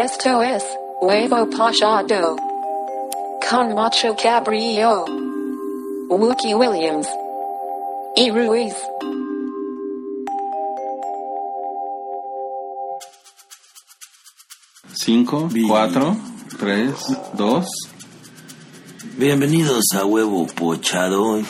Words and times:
Esto 0.00 0.40
es 0.44 0.62
Huevo 1.00 1.50
Pochado. 1.50 2.36
Con 3.50 3.74
Macho 3.74 4.14
Cabrillo. 4.14 5.04
Wookie 6.08 6.54
Williams. 6.54 7.08
Y 8.14 8.30
Ruiz. 8.30 8.76
Cinco, 14.94 15.48
cuatro, 15.66 16.16
tres, 16.60 16.94
dos. 17.32 17.66
Bienvenidos 19.16 19.82
a 19.96 20.04
Huevo 20.04 20.46
Pochado. 20.46 21.40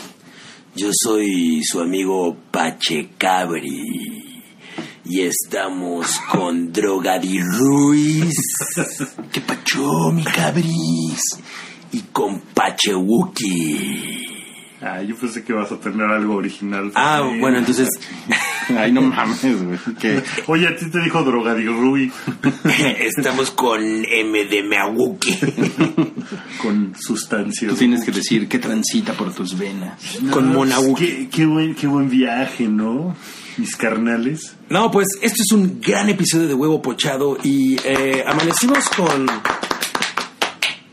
Yo 0.75 0.89
soy 0.95 1.61
su 1.65 1.83
amigo 1.83 2.35
Pachecabri. 2.51 4.28
Y 5.11 5.22
estamos 5.22 6.20
con 6.30 6.70
Drogadi 6.70 7.40
Ruiz. 7.40 8.35
¿Qué 9.32 9.40
pacho, 9.40 10.12
mi 10.12 10.22
cabris? 10.22 11.22
Y 11.93 12.03
con 12.12 12.40
Pachewuki. 12.53 14.26
Ah, 14.82 15.02
yo 15.02 15.16
pensé 15.16 15.43
que 15.43 15.54
vas 15.54 15.72
a 15.72 15.80
tener 15.80 16.07
algo 16.07 16.35
original. 16.35 16.93
Ah, 16.94 17.22
bueno, 17.40 17.57
entonces 17.57 17.89
Ay, 18.77 18.93
no 18.93 19.03
mames, 19.03 19.43
güey. 19.43 19.79
¿Qué? 20.00 20.22
Oye, 20.46 20.68
a 20.68 20.77
ti 20.77 20.90
te 20.90 21.00
dijo 21.00 21.22
Drogadirrui 21.22 22.13
estamos 23.00 23.50
con 23.50 23.81
M 23.82 24.44
de 24.44 24.63
Meawuki. 24.63 25.36
con 26.63 26.94
sustancias. 26.99 27.72
Tú 27.72 27.79
tienes 27.79 28.04
que 28.04 28.11
decir 28.11 28.49
que 28.49 28.58
transita 28.58 29.13
por 29.14 29.32
tus 29.32 29.57
venas. 29.57 30.18
con 30.31 30.53
Monawuki. 30.53 31.07
Qué, 31.07 31.29
qué 31.29 31.46
buen, 31.46 31.75
qué 31.75 31.86
buen 31.86 32.11
viaje, 32.11 32.69
¿no? 32.69 33.17
Mis 33.56 33.75
carnales. 33.77 34.55
No, 34.69 34.91
pues 34.91 35.08
este 35.22 35.42
es 35.42 35.53
un 35.53 35.80
gran 35.80 36.08
episodio 36.08 36.47
de 36.47 36.55
Huevo 36.55 36.80
Pochado 36.83 37.39
y 37.42 37.77
eh, 37.84 38.22
amanecimos 38.27 38.89
con 38.91 39.27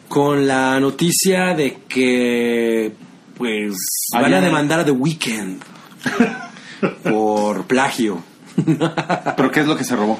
con 0.08 0.48
la 0.48 0.80
noticia 0.80 1.53
de 1.53 1.80
que 1.90 2.94
pues 3.38 3.76
van 4.14 4.34
a 4.34 4.40
demandar 4.40 4.80
a 4.80 4.86
The 4.86 4.92
Weeknd 4.92 5.62
por 7.04 7.66
plagio. 7.66 8.23
¿Pero 9.38 9.52
qué 9.52 9.59
es 9.62 9.68
lo 9.68 9.76
que 9.76 9.84
se 9.84 9.95
robó? 9.95 10.20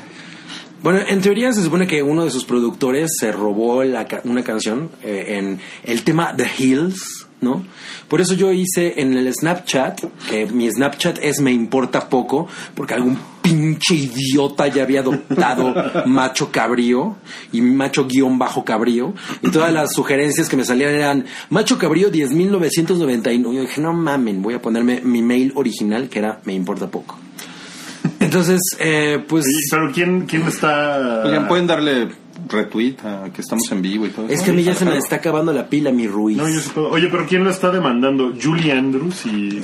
Bueno, 0.84 1.00
en 1.08 1.22
teoría 1.22 1.52
se 1.52 1.64
supone 1.64 1.88
que 1.88 2.04
uno 2.04 2.26
de 2.26 2.32
sus 2.32 2.46
productores 2.46 3.12
se 3.20 3.32
robó 3.32 3.84
la 3.84 4.06
una 4.24 4.44
canción 4.44 4.92
eh, 5.02 5.38
en 5.38 5.60
el 5.84 6.04
tema 6.04 6.36
The 6.36 6.48
Hills, 6.58 7.25
¿no? 7.42 7.66
Por 8.08 8.22
eso 8.22 8.34
yo 8.34 8.52
hice 8.52 9.00
en 9.02 9.18
el 9.18 9.32
Snapchat, 9.34 10.04
que 10.30 10.46
mi 10.48 10.70
Snapchat 10.70 11.20
es 11.22 11.40
me 11.40 11.52
importa 11.52 12.10
poco, 12.10 12.48
porque 12.76 12.94
algún 12.94 13.18
pinche 13.42 13.94
idiota 13.96 14.68
ya 14.68 14.84
había 14.84 15.02
adoptado 15.02 15.74
macho 16.06 16.52
cabrío 16.52 17.18
y 17.52 17.62
macho 17.62 18.08
guion 18.08 18.40
bajo 18.40 18.66
cabrío. 18.66 19.14
Y 19.42 19.52
todas 19.52 19.72
las 19.72 19.94
sugerencias 19.94 20.50
que 20.50 20.58
me 20.58 20.66
salían 20.66 20.96
eran 20.96 21.26
macho 21.50 21.78
cabrío 21.78 22.12
10.991. 22.12 23.54
Yo 23.54 23.62
dije, 23.62 23.82
no 23.82 23.94
mamen, 23.94 24.42
voy 24.42 24.56
a 24.56 24.62
ponerme 24.62 25.02
mi 25.02 25.22
mail 25.22 25.52
original, 25.56 26.10
que 26.10 26.20
era 26.20 26.40
me 26.46 26.54
importa 26.54 26.88
poco. 26.88 27.18
Entonces, 28.20 28.60
eh, 28.80 29.24
pues... 29.28 29.46
Pero 29.70 29.92
¿quién, 29.94 30.26
quién 30.26 30.44
está...? 30.44 31.24
Oigan, 31.26 31.48
pueden 31.48 31.68
darle 31.68 32.25
retweet 32.48 32.98
a 33.04 33.32
que 33.34 33.42
estamos 33.42 33.72
en 33.72 33.82
vivo 33.82 34.06
y 34.06 34.10
todo 34.10 34.28
Es 34.30 34.42
que 34.42 34.52
a 34.52 34.54
mí 34.54 34.64
ya 34.64 34.76
se 34.76 34.86
me 34.86 34.98
está 34.98 35.18
acabando 35.18 35.54
la 35.54 35.68
pila, 35.68 35.92
mi 35.92 36.08
Ruiz. 36.08 36.38
No, 36.38 36.48
yo 36.50 36.60
sí 36.60 36.70
puedo. 36.74 36.90
Oye, 36.90 37.08
pero 37.10 37.26
¿quién 37.28 37.44
lo 37.44 37.50
está 37.50 37.72
demandando? 37.72 38.34
Julie 38.42 38.72
Andrews 38.72 39.26
y 39.26 39.62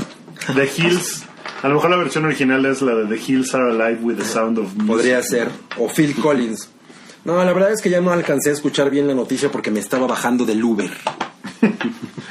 The 0.54 0.70
Hills. 0.78 1.26
A 1.64 1.68
lo 1.68 1.76
mejor 1.76 1.92
la 1.92 1.98
versión 1.98 2.26
original 2.26 2.66
es 2.66 2.82
la 2.82 2.96
de 2.96 3.16
The 3.16 3.32
Hills 3.32 3.54
Are 3.54 3.72
Alive 3.72 4.02
with 4.02 4.16
the 4.16 4.26
Sound 4.26 4.58
of 4.58 4.74
Music. 4.74 4.88
Podría 4.88 5.22
ser. 5.24 5.50
O 5.78 5.88
Phil 5.88 6.16
Collins. 6.16 6.70
No, 7.24 7.44
la 7.44 7.54
verdad 7.54 7.72
es 7.72 7.82
que 7.82 7.90
ya 7.90 8.02
no 8.02 8.12
alcancé 8.12 8.50
a 8.50 8.54
escuchar 8.54 8.90
bien 8.90 9.08
la 9.08 9.14
noticia 9.14 9.52
porque 9.52 9.70
me 9.70 9.80
estaba 9.80 10.08
bajando 10.08 10.44
del 10.46 10.64
Uber. 10.64 10.90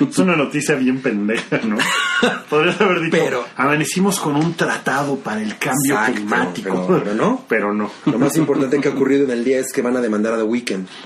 Es 0.08 0.18
una 0.18 0.34
noticia 0.36 0.74
bien 0.76 1.00
pendeja, 1.00 1.58
¿no? 1.64 1.76
Podrías 2.50 2.80
haber 2.80 3.00
dicho, 3.00 3.16
Pero- 3.18 3.44
amanecimos 3.56 4.18
con 4.18 4.36
un 4.36 4.54
tratado 4.54 5.16
para 5.16 5.40
el 5.42 5.56
cambio 5.58 5.94
Exacto, 5.94 6.14
climático. 6.14 6.84
pero- 6.86 7.02
pero 7.04 7.14
no. 7.14 7.44
Pero 7.48 7.74
no. 7.74 7.90
Lo 8.06 8.18
más 8.18 8.36
importante 8.36 8.80
que 8.80 8.88
ha 8.88 8.92
ocurrido 8.92 9.24
en 9.24 9.30
el 9.30 9.44
día 9.44 9.58
es 9.60 9.72
que 9.72 9.82
van 9.82 9.96
a 9.96 10.00
demandar 10.00 10.34
a 10.34 10.36
The 10.38 10.42
Weeknd. 10.44 10.86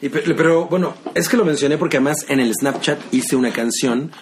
Y 0.00 0.10
pero 0.10 0.66
bueno, 0.66 0.94
es 1.12 1.28
que 1.28 1.36
lo 1.36 1.44
mencioné 1.44 1.76
porque 1.76 1.96
además 1.96 2.24
en 2.28 2.38
el 2.38 2.54
Snapchat 2.54 3.00
hice 3.12 3.34
una 3.34 3.50
canción 3.50 4.12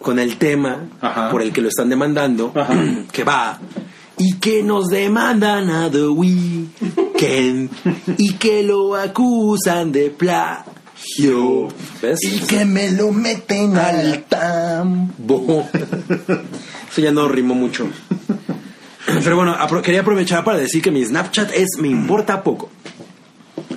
con 0.00 0.18
el 0.18 0.38
tema 0.38 0.84
Ajá. 1.02 1.30
por 1.30 1.42
el 1.42 1.52
que 1.52 1.60
lo 1.60 1.68
están 1.68 1.90
demandando, 1.90 2.50
que 3.12 3.22
va 3.22 3.58
y 4.16 4.36
que 4.38 4.62
nos 4.62 4.88
demandan 4.88 5.68
a 5.68 5.90
The 5.90 6.06
Weeknd 6.08 7.70
y 8.16 8.32
que 8.34 8.62
lo 8.62 8.96
acusan 8.96 9.92
de 9.92 10.08
plagio. 10.10 10.71
¿Ves? 12.00 12.18
que 12.48 12.64
me 12.64 12.90
lo 12.92 13.12
meten 13.12 13.76
al 13.76 14.24
Bo. 15.18 15.68
Eso 16.90 17.00
ya 17.00 17.10
no 17.10 17.28
rimó 17.28 17.54
mucho. 17.54 17.88
Pero 19.24 19.36
bueno, 19.36 19.54
apro- 19.58 19.82
quería 19.82 20.00
aprovechar 20.00 20.44
para 20.44 20.58
decir 20.58 20.82
que 20.82 20.90
mi 20.90 21.04
Snapchat 21.04 21.52
es 21.54 21.68
me 21.80 21.88
importa 21.88 22.42
poco. 22.42 22.70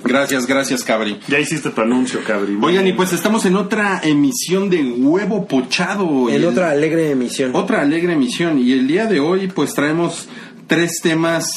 Gracias, 0.04 0.46
gracias, 0.46 0.84
Cabri. 0.84 1.18
Ya 1.26 1.40
hiciste 1.40 1.70
tu 1.70 1.80
anuncio, 1.80 2.20
Cabri. 2.24 2.56
Oigan, 2.62 2.86
y 2.86 2.92
pues 2.92 3.12
estamos 3.12 3.44
en 3.44 3.56
otra 3.56 4.00
emisión 4.04 4.70
de 4.70 4.82
Huevo 4.84 5.46
Pochado. 5.46 6.28
En 6.28 6.34
Y 6.34 6.36
el- 6.36 6.44
otra 6.46 6.70
alegre 6.70 7.10
emisión. 7.10 7.50
Otra 7.56 7.80
alegre 7.82 8.12
emisión. 8.12 8.58
Y 8.58 8.72
el 8.72 8.86
día 8.86 9.06
de 9.06 9.18
hoy, 9.18 9.48
pues 9.48 9.74
traemos 9.74 10.28
tres 10.68 11.00
temas 11.02 11.48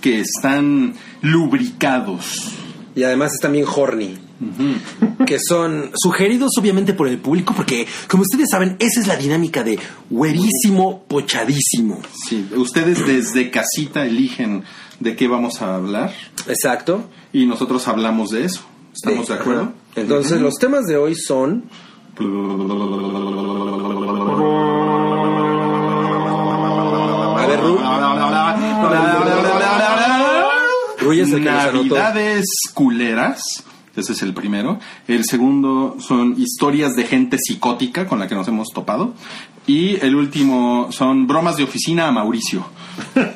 que 0.00 0.20
están 0.20 0.94
lubricados. 1.22 2.52
Y 2.94 3.02
además 3.02 3.32
están 3.34 3.52
bien 3.52 3.64
horny. 3.66 4.18
Que 5.26 5.38
son 5.40 5.90
sugeridos 5.94 6.52
obviamente 6.58 6.92
por 6.92 7.08
el 7.08 7.18
público 7.18 7.54
porque, 7.56 7.86
como 8.08 8.22
ustedes 8.22 8.48
saben, 8.50 8.76
esa 8.78 9.00
es 9.00 9.06
la 9.06 9.16
dinámica 9.16 9.62
de 9.64 9.78
güerísimo 10.10 11.04
pochadísimo. 11.08 12.00
Sí, 12.28 12.46
ustedes 12.56 13.06
desde 13.06 13.50
casita 13.50 14.04
eligen 14.04 14.64
de 15.00 15.16
qué 15.16 15.26
vamos 15.28 15.62
a 15.62 15.74
hablar 15.76 16.12
Exacto. 16.48 17.08
y 17.32 17.46
nosotros 17.46 17.88
hablamos 17.88 18.30
de 18.30 18.44
eso. 18.44 18.60
¿Estamos 18.94 19.26
Sí, 19.26 19.32
de 19.32 19.38
acuerdo? 19.38 19.62
ajá. 19.62 19.72
Entonces, 19.96 20.40
los 20.40 20.54
temas 20.54 20.84
de 20.86 20.96
hoy 20.96 21.14
son... 21.14 21.64
A 27.38 27.46
ver, 27.46 27.60
Ru. 27.60 27.78
Ruy 31.00 31.20
es 31.20 31.32
el 31.32 31.42
que. 31.44 31.50
Navidades 31.50 32.44
culeras. 32.74 33.40
Ese 33.96 34.12
es 34.12 34.22
el 34.22 34.34
primero. 34.34 34.78
El 35.08 35.24
segundo 35.24 35.96
son 36.00 36.34
historias 36.38 36.94
de 36.94 37.04
gente 37.04 37.38
psicótica 37.38 38.06
con 38.06 38.18
la 38.18 38.28
que 38.28 38.34
nos 38.34 38.46
hemos 38.48 38.68
topado. 38.72 39.14
Y 39.66 39.96
el 40.04 40.14
último 40.14 40.88
son 40.92 41.26
bromas 41.26 41.56
de 41.56 41.64
oficina 41.64 42.06
a 42.08 42.12
Mauricio. 42.12 42.64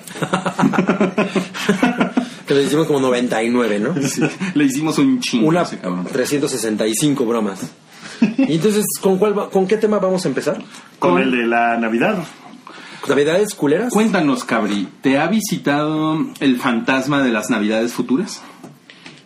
Que 2.47 2.55
le 2.55 2.65
hicimos 2.65 2.87
como 2.89 2.99
99, 3.01 3.79
¿no? 3.79 3.95
Le 4.55 4.65
hicimos 4.65 4.99
un 4.99 5.21
chingo 5.21 5.47
Una 5.47 5.63
ese 5.63 5.79
cabrón. 5.79 6.05
365 6.11 7.25
bromas. 7.25 7.61
Y 8.39 8.55
entonces, 8.55 8.85
¿con 9.01 9.19
cuál 9.19 9.39
va- 9.39 9.49
con 9.51 9.69
qué 9.69 9.77
tema 9.77 9.99
vamos 10.01 10.25
a 10.25 10.29
empezar? 10.29 10.61
Con 10.99 11.21
el 11.21 11.31
de 11.31 11.47
la 11.47 11.77
Navidad. 11.77 12.25
¿Navidades 13.09 13.55
culeras? 13.55 13.93
Cuéntanos, 13.93 14.43
Cabri, 14.45 14.89
¿te 15.01 15.17
ha 15.19 15.29
visitado 15.29 16.19
el 16.41 16.59
fantasma 16.59 17.23
de 17.23 17.31
las 17.31 17.51
Navidades 17.51 17.93
futuras? 17.93 18.43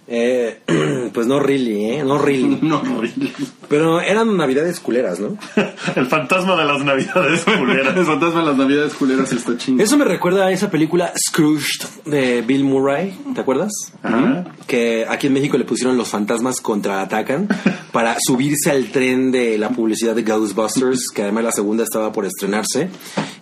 Eh, 0.07 0.61
pues 1.15 1.27
no 1.27 1.41
really, 1.41 1.87
¿eh? 1.87 2.05
No 2.05 2.19
really. 2.19 2.59
No, 2.63 2.83
horrible. 2.97 3.33
Pero 3.69 4.01
eran 4.01 4.37
navidades 4.37 4.81
culeras, 4.81 5.21
¿no? 5.21 5.37
El 5.97 6.07
fantasma 6.07 6.57
de 6.57 6.65
las 6.65 6.85
Navidades 6.85 7.45
culeras. 7.45 7.97
El 7.97 8.05
fantasma 8.05 8.41
de 8.41 8.47
las 8.47 8.57
Navidades 8.57 8.95
culeras 8.95 9.33
está 9.33 9.57
chingo. 9.57 9.83
Eso 9.83 9.97
me 9.97 10.05
recuerda 10.05 10.47
a 10.47 10.53
esa 10.53 10.71
película 10.71 11.13
Scrooged 11.29 11.87
de 12.05 12.43
Bill 12.43 12.65
Murray, 12.65 13.17
¿te 13.35 13.41
acuerdas? 13.41 13.73
Ajá. 14.03 14.45
Que 14.67 15.07
aquí 15.09 15.27
en 15.29 15.33
México 15.33 15.57
le 15.57 15.65
pusieron 15.65 15.97
los 15.97 16.09
fantasmas 16.09 16.61
contraatacan 16.61 17.49
para 17.93 18.17
subirse 18.21 18.71
al 18.71 18.87
tren 18.87 19.31
de 19.31 19.57
la 19.59 19.71
publicidad 19.71 20.15
de 20.15 20.23
Ghostbusters, 20.23 21.11
que 21.15 21.23
además 21.23 21.45
la 21.45 21.53
segunda 21.53 21.85
estaba 21.85 22.13
por 22.13 22.25
estrenarse. 22.27 22.89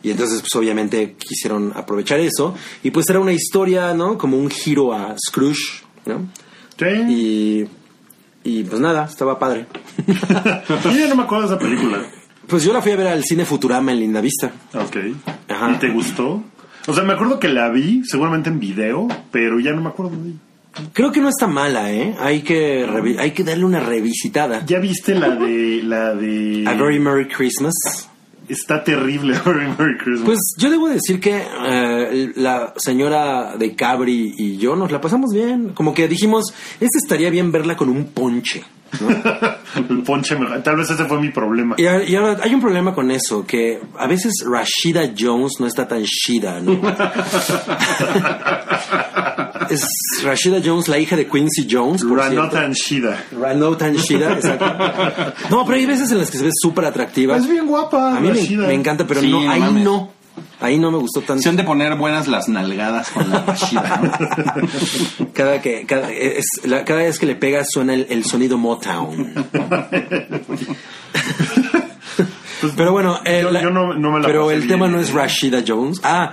Y 0.03 0.11
entonces, 0.11 0.41
pues 0.41 0.55
obviamente 0.55 1.17
quisieron 1.19 1.73
aprovechar 1.75 2.21
eso. 2.21 2.55
Y 2.83 2.91
pues 2.91 3.09
era 3.09 3.21
una 3.21 3.33
historia, 3.33 3.95
¿no? 3.95 4.19
Como 4.19 4.37
un 4.37 4.51
giro 4.51 4.93
a 4.93 5.15
Scrooge, 5.19 5.85
¿no? 6.07 6.29
Sí. 6.79 6.87
Y, 7.09 7.69
y 8.45 8.65
pues 8.65 8.81
nada, 8.81 9.05
estaba 9.07 9.39
padre. 9.39 9.67
Yo 10.85 10.91
ya 10.93 11.09
no 11.09 11.17
me 11.17 11.23
acuerdo 11.25 11.49
de 11.49 11.55
esa 11.55 11.59
película. 11.59 11.99
Pues 12.47 12.65
yo 12.65 12.73
la 12.73 12.83
fui 12.83 12.91
a 12.93 12.97
ver 12.97 13.07
al 13.07 13.23
cine 13.25 13.45
Futurama 13.45 13.93
en 13.93 14.01
Lindavista. 14.01 14.51
Ok. 14.75 14.97
Ajá. 15.49 15.71
¿Y 15.71 15.75
te 15.77 15.89
gustó? 15.91 16.43
O 16.89 16.93
sea, 16.95 17.05
me 17.05 17.13
acuerdo 17.13 17.39
que 17.39 17.49
la 17.49 17.69
vi, 17.71 18.03
seguramente 18.05 18.51
en 18.51 18.59
video, 18.59 19.07
pero 19.31 19.61
ya 19.61 19.71
no 19.73 19.81
me 19.81 19.89
acuerdo 19.91 20.17
de 20.17 20.31
ella. 20.31 20.39
Creo 20.93 21.13
que 21.13 21.21
no 21.21 21.29
está 21.29 21.47
mala, 21.47 21.93
¿eh? 21.93 22.17
Hay 22.19 22.43
que, 22.43 22.85
revi- 22.87 23.19
hay 23.19 23.31
que 23.31 23.45
darle 23.45 23.65
una 23.65 23.79
revisitada. 23.81 24.65
¿Ya 24.67 24.81
viste 24.81 25.15
la 25.15 25.31
de... 25.37 25.83
la 25.85 26.15
de... 26.15 26.65
A 26.67 26.73
Very 26.75 26.99
Merry 26.99 27.29
Christmas. 27.29 27.75
Está 28.53 28.85
terrible 28.85 29.35
Merry 29.47 29.97
Christmas. 29.99 30.25
Pues 30.25 30.39
yo 30.59 30.71
debo 30.71 30.89
decir 30.89 31.19
que 31.21 31.43
eh, 31.67 32.33
la 32.37 32.73
señora 32.77 33.57
de 33.57 33.75
Cabri 33.75 34.35
y 34.37 34.57
yo 34.59 34.77
nos 34.77 34.93
la 34.93 35.01
pasamos 35.01 35.31
bien. 35.35 35.71
Como 35.75 35.95
que 35.95 36.07
dijimos, 36.09 36.53
este 36.81 36.99
estaría 36.99 37.31
bien 37.31 37.51
verla 37.53 37.77
con 37.77 37.89
un 37.89 38.07
ponche. 38.13 38.63
¿no? 39.01 39.09
el 39.89 40.03
ponche 40.03 40.37
me- 40.37 40.61
Tal 40.61 40.77
vez 40.77 40.91
ese 40.91 41.05
fue 41.07 41.19
mi 41.21 41.31
problema. 41.31 41.77
Y, 41.79 41.83
y 41.83 42.15
ahora 42.15 42.39
hay 42.43 42.55
un 42.55 42.61
problema 42.61 42.95
con 42.95 43.11
eso, 43.11 43.47
que 43.47 43.81
a 43.99 44.07
veces 44.07 44.33
Rashida 44.47 45.13
Jones 45.19 45.53
no 45.61 45.67
está 45.67 45.89
tan 45.89 46.03
shida, 46.03 46.61
¿no? 46.61 46.73
es 49.71 49.87
Rashida 50.23 50.59
Jones, 50.65 50.89
la 50.89 50.99
hija 50.99 51.17
de 51.17 51.27
Quincy 51.27 51.67
Jones, 51.71 52.03
por 52.05 52.21
cierto. 52.21 52.37
Ranota 52.41 52.61
and 52.65 52.75
Shida. 52.75 53.25
Rano 53.41 53.77
tan 53.77 53.95
shida, 53.95 54.33
exacto. 54.35 54.67
No, 55.51 55.65
pero 55.65 55.79
hay 55.79 55.87
veces 55.87 56.11
en 56.13 56.19
las 56.19 56.31
que 56.31 56.39
se 56.39 56.45
ve 56.45 56.51
súper 56.53 56.85
atractiva. 56.87 57.37
Es 57.37 57.49
bien 57.49 57.67
guapa, 57.67 58.17
A 58.17 58.21
mí 58.21 58.29
me, 58.29 58.35
Rashida. 58.35 58.67
me 58.67 58.75
encanta, 58.75 59.07
pero 59.07 59.21
Sí, 59.21 59.31
no, 59.31 59.51
ahí 59.51 59.61
mames. 59.61 59.85
no. 59.85 60.13
Ahí 60.61 60.79
no 60.79 60.91
me 60.93 60.99
gustó 60.99 61.21
tanto. 61.23 61.43
Se 61.43 61.49
han 61.49 61.57
de 61.57 61.65
poner 61.65 61.95
buenas 61.97 62.29
las 62.29 62.49
nalgadas 62.49 63.11
con 63.11 63.29
la 63.29 63.43
Rashida, 63.45 64.01
¿no? 64.01 64.13
Cada, 65.35 65.61
que, 65.61 65.85
cada, 65.87 66.11
es, 66.13 66.45
la- 66.65 66.85
cada 66.85 67.01
vez 67.01 67.19
que 67.19 67.27
le 67.27 67.35
pegas 67.37 67.67
suena 67.71 67.95
el, 67.95 68.07
el 68.09 68.25
sonido 68.25 68.57
Motown. 68.59 69.35
pero 72.77 72.93
bueno, 72.93 73.19
eh, 73.25 73.41
Yo- 73.43 73.51
la- 73.51 73.63
yo 73.63 73.71
no- 73.71 73.93
no 73.95 74.13
me 74.13 74.21
la 74.21 74.27
pero 74.27 74.51
el 74.51 74.59
bien. 74.59 74.69
tema 74.69 74.89
no 74.89 75.01
es 75.01 75.13
Rashida 75.13 75.63
Jones. 75.67 76.01
Ah, 76.05 76.33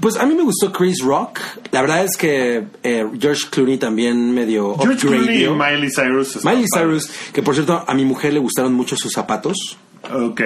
pues 0.00 0.16
a 0.16 0.26
mí 0.26 0.34
me 0.34 0.42
gustó 0.42 0.72
Chris 0.72 0.98
Rock. 1.02 1.40
La 1.72 1.80
verdad 1.80 2.04
es 2.04 2.16
que 2.16 2.64
eh, 2.82 3.06
George 3.20 3.44
Clooney 3.50 3.78
también 3.78 4.32
medio 4.32 4.76
George 4.78 5.06
Clooney 5.06 5.44
y. 5.44 5.48
Miley 5.48 5.90
Cyrus. 5.90 6.44
Miley. 6.44 6.66
Cyrus, 6.72 7.10
que 7.32 7.42
por 7.42 7.54
cierto 7.54 7.84
a 7.86 7.94
mi 7.94 8.04
mujer 8.04 8.32
le 8.32 8.38
gustaron 8.40 8.72
mucho 8.74 8.96
sus 8.96 9.12
zapatos. 9.12 9.76
Ok. 10.12 10.40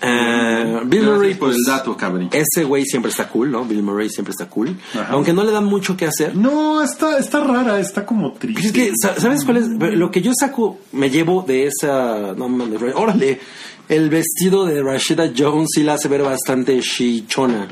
Eh, 0.00 0.80
Bill 0.86 1.02
Murray, 1.02 1.34
por 1.34 1.48
pues, 1.48 1.56
el 1.58 1.64
dato, 1.64 1.96
cabri. 1.96 2.28
ese 2.32 2.64
güey 2.64 2.84
siempre 2.84 3.10
está 3.10 3.28
cool, 3.28 3.50
¿no? 3.50 3.64
Bill 3.64 3.82
Murray 3.82 4.08
siempre 4.08 4.30
está 4.30 4.46
cool. 4.48 4.76
Ajá. 4.94 5.08
Aunque 5.10 5.32
no 5.32 5.42
le 5.44 5.50
dan 5.50 5.64
mucho 5.64 5.96
que 5.96 6.06
hacer. 6.06 6.36
No, 6.36 6.82
está, 6.82 7.18
está 7.18 7.40
rara, 7.40 7.80
está 7.80 8.06
como 8.06 8.30
Pues 8.34 8.40
triste. 8.40 8.66
es 8.66 8.72
que, 8.72 8.92
sa- 8.96 9.20
¿sabes 9.20 9.44
cuál 9.44 9.56
es? 9.58 9.68
Lo 9.68 10.10
que 10.10 10.22
yo 10.22 10.32
saco, 10.38 10.78
me 10.92 11.10
llevo 11.10 11.42
de 11.46 11.66
esa. 11.66 12.32
No 12.36 12.48
mames, 12.48 12.80
órale. 12.94 13.40
El 13.88 14.10
vestido 14.10 14.66
de 14.66 14.82
Rashida 14.82 15.30
Jones 15.36 15.68
sí 15.74 15.82
la 15.82 15.94
hace 15.94 16.08
ver 16.08 16.22
bastante 16.22 16.78
chichona. 16.80 17.68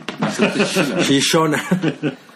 Chichona. 1.06 1.62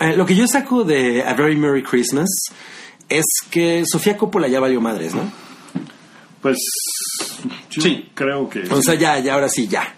Eh, 0.00 0.16
Lo 0.16 0.24
que 0.24 0.34
yo 0.34 0.46
saco 0.46 0.82
de 0.82 1.22
A 1.24 1.34
Very 1.34 1.54
Merry 1.56 1.82
Christmas 1.82 2.26
es 3.06 3.26
que 3.50 3.84
Sofía 3.86 4.16
Coppola 4.16 4.48
ya 4.48 4.60
valió 4.60 4.80
madres, 4.80 5.14
¿no? 5.14 5.30
Pues 6.40 6.56
yo 7.70 7.82
Sí. 7.82 8.08
creo 8.14 8.48
que 8.48 8.62
O 8.70 8.80
sea, 8.80 8.94
ya, 8.94 9.18
ya, 9.18 9.34
ahora 9.34 9.50
sí, 9.50 9.68
ya. 9.68 9.94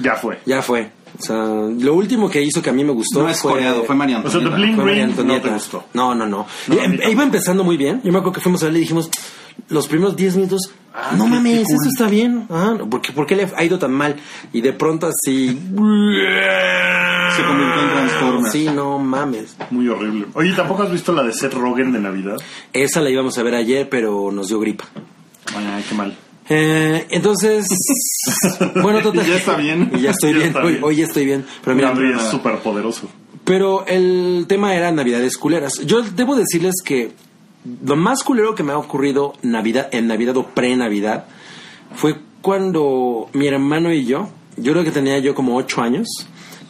ya 0.00 0.16
fue. 0.16 0.40
Ya 0.46 0.62
fue. 0.62 0.90
O 1.16 1.22
sea, 1.22 1.36
lo 1.36 1.94
último 1.94 2.28
que 2.28 2.42
hizo 2.42 2.60
que 2.60 2.70
a 2.70 2.72
mí 2.72 2.82
me 2.82 2.90
gustó 2.92 3.22
No 3.22 3.28
es 3.28 3.38
fue. 3.40 3.52
coreado, 3.52 3.84
fue 3.84 3.94
María 3.94 4.18
O 4.18 4.28
sea. 4.28 4.40
Bling 4.40 4.74
Fue 4.74 4.84
María 4.84 5.06
no 5.06 5.40
te 5.40 5.48
gustó. 5.48 5.84
No, 5.94 6.12
no, 6.12 6.26
no. 6.26 6.44
No, 6.66 6.74
em- 6.74 6.82
tampoco. 6.90 7.10
iba 7.12 7.22
empezando 7.22 7.62
muy 7.62 7.76
bien. 7.76 8.00
Yo 8.02 8.10
me 8.10 8.18
acuerdo 8.18 8.32
que 8.32 8.40
fuimos 8.40 8.62
a 8.62 8.66
verle 8.66 8.80
y 8.80 8.82
dijimos, 8.82 9.10
los 9.68 9.86
primeros 9.88 10.16
10 10.16 10.36
minutos, 10.36 10.70
no 11.16 11.24
qué- 11.24 11.30
mames, 11.30 11.64
cool. 11.66 11.76
eso 11.80 11.88
está 11.88 12.08
bien. 12.08 12.46
Ah, 12.50 12.74
¿por, 12.90 13.00
qué, 13.00 13.12
¿Por 13.12 13.26
qué 13.26 13.36
le 13.36 13.48
ha 13.56 13.64
ido 13.64 13.78
tan 13.78 13.92
mal? 13.92 14.16
Y 14.52 14.60
de 14.60 14.72
pronto 14.72 15.06
así... 15.08 15.48
Se 17.36 17.42
convirtió 17.42 17.82
en 17.82 17.90
Transformers. 17.90 18.52
Sí, 18.52 18.68
no 18.72 18.98
mames. 18.98 19.56
Muy 19.70 19.88
horrible. 19.88 20.26
Oye, 20.34 20.52
¿tampoco 20.54 20.84
has 20.84 20.92
visto 20.92 21.12
la 21.12 21.22
de 21.24 21.32
Seth 21.32 21.54
Rogen 21.54 21.92
de 21.92 21.98
Navidad? 21.98 22.36
Esa 22.72 23.00
la 23.00 23.10
íbamos 23.10 23.36
a 23.38 23.42
ver 23.42 23.54
ayer, 23.56 23.88
pero 23.88 24.30
nos 24.30 24.48
dio 24.48 24.60
gripa. 24.60 24.84
Ay, 25.56 25.84
qué 25.88 25.94
mal. 25.96 26.16
Eh, 26.48 27.06
entonces, 27.10 27.66
bueno, 28.82 29.00
total. 29.02 29.26
Ya 29.26 29.36
está 29.36 29.56
bien. 29.56 29.90
Y 29.94 30.00
ya 30.02 30.10
estoy 30.10 30.32
Ya 30.32 30.38
bien. 30.38 30.56
Hoy, 30.56 30.72
bien. 30.72 30.84
hoy 30.84 31.02
estoy 31.02 31.24
bien. 31.24 31.44
Pero 31.64 31.74
mira, 31.74 31.92
es 32.16 32.22
súper 32.30 32.58
poderoso. 32.58 33.08
Pero 33.44 33.84
el 33.86 34.44
tema 34.48 34.74
era 34.74 34.92
Navidades 34.92 35.36
culeras. 35.36 35.80
Yo 35.84 36.02
debo 36.02 36.36
decirles 36.36 36.74
que 36.84 37.12
lo 37.84 37.96
más 37.96 38.22
culero 38.22 38.54
que 38.54 38.62
me 38.62 38.72
ha 38.72 38.78
ocurrido 38.78 39.32
Navidad, 39.42 39.88
en 39.92 40.06
Navidad 40.08 40.36
o 40.36 40.46
pre-Navidad 40.48 41.24
fue 41.94 42.16
cuando 42.42 43.28
mi 43.32 43.46
hermano 43.46 43.92
y 43.92 44.04
yo, 44.04 44.28
yo 44.56 44.72
creo 44.72 44.84
que 44.84 44.90
tenía 44.90 45.18
yo 45.18 45.34
como 45.34 45.56
ocho 45.56 45.80
años, 45.82 46.06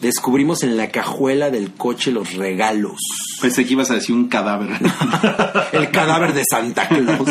descubrimos 0.01 0.63
en 0.63 0.77
la 0.77 0.91
cajuela 0.91 1.51
del 1.51 1.73
coche 1.73 2.13
los 2.13 2.35
regalos. 2.35 3.01
Pensé 3.41 3.65
que 3.65 3.73
ibas 3.73 3.91
a 3.91 3.95
decir 3.95 4.15
un 4.15 4.29
cadáver. 4.29 4.71
El 5.73 5.91
cadáver 5.91 6.33
de 6.33 6.43
Santa 6.49 6.87
Claus. 6.89 7.29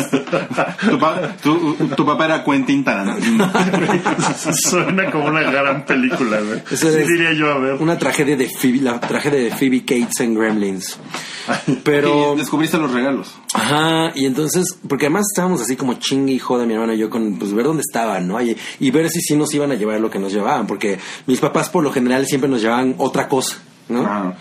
tu, 0.90 0.98
pa- 0.98 1.36
tu- 1.42 1.74
tu 1.96 2.04
papá 2.06 2.26
era 2.26 2.44
Quentin 2.44 2.84
Tarantino. 2.84 3.50
Suena 4.52 5.10
como 5.10 5.26
una 5.26 5.42
gran 5.42 5.84
película, 5.84 6.40
güey. 6.40 6.58
Eso 6.70 6.90
Sí, 6.90 6.98
es 6.98 7.08
diría 7.08 7.32
yo, 7.32 7.50
a 7.52 7.58
ver. 7.58 7.74
Una 7.80 7.96
tragedia 7.98 8.36
de 8.36 8.48
Phoebe, 8.48 8.80
la 8.80 9.00
tragedia 9.00 9.40
de 9.40 9.50
Phoebe 9.50 9.80
Cates 9.84 10.20
en 10.20 10.34
Gremlins. 10.34 10.98
Pero 11.84 12.34
Y 12.34 12.38
descubriste 12.38 12.78
los 12.78 12.92
regalos. 12.92 13.34
Ajá, 13.52 14.12
y 14.14 14.26
entonces, 14.26 14.78
porque 14.88 15.06
además 15.06 15.26
estábamos 15.32 15.60
así 15.60 15.76
como 15.76 15.94
chingue 15.94 16.32
y 16.32 16.38
joda 16.38 16.66
mi 16.66 16.74
hermano 16.74 16.94
y 16.94 16.98
yo 16.98 17.10
con, 17.10 17.38
pues 17.38 17.52
ver 17.52 17.66
dónde 17.66 17.82
estaban, 17.86 18.26
¿no? 18.28 18.40
Y, 18.40 18.56
y 18.80 18.90
ver 18.90 19.10
si 19.10 19.20
sí 19.20 19.36
nos 19.36 19.52
iban 19.54 19.70
a 19.70 19.74
llevar 19.74 20.00
lo 20.00 20.10
que 20.10 20.18
nos 20.18 20.32
llevaban, 20.32 20.66
porque 20.66 20.98
mis 21.26 21.40
papás 21.40 21.70
por 21.70 21.82
lo 21.84 21.92
general 21.92 22.26
siempre 22.26 22.48
nos 22.48 22.62
llevaban 22.62 22.94
otra 22.98 23.28
cosa, 23.28 23.58
¿no? 23.88 24.04
Ah, 24.06 24.34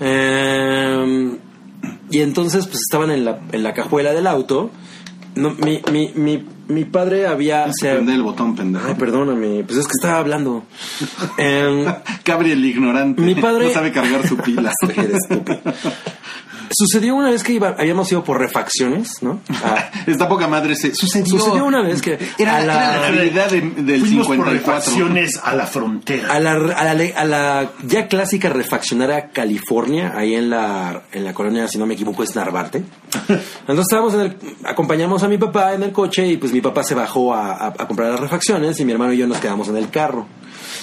Eh, 0.00 1.36
y 2.10 2.20
entonces, 2.20 2.66
pues 2.66 2.80
estaban 2.80 3.10
en 3.10 3.24
la, 3.24 3.40
en 3.52 3.62
la 3.62 3.72
cajuela 3.72 4.12
del 4.12 4.26
auto. 4.26 4.70
No, 5.36 5.50
mi, 5.50 5.80
mi, 5.92 6.10
mi, 6.14 6.44
mi 6.68 6.84
padre 6.84 7.26
había... 7.26 7.66
el 8.14 8.22
botón, 8.22 8.56
pendejo. 8.56 8.86
Ay, 8.88 8.94
perdóname, 8.94 9.62
pues 9.64 9.78
es 9.78 9.86
que 9.86 9.92
estaba 9.98 10.18
hablando. 10.18 10.64
Eh, 11.38 11.86
Gabriel 12.24 12.58
el 12.58 12.64
ignorante. 12.64 13.22
Mi 13.22 13.34
padre- 13.34 13.66
No 13.66 13.70
sabe 13.70 13.92
cargar 13.92 14.26
su 14.26 14.36
pila. 14.36 14.72
Eres 14.96 15.16
estúpido. 15.28 15.60
Sucedió 16.72 17.16
una 17.16 17.30
vez 17.30 17.42
que 17.42 17.52
iba- 17.54 17.74
habíamos 17.78 18.10
ido 18.12 18.22
por 18.22 18.38
refacciones, 18.38 19.22
¿no? 19.22 19.40
A- 19.64 19.90
Esta 20.06 20.28
poca 20.28 20.46
madre 20.46 20.76
se 20.76 20.94
sucedió. 20.94 21.38
Sucedió 21.38 21.64
una 21.64 21.82
vez 21.82 22.00
que 22.00 22.16
Era, 22.38 22.58
a 22.58 22.60
la- 22.60 22.94
era 22.94 23.00
la 23.00 23.10
Navidad 23.10 23.50
de- 23.50 23.60
del 23.60 24.00
Fuimos 24.00 24.26
por 24.28 24.36
54. 24.36 24.52
refacciones 24.52 25.40
a 25.42 25.54
la 25.56 25.66
frontera. 25.66 26.32
a 26.32 26.38
la, 26.40 26.52
a 26.52 26.84
la, 26.84 26.94
le- 26.94 27.14
a 27.14 27.24
la 27.24 27.70
ya 27.84 28.06
clásica 28.06 28.48
refaccionaria 28.50 29.30
California, 29.30 30.12
ahí 30.16 30.34
en 30.34 30.48
la, 30.50 31.02
en 31.12 31.24
la 31.24 31.34
colonia, 31.34 31.66
si 31.66 31.76
no 31.78 31.86
me 31.86 31.94
equivoco, 31.94 32.22
es 32.22 32.34
Narvarte. 32.36 32.78
Entonces 33.28 33.80
estábamos 33.88 34.14
en 34.14 34.20
el, 34.20 34.36
acompañamos 34.64 35.22
a 35.24 35.28
mi 35.28 35.38
papá 35.38 35.74
en 35.74 35.82
el 35.82 35.92
coche 35.92 36.26
y 36.26 36.36
pues 36.36 36.52
mi 36.52 36.60
papá 36.60 36.84
se 36.84 36.94
bajó 36.94 37.34
a, 37.34 37.52
a- 37.52 37.66
a 37.68 37.88
comprar 37.88 38.10
las 38.12 38.20
refacciones 38.20 38.78
y 38.78 38.84
mi 38.84 38.92
hermano 38.92 39.12
y 39.12 39.18
yo 39.18 39.26
nos 39.26 39.38
quedamos 39.38 39.68
en 39.68 39.76
el 39.76 39.90
carro. 39.90 40.26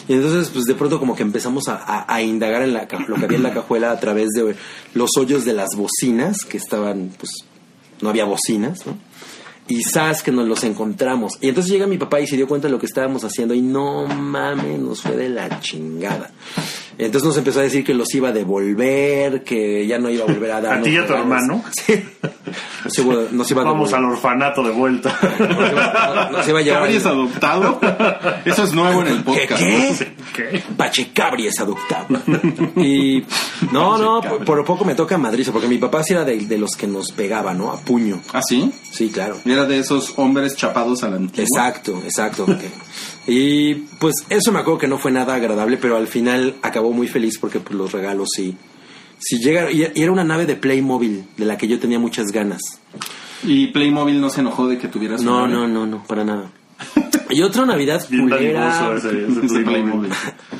Y 0.07 0.13
entonces 0.13 0.49
pues 0.53 0.65
de 0.65 0.75
pronto 0.75 0.99
como 0.99 1.15
que 1.15 1.23
empezamos 1.23 1.67
a, 1.67 2.05
a- 2.07 2.21
indagar 2.21 2.61
en 2.61 2.73
la, 2.73 2.87
lo 3.07 3.15
que 3.15 3.25
había 3.25 3.37
en 3.37 3.43
la 3.43 3.53
cajuela 3.53 3.91
a 3.91 3.99
través 3.99 4.29
de 4.29 4.55
los 4.93 5.09
hoyos 5.17 5.43
de 5.45 5.53
las 5.53 5.69
bocinas 5.75 6.37
que 6.47 6.57
estaban 6.57 7.11
pues 7.17 7.31
no 8.01 8.09
había 8.09 8.25
bocinas, 8.25 8.85
¿no? 8.85 8.97
Y 9.69 9.83
sabes 9.83 10.23
que 10.23 10.31
nos 10.31 10.47
los 10.47 10.63
encontramos. 10.63 11.33
Y 11.41 11.49
entonces 11.49 11.69
llega 11.69 11.87
mi 11.87 11.97
papá 11.97 12.21
y 12.21 12.27
se 12.27 12.37
dio 12.37 12.47
cuenta 12.47 12.67
de 12.67 12.71
lo 12.71 12.79
que 12.79 12.85
estábamos 12.85 13.25
haciendo 13.25 13.53
y 13.53 13.61
no 13.61 14.07
mames, 14.07 14.79
nos 14.79 15.01
fue 15.01 15.17
de 15.17 15.27
la 15.27 15.59
chingada. 15.59 16.31
Entonces 16.97 17.27
nos 17.27 17.37
empezó 17.37 17.59
a 17.59 17.63
decir 17.63 17.83
que 17.83 17.93
los 17.93 18.13
iba 18.15 18.29
a 18.29 18.31
devolver, 18.31 19.43
que 19.43 19.85
ya 19.85 19.99
no 19.99 20.09
iba 20.09 20.23
a 20.23 20.27
volver 20.27 20.51
a 20.51 20.61
dar. 20.61 20.73
¿A 20.79 20.81
ti 20.81 20.91
y 20.91 20.97
a 20.97 21.05
tu 21.05 21.13
hermano? 21.13 21.63
Sí. 21.71 22.03
Nos 22.85 22.97
iba, 22.97 23.15
nos 23.31 23.51
iba 23.51 23.61
a 23.61 23.65
Vamos 23.65 23.93
al 23.93 24.05
orfanato 24.05 24.63
de 24.63 24.71
vuelta. 24.71 25.15
Nos 25.39 25.71
iba, 25.71 26.29
nos 26.31 26.47
iba 26.47 26.59
a 26.59 26.61
llevar. 26.61 26.81
¿Cabri 26.81 26.95
es 26.95 27.05
adoptado? 27.05 27.79
Eso 28.45 28.63
es 28.63 28.73
nuevo 28.73 29.01
en 29.01 29.07
el 29.07 29.17
¿Qué? 29.17 29.23
podcast. 29.23 29.61
¿Qué? 29.61 30.07
¿Qué? 30.35 30.63
Pachecabri 30.75 31.47
es 31.47 31.59
adoptado. 31.59 32.07
Y 32.77 33.23
no, 33.71 33.97
no, 33.97 34.21
por, 34.21 34.45
por 34.45 34.65
poco 34.65 34.85
me 34.85 34.95
toca 34.95 35.17
madriza, 35.17 35.51
porque 35.51 35.67
mi 35.67 35.77
papá 35.77 36.03
sí 36.03 36.13
era 36.13 36.23
de, 36.23 36.37
de 36.37 36.57
los 36.57 36.71
que 36.71 36.87
nos 36.87 37.11
pegaba, 37.11 37.53
¿no? 37.53 37.71
A 37.71 37.79
puño. 37.79 38.21
¿Ah, 38.33 38.41
sí? 38.47 38.71
Sí, 38.89 39.09
claro. 39.09 39.37
Era 39.45 39.65
de 39.65 39.79
esos 39.79 40.13
hombres 40.17 40.55
chapados 40.55 41.03
a 41.03 41.09
la 41.09 41.17
antigua. 41.17 41.43
Exacto, 41.43 42.01
exacto. 42.03 42.45
y 43.27 43.73
pues 43.99 44.15
eso 44.29 44.51
me 44.51 44.59
acuerdo 44.59 44.79
que 44.79 44.87
no 44.87 44.97
fue 44.97 45.11
nada 45.11 45.35
agradable, 45.35 45.77
pero 45.77 45.97
al 45.97 46.07
final 46.07 46.55
acabó 46.61 46.91
muy 46.93 47.07
feliz 47.07 47.37
porque 47.39 47.59
pues, 47.59 47.75
los 47.75 47.91
regalos 47.91 48.29
sí. 48.35 48.55
Sí 49.19 49.39
llegaron, 49.39 49.71
y 49.75 49.81
y 49.81 50.03
era 50.03 50.11
una 50.11 50.23
nave 50.23 50.45
de 50.45 50.55
Playmobil 50.55 51.25
de 51.37 51.45
la 51.45 51.57
que 51.57 51.67
yo 51.67 51.79
tenía 51.79 51.97
muchas 51.99 52.27
ganas. 52.27 52.61
Y 53.43 53.67
Playmobil 53.67 54.19
no 54.21 54.29
se 54.29 54.41
enojó 54.41 54.67
de 54.67 54.77
que 54.77 54.87
tuvieras 54.87 55.21
No, 55.21 55.43
una- 55.43 55.47
no, 55.53 55.67
no, 55.67 55.85
no, 55.87 56.03
para 56.03 56.23
nada. 56.23 56.51
Y 57.29 57.41
otra 57.41 57.65
Navidad 57.65 58.05
culera. 58.07 58.95
Playmobil. 59.65 60.11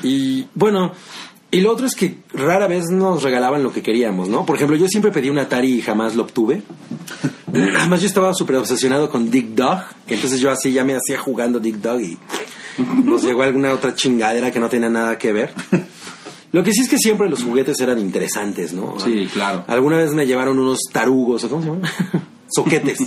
Y 0.02 0.46
bueno, 0.54 0.92
y 1.50 1.60
lo 1.60 1.72
otro 1.72 1.86
es 1.86 1.94
que 1.94 2.18
rara 2.34 2.66
vez 2.66 2.90
nos 2.90 3.22
regalaban 3.22 3.62
lo 3.62 3.72
que 3.72 3.82
queríamos, 3.82 4.28
¿no? 4.28 4.44
Por 4.44 4.56
ejemplo, 4.56 4.76
yo 4.76 4.86
siempre 4.88 5.10
pedí 5.12 5.30
un 5.30 5.38
Atari 5.38 5.74
y 5.74 5.80
jamás 5.80 6.14
lo 6.16 6.24
obtuve. 6.24 6.62
Además, 7.52 8.00
yo 8.02 8.06
estaba 8.06 8.34
súper 8.34 8.56
obsesionado 8.56 9.08
con 9.08 9.30
Dick 9.30 9.48
Dog. 9.54 9.78
Entonces 10.08 10.40
yo 10.40 10.50
así 10.50 10.72
ya 10.72 10.84
me 10.84 10.94
hacía 10.96 11.18
jugando 11.18 11.58
Dick 11.58 11.76
Dog 11.76 12.00
y 12.02 12.18
nos 13.04 13.22
llegó 13.22 13.42
alguna 13.42 13.72
otra 13.72 13.94
chingadera 13.94 14.50
que 14.50 14.60
no 14.60 14.68
tenía 14.68 14.88
nada 14.88 15.18
que 15.18 15.32
ver. 15.32 15.52
Lo 16.52 16.64
que 16.64 16.72
sí 16.72 16.80
es 16.82 16.88
que 16.88 16.98
siempre 16.98 17.28
los 17.28 17.42
juguetes 17.42 17.78
eran 17.80 17.98
interesantes, 17.98 18.72
¿no? 18.72 18.98
Sí, 19.00 19.28
claro. 19.32 19.64
Alguna 19.66 19.98
vez 19.98 20.14
me 20.14 20.26
llevaron 20.26 20.58
unos 20.58 20.78
tarugos, 20.90 21.44
¿o 21.44 21.48
¿cómo 21.50 21.62
se 21.62 21.68
llaman? 21.68 21.90
Soquetes. 22.54 22.98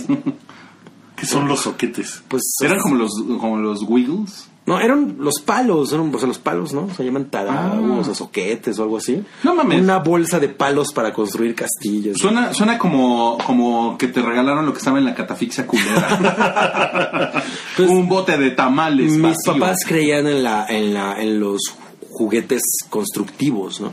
¿Qué 1.16 1.26
son 1.26 1.48
los 1.48 1.60
soquetes? 1.60 2.22
Pues 2.28 2.42
Eran 2.62 2.80
como 2.80 2.96
los, 2.96 3.12
como 3.40 3.56
los 3.56 3.82
Wiggles. 3.82 4.48
No, 4.64 4.78
eran 4.78 5.16
los 5.18 5.40
palos, 5.44 5.92
eran, 5.92 6.14
o 6.14 6.18
sea, 6.18 6.28
los 6.28 6.38
palos, 6.38 6.72
¿no? 6.72 6.88
Se 6.94 7.04
llaman 7.04 7.30
tarados 7.30 8.06
o 8.06 8.14
soquetes 8.14 8.78
o 8.78 8.84
algo 8.84 8.98
así. 8.98 9.20
Ah. 9.20 9.40
No 9.42 9.54
mames. 9.56 9.80
Una 9.80 9.98
bolsa 9.98 10.38
de 10.38 10.48
palos 10.48 10.92
para 10.92 11.12
construir 11.12 11.54
castillos. 11.56 12.18
Suena, 12.18 12.54
suena 12.54 12.78
como, 12.78 13.38
como 13.44 13.98
que 13.98 14.06
te 14.06 14.22
regalaron 14.22 14.64
lo 14.64 14.72
que 14.72 14.78
estaba 14.78 14.98
en 14.98 15.04
la 15.04 15.14
catafixia 15.14 15.66
culera. 15.66 17.32
Pues, 17.76 17.88
Un 17.88 18.06
bote 18.08 18.36
de 18.36 18.50
tamales. 18.50 19.12
Mis 19.12 19.22
vacío. 19.22 19.54
papás 19.54 19.78
creían 19.86 20.26
en 20.26 20.42
la, 20.42 20.66
en 20.68 20.92
la, 20.92 21.20
en 21.20 21.40
los 21.40 21.60
juguetes 22.10 22.60
constructivos, 22.90 23.80
¿no? 23.80 23.92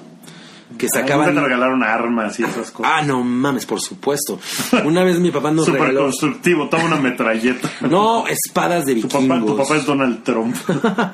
Que 0.79 0.87
sacaban. 0.93 1.33
te 1.35 1.41
regalaron 1.41 1.83
armas 1.83 2.39
y 2.39 2.43
esas 2.43 2.71
cosas. 2.71 2.91
Ah, 2.95 3.01
no 3.05 3.23
mames, 3.23 3.65
por 3.65 3.79
supuesto. 3.81 4.39
Una 4.85 5.03
vez 5.03 5.19
mi 5.19 5.29
papá 5.31 5.51
nos 5.51 5.65
Súper 5.65 5.81
regaló. 5.81 6.03
constructivo, 6.05 6.69
toma 6.69 6.85
una 6.85 6.95
metralleta. 6.97 7.69
No, 7.89 8.25
espadas 8.27 8.85
de 8.85 8.95
Tu 8.95 9.07
vikingos. 9.07 9.27
papá, 9.39 9.45
tu 9.45 9.57
papá 9.57 9.75
es 9.77 9.85
Donald 9.85 10.23
Trump. 10.23 10.55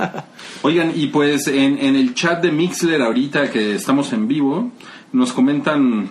Oigan, 0.61 0.91
y 0.95 1.07
pues 1.07 1.47
en, 1.47 1.77
en 1.77 1.95
el 1.95 2.13
chat 2.13 2.41
de 2.41 2.51
Mixler 2.51 3.01
ahorita 3.01 3.49
que 3.51 3.75
estamos 3.75 4.11
en 4.13 4.27
vivo, 4.27 4.71
nos 5.13 5.33
comentan 5.33 6.09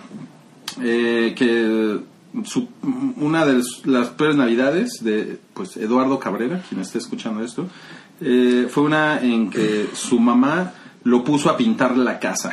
eh, 0.81 1.33
que 1.37 1.99
su- 2.43 2.67
una 3.17 3.45
de 3.45 3.61
las 3.85 4.09
peores 4.09 4.35
navidades 4.35 4.99
de 5.01 5.39
pues 5.53 5.77
Eduardo 5.77 6.19
Cabrera, 6.19 6.61
quien 6.67 6.81
esté 6.81 6.97
escuchando 6.97 7.43
esto, 7.43 7.67
eh, 8.21 8.67
fue 8.69 8.83
una 8.83 9.19
en 9.21 9.49
que 9.49 9.87
su 9.93 10.19
mamá 10.19 10.73
lo 11.03 11.23
puso 11.23 11.49
a 11.49 11.57
pintar 11.57 11.95
la 11.97 12.19
casa. 12.19 12.51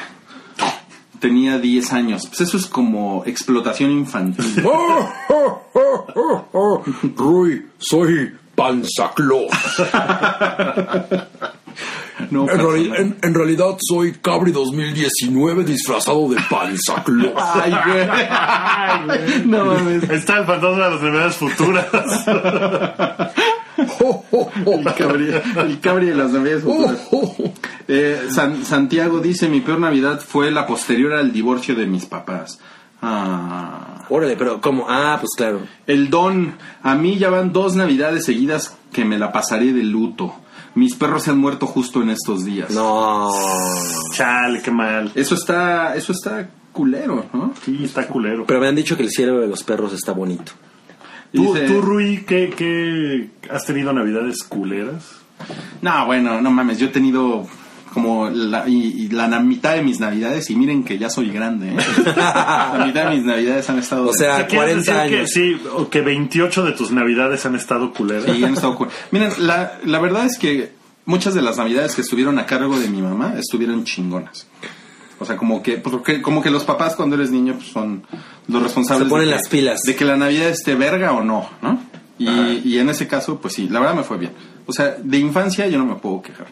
Tenía 1.23 1.57
10 1.59 1.93
años. 1.93 2.26
Pues 2.26 2.41
eso 2.43 2.57
es 2.59 2.67
como 2.67 3.23
explotación 3.25 3.91
infantil. 3.93 4.62
Oh, 4.67 5.09
oh, 5.31 5.62
oh, 5.75 6.07
oh, 6.14 6.45
oh. 6.52 6.83
Rui, 7.17 7.64
soy 7.79 8.35
Panzaclo. 8.55 9.47
No, 12.31 12.49
En, 12.49 12.59
reali- 12.59 12.95
en- 12.97 13.17
en 13.23 13.35
realidad 13.35 13.76
soy 13.81 14.12
Cabri 14.12 14.52
2019 14.52 15.64
disfrazado 15.64 16.29
de 16.29 16.37
Panzaclo. 16.50 17.33
Ay, 17.37 17.73
güey. 17.87 19.47
No 19.47 19.64
mames. 19.67 20.02
Está 20.11 20.38
el 20.41 20.45
fantasma 20.47 20.71
de 20.71 20.79
las 20.79 20.93
enfermedades 20.95 21.37
futuras. 21.37 21.87
Oh, 24.05 24.23
oh, 24.31 24.50
oh. 24.67 24.79
El 24.79 24.85
cabri, 24.95 25.31
el 25.57 25.81
cabri 25.81 26.07
de 26.07 26.14
las 26.14 26.31
navidades 26.31 26.62
futuras. 26.62 27.00
Eh, 27.89 28.29
San- 28.31 28.65
Santiago 28.65 29.19
dice, 29.21 29.49
mi 29.49 29.61
peor 29.61 29.81
Navidad 29.81 30.21
fue 30.21 30.51
la 30.51 30.67
posterior 30.67 31.12
al 31.15 31.33
divorcio 31.33 31.75
de 31.75 31.87
mis 31.87 32.07
papás. 32.07 32.59
Ah. 33.01 34.05
Órale, 34.09 34.37
pero 34.37 34.61
¿cómo? 34.61 34.87
Ah, 34.89 35.17
pues 35.21 35.31
claro. 35.37 35.61
El 35.87 36.09
don, 36.11 36.55
a 36.83 36.95
mí 36.95 37.19
ya 37.19 37.31
van 37.31 37.53
dos 37.53 37.75
Navidades 37.75 38.25
seguidas 38.25 38.77
que 38.93 39.05
me 39.05 39.19
la 39.19 39.33
pasaré 39.33 39.73
de 39.73 39.83
luto. 39.83 40.35
Mis 40.75 40.95
perros 40.95 41.25
se 41.25 41.31
han 41.31 41.39
muerto 41.39 41.67
justo 41.67 42.01
en 42.03 42.11
estos 42.11 42.45
días. 42.45 42.71
No. 42.71 43.31
Chale, 44.12 44.62
qué 44.62 44.71
mal. 44.71 45.12
Eso 45.15 45.35
está, 45.35 45.95
eso 45.97 46.12
está 46.12 46.49
culero, 46.73 47.27
¿no? 47.33 47.53
Sí, 47.65 47.81
está 47.85 48.07
culero. 48.07 48.47
Pero 48.47 48.61
me 48.61 48.69
han 48.69 48.75
dicho 48.77 48.97
que 48.97 49.03
el 49.03 49.11
cielo 49.11 49.41
de 49.41 49.49
los 49.49 49.62
perros 49.62 49.93
está 49.93 50.12
bonito. 50.12 50.53
¿Tú, 51.33 51.53
Dice- 51.55 51.67
tú 51.67 51.81
Rui, 51.81 52.25
¿qué, 52.27 52.53
qué 52.57 53.31
has 53.51 53.65
tenido 53.67 53.93
navidades 53.93 54.43
culeras? 54.43 55.11
No, 55.81 56.07
bueno, 56.07 56.41
no 56.41 56.51
mames, 56.51 56.79
yo 56.79 56.87
he 56.87 56.91
tenido 56.91 57.47
como 57.92 58.30
la, 58.30 58.66
y, 58.66 59.04
y 59.04 59.08
la 59.08 59.28
mitad 59.40 59.75
de 59.75 59.82
mis 59.82 60.00
navidades 60.00 60.49
y 60.49 60.56
miren 60.56 60.82
que 60.82 60.99
ya 60.99 61.11
soy 61.11 61.30
grande, 61.30 61.68
¿eh? 61.68 61.76
la 62.16 62.84
mitad 62.87 63.11
de 63.11 63.16
mis 63.16 63.25
navidades 63.25 63.68
han 63.68 63.78
estado... 63.78 64.08
O 64.08 64.12
sea, 64.14 64.46
¿Qué 64.46 64.56
quieres 64.56 64.87
40 64.87 64.92
decir 64.94 64.94
años. 64.94 65.20
Que, 65.20 65.26
sí, 65.26 65.61
o 65.75 65.90
que 65.90 66.00
28 66.00 66.64
de 66.64 66.72
tus 66.72 66.90
navidades 66.90 67.44
han 67.44 67.54
estado 67.54 67.92
culeras. 67.92 68.25
Sí, 68.25 68.42
han 68.42 68.54
estado 68.54 68.76
cool. 68.76 68.88
Miren, 69.11 69.30
la, 69.38 69.78
la 69.84 69.99
verdad 69.99 70.25
es 70.25 70.38
que 70.38 70.72
muchas 71.04 71.34
de 71.34 71.42
las 71.42 71.58
navidades 71.58 71.94
que 71.94 72.00
estuvieron 72.00 72.38
a 72.38 72.46
cargo 72.46 72.78
de 72.78 72.88
mi 72.88 73.02
mamá 73.02 73.34
estuvieron 73.38 73.84
chingonas. 73.84 74.46
O 75.18 75.25
sea, 75.26 75.37
como 75.37 75.62
que, 75.62 75.76
porque, 75.76 76.22
como 76.22 76.42
que 76.42 76.50
los 76.50 76.64
papás 76.64 76.96
cuando 76.96 77.16
eres 77.16 77.30
niño 77.30 77.54
pues, 77.54 77.68
son 77.68 78.04
los 78.49 78.62
responsables 78.62 79.06
Se 79.06 79.11
ponen 79.11 79.26
de 79.26 79.32
que, 79.32 79.37
las 79.37 79.49
pilas. 79.49 79.80
de 79.82 79.94
que 79.96 80.04
la 80.04 80.16
Navidad 80.16 80.49
esté 80.49 80.75
verga 80.75 81.12
o 81.12 81.22
no, 81.22 81.49
¿no? 81.61 81.78
Y, 82.18 82.62
y 82.64 82.78
en 82.78 82.88
ese 82.88 83.06
caso, 83.06 83.38
pues 83.40 83.54
sí, 83.54 83.68
la 83.68 83.80
verdad 83.80 83.96
me 83.96 84.02
fue 84.02 84.16
bien. 84.16 84.32
O 84.66 84.72
sea, 84.72 84.96
de 85.02 85.18
infancia 85.18 85.66
yo 85.66 85.78
no 85.78 85.87
me 85.87 85.96
puedo 85.96 86.22
quejar. 86.22 86.46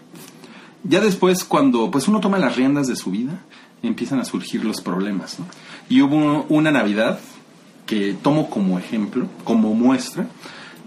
Ya 0.85 1.01
después, 1.01 1.45
cuando 1.45 1.91
pues 1.91 2.09
uno 2.09 2.21
toma 2.21 2.39
las 2.39 2.57
riendas 2.57 2.87
de 2.87 2.97
su 2.97 3.11
vida, 3.11 3.41
empiezan 3.83 4.21
a 4.21 4.25
surgir 4.25 4.65
los 4.65 4.81
problemas, 4.81 5.39
¿no? 5.39 5.47
Y 5.89 6.01
hubo 6.03 6.45
una 6.49 6.71
Navidad 6.71 7.19
que 7.87 8.15
tomo 8.23 8.49
como 8.49 8.79
ejemplo, 8.79 9.27
como 9.45 9.75
muestra, 9.75 10.27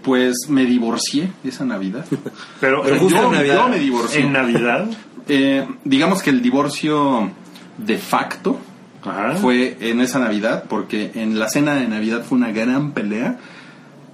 pues 0.02 0.48
me 0.48 0.64
divorcié 0.64 1.30
esa 1.44 1.64
Navidad. 1.64 2.06
Pero, 2.60 2.82
Pero 2.82 2.98
justo 2.98 3.18
yo, 3.20 3.26
en 3.26 3.32
Navidad. 3.32 3.54
yo 3.56 3.68
me 3.68 3.78
divorcié. 3.78 4.20
en 4.20 4.32
Navidad. 4.32 4.86
Eh, 5.26 5.66
digamos 5.84 6.22
que 6.22 6.28
el 6.28 6.42
divorcio 6.42 7.30
de 7.78 7.96
facto 7.96 8.58
Ajá. 9.02 9.36
fue 9.36 9.74
en 9.80 10.02
esa 10.02 10.18
Navidad, 10.18 10.64
porque 10.68 11.12
en 11.14 11.38
la 11.38 11.48
cena 11.48 11.76
de 11.76 11.88
Navidad 11.88 12.24
fue 12.28 12.36
una 12.36 12.52
gran 12.52 12.92
pelea. 12.92 13.38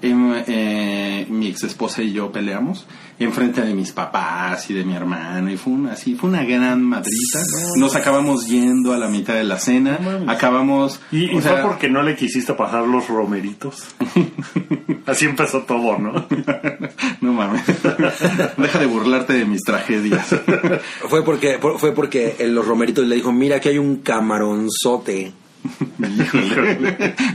Em, 0.03 0.33
eh, 0.47 1.27
mi 1.29 1.49
ex 1.49 1.65
esposa 1.65 2.01
y 2.03 2.13
yo 2.13 2.31
peleamos 2.31 2.87
enfrente 3.25 3.61
de 3.63 3.75
mis 3.75 3.93
papás 3.93 4.69
y 4.71 4.75
de 4.75 4.85
mi 4.85 4.95
hermano 4.95 5.51
y 5.51 5.57
fue 5.57 5.73
una, 5.75 5.93
así, 5.93 6.15
fue 6.15 6.31
una 6.31 6.45
gran 6.45 6.83
madrita. 6.83 7.41
Nos 7.77 7.95
acabamos 7.95 8.47
yendo 8.47 8.93
a 8.93 8.99
la 8.99 9.09
mitad 9.09 9.35
de 9.35 9.45
la 9.45 9.59
cena, 9.59 9.99
acabamos... 10.27 11.01
Y, 11.13 11.27
y 11.27 11.37
o 11.37 11.41
fue 11.41 11.63
porque 11.63 11.89
no 11.89 12.03
le 12.03 12.17
quisiste 12.17 12.55
pasar 12.55 12.87
los 12.87 13.09
romeritos. 13.09 13.85
Así 15.07 15.25
empezó 15.27 15.63
todo, 15.63 15.99
¿no? 15.99 16.27
no 17.21 17.33
mames. 17.33 17.63
Deja 18.57 18.79
de 18.79 18.87
burlarte 18.87 19.33
de 19.33 19.45
mis 19.45 19.63
tragedias. 19.63 20.35
Fue 21.09 21.25
porque, 21.25 21.59
por- 21.59 21.79
fue 21.79 21.93
porque 21.93 22.37
en 22.39 22.55
los 22.55 22.67
romeritos 22.67 23.07
le 23.07 23.17
dijo, 23.17 23.33
mira, 23.33 23.57
aquí 23.57 23.71
hay 23.71 23.79
un 23.79 23.97
camaronzote. 23.97 25.33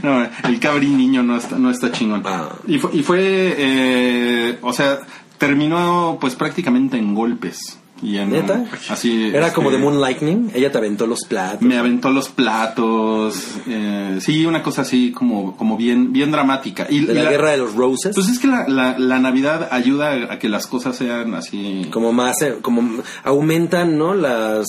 No, 0.02 0.26
el 0.44 0.58
cabri 0.60 0.88
niño 0.88 1.22
no 1.22 1.36
está, 1.36 1.58
no 1.58 1.70
está 1.70 1.92
chingón. 1.92 2.22
Ah. 2.24 2.50
Y 2.66 2.78
fue, 2.78 2.90
y 2.94 3.02
fue 3.02 3.20
eh, 3.56 4.58
o 4.62 4.72
sea, 4.72 5.00
terminó 5.38 6.18
pues 6.20 6.34
prácticamente 6.34 6.96
en 6.98 7.14
golpes. 7.14 7.78
Y 8.02 8.18
en, 8.18 8.30
¿Neta? 8.30 8.66
Así. 8.90 9.30
Era 9.32 9.54
como 9.54 9.70
de 9.70 9.76
este, 9.76 9.88
Moon 9.88 10.00
Lightning. 10.02 10.50
Ella 10.54 10.70
te 10.70 10.76
aventó 10.76 11.06
los 11.06 11.20
platos. 11.26 11.62
Me 11.62 11.78
aventó 11.78 12.10
los 12.10 12.28
platos. 12.28 13.42
eh, 13.66 14.18
sí, 14.20 14.44
una 14.44 14.62
cosa 14.62 14.82
así 14.82 15.12
como, 15.12 15.56
como 15.56 15.78
bien, 15.78 16.12
bien 16.12 16.30
dramática. 16.30 16.86
Y 16.90 17.00
de 17.06 17.14
la, 17.14 17.22
y 17.24 17.28
guerra 17.28 17.52
de 17.52 17.56
los 17.56 17.74
roses. 17.74 18.14
Pues 18.14 18.28
es 18.28 18.38
que 18.38 18.48
la, 18.48 18.68
la, 18.68 18.98
la 18.98 19.18
Navidad 19.18 19.68
ayuda 19.70 20.30
a 20.30 20.38
que 20.38 20.50
las 20.50 20.66
cosas 20.66 20.94
sean 20.96 21.34
así. 21.34 21.88
como 21.90 22.12
más, 22.12 22.42
eh, 22.42 22.56
como 22.60 23.02
aumentan, 23.24 23.96
¿no? 23.96 24.12
Las, 24.14 24.66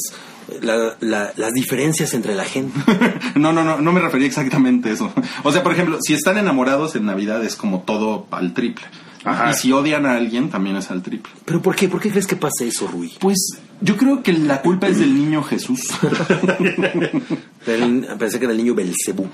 la- 0.62 0.96
la- 1.02 1.34
las 1.36 1.52
diferencias 1.54 2.14
entre 2.14 2.34
la 2.34 2.46
gente. 2.46 2.80
no, 3.36 3.52
no, 3.52 3.66
no, 3.66 3.82
no 3.82 3.92
me 3.92 4.00
refería 4.00 4.28
exactamente 4.28 4.88
a 4.90 4.94
eso. 4.94 5.12
O 5.44 5.52
sea, 5.52 5.64
por 5.64 5.74
ejemplo, 5.74 5.98
si 6.02 6.14
están 6.14 6.38
enamorados 6.38 6.96
en 6.96 7.06
Navidad 7.06 7.44
es 7.44 7.58
como 7.58 7.82
todo 7.82 8.26
al 8.32 8.54
triple. 8.54 8.86
Ajá. 9.28 9.52
Y 9.52 9.54
si 9.56 9.72
odian 9.72 10.06
a 10.06 10.16
alguien 10.16 10.50
también 10.50 10.76
es 10.78 10.90
al 10.92 11.02
triple. 11.02 11.32
¿Pero 11.46 11.62
por 11.62 11.76
qué? 11.76 11.90
¿Por 11.90 12.00
qué 12.00 12.10
crees 12.10 12.28
que 12.28 12.36
pasa 12.36 12.64
eso, 12.66 12.88
Rui? 12.88 13.12
Pues 13.20 13.60
yo 13.82 13.96
creo 13.98 14.24
que 14.24 14.34
la 14.34 14.62
culpa 14.62 14.88
es 14.88 15.00
del 15.00 15.14
niño 15.14 15.44
Jesús. 15.44 15.82
Del- 17.66 18.08
pensé 18.18 18.40
que 18.40 18.48
del 18.48 18.58
niño 18.58 18.74
Belcebú. 18.76 19.28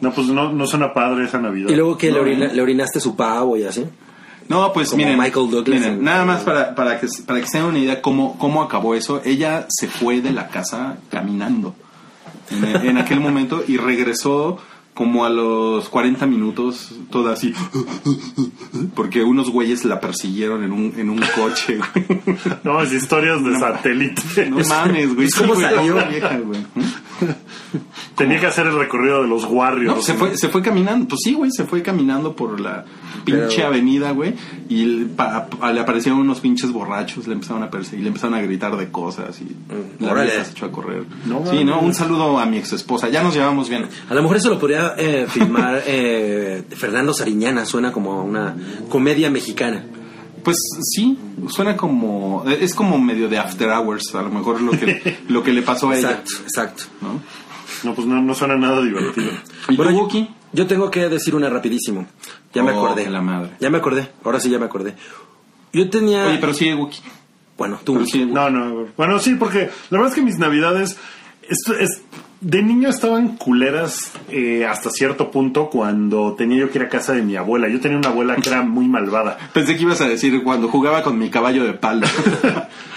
No, 0.00 0.12
pues 0.12 0.26
no, 0.28 0.52
no 0.52 0.66
suena 0.66 0.92
padre 0.92 1.24
esa 1.24 1.38
Navidad. 1.38 1.68
Y 1.70 1.74
luego 1.76 1.98
que 1.98 2.10
le, 2.12 2.20
orina- 2.20 2.52
le 2.52 2.62
orinaste 2.62 3.00
su 3.00 3.16
pavo 3.16 3.56
y 3.56 3.64
así. 3.64 3.84
No, 4.48 4.72
pues 4.72 4.90
Como 4.90 5.02
miren, 5.04 5.18
Michael 5.18 5.50
Douglas 5.50 5.78
miren, 5.80 5.94
en- 5.94 6.04
nada 6.04 6.24
más 6.24 6.42
para, 6.42 6.74
para, 6.74 7.00
que, 7.00 7.06
para 7.26 7.40
que 7.40 7.46
se 7.46 7.58
den 7.58 7.66
una 7.66 7.78
idea 7.78 8.02
cómo, 8.02 8.38
cómo 8.38 8.62
acabó 8.62 8.94
eso. 8.94 9.20
Ella 9.24 9.66
se 9.68 9.88
fue 9.88 10.20
de 10.20 10.32
la 10.32 10.48
casa 10.48 10.96
caminando 11.10 11.74
en, 12.50 12.64
en 12.86 12.98
aquel 12.98 13.20
momento 13.20 13.64
y 13.66 13.76
regresó 13.76 14.58
como 14.94 15.24
a 15.24 15.30
los 15.30 15.88
40 15.88 16.26
minutos, 16.26 16.94
toda 17.10 17.32
así, 17.32 17.54
porque 18.94 19.22
unos 19.22 19.50
güeyes 19.50 19.84
la 19.84 20.00
persiguieron 20.00 20.64
en 20.64 20.72
un, 20.72 20.94
en 20.96 21.08
un 21.08 21.20
coche, 21.34 21.78
güey. 21.78 22.06
No, 22.62 22.82
es 22.82 22.92
historias 22.92 23.42
de 23.44 23.58
satélite. 23.58 24.50
No 24.50 24.58
mames, 24.68 25.14
güey. 25.14 25.28
¿Cómo 25.30 25.54
salió? 25.54 25.94
vieja, 26.08 26.38
güey. 26.38 26.60
Tenía 28.16 28.38
que 28.40 28.46
hacer 28.46 28.66
el 28.66 28.78
recorrido 28.78 29.22
de 29.22 29.28
los 29.28 29.44
Warriors. 29.44 29.96
No, 29.96 30.02
se 30.02 30.14
fue, 30.14 30.36
se 30.36 30.48
fue 30.48 30.62
caminando, 30.62 31.08
pues 31.08 31.20
sí, 31.24 31.34
güey, 31.34 31.50
se 31.50 31.64
fue 31.64 31.82
caminando 31.82 32.34
por 32.36 32.60
la 32.60 32.84
pinche 33.24 33.46
Pero- 33.56 33.66
avenida, 33.68 34.10
güey, 34.12 34.34
y 34.68 34.84
le, 34.84 35.06
pa- 35.06 35.46
pa- 35.46 35.72
le 35.72 35.80
aparecieron 35.80 36.20
unos 36.20 36.40
pinches 36.40 36.70
borrachos, 36.72 37.26
le 37.26 37.34
empezaron 37.34 37.62
a 37.62 37.70
perseguir, 37.70 38.02
le 38.02 38.08
empezaron 38.08 38.34
a 38.34 38.42
gritar 38.42 38.76
de 38.76 38.90
cosas 38.90 39.40
y 39.40 39.56
la 40.02 40.12
órale. 40.12 40.30
vieja 40.30 40.44
se 40.44 40.52
echó 40.52 40.66
a 40.66 40.72
correr. 40.72 41.04
No 41.26 41.42
sí, 41.50 41.64
no, 41.64 41.80
un 41.80 41.94
saludo 41.94 42.38
a 42.38 42.46
mi 42.46 42.58
ex 42.58 42.72
esposa, 42.72 43.08
ya 43.08 43.22
nos 43.22 43.34
llevamos 43.34 43.68
bien. 43.68 43.86
A 44.10 44.14
lo 44.14 44.22
mejor 44.22 44.36
eso 44.36 44.50
lo 44.50 44.58
podría 44.58 44.94
eh, 44.98 45.26
filmar 45.28 45.82
eh, 45.86 46.64
Fernando 46.76 47.12
Sariñana. 47.14 47.64
Suena 47.64 47.92
como 47.92 48.22
una 48.24 48.54
comedia 48.88 49.30
mexicana. 49.30 49.84
Pues 50.42 50.56
sí, 50.94 51.16
suena 51.48 51.76
como, 51.76 52.44
es 52.48 52.74
como 52.74 52.98
medio 52.98 53.28
de 53.28 53.38
after 53.38 53.68
hours, 53.70 54.14
a 54.14 54.22
lo 54.22 54.30
mejor 54.30 54.60
lo 54.60 54.72
que, 54.72 55.18
lo 55.28 55.42
que 55.42 55.52
le 55.52 55.62
pasó 55.62 55.90
a 55.90 55.96
ella, 55.98 56.10
Exacto, 56.10 56.32
exacto. 56.44 56.84
¿no? 57.00 57.20
No, 57.84 57.94
pues 57.94 58.06
no, 58.06 58.20
no 58.20 58.34
suena 58.34 58.56
nada 58.56 58.80
divertido. 58.82 59.30
¿Y 59.68 59.76
Bueno, 59.76 59.92
tú, 59.92 59.96
yo- 59.98 60.02
Wookie? 60.04 60.30
Yo 60.54 60.66
tengo 60.66 60.90
que 60.90 61.08
decir 61.08 61.34
una 61.34 61.48
rapidísimo. 61.48 62.06
Ya 62.52 62.62
me 62.62 62.72
Oh, 62.72 62.84
acordé. 62.84 63.08
la 63.08 63.22
madre. 63.22 63.52
Ya 63.58 63.70
me 63.70 63.78
acordé. 63.78 64.10
Ahora 64.22 64.38
sí 64.38 64.50
ya 64.50 64.58
me 64.58 64.66
acordé. 64.66 64.94
Yo 65.72 65.88
tenía. 65.88 66.26
Oye, 66.26 66.38
pero 66.38 66.52
sí, 66.52 66.72
Wookie. 66.74 67.00
Bueno, 67.56 67.80
tú. 67.82 68.04
Sí, 68.06 68.26
No, 68.26 68.50
no. 68.50 68.88
Bueno, 68.96 69.18
sí, 69.18 69.34
porque 69.36 69.70
la 69.90 69.98
verdad 69.98 70.08
es 70.08 70.14
que 70.14 70.20
mis 70.22 70.38
navidades. 70.38 70.96
Esto 71.48 71.74
es, 71.74 72.02
de 72.42 72.60
niño 72.60 72.88
estaban 72.88 73.36
culeras 73.36 74.12
eh, 74.28 74.66
hasta 74.66 74.90
cierto 74.90 75.30
punto 75.30 75.70
cuando 75.70 76.34
tenía 76.34 76.58
yo 76.58 76.70
que 76.70 76.78
ir 76.78 76.84
a 76.84 76.88
casa 76.88 77.12
de 77.12 77.22
mi 77.22 77.36
abuela. 77.36 77.68
Yo 77.68 77.80
tenía 77.80 77.96
una 77.96 78.08
abuela 78.08 78.34
que 78.36 78.48
era 78.48 78.62
muy 78.62 78.88
malvada. 78.88 79.38
Pensé 79.54 79.76
que 79.76 79.82
ibas 79.82 80.00
a 80.00 80.08
decir 80.08 80.42
cuando 80.42 80.68
jugaba 80.68 81.02
con 81.02 81.18
mi 81.18 81.30
caballo 81.30 81.64
de 81.64 81.72
palo. 81.74 82.06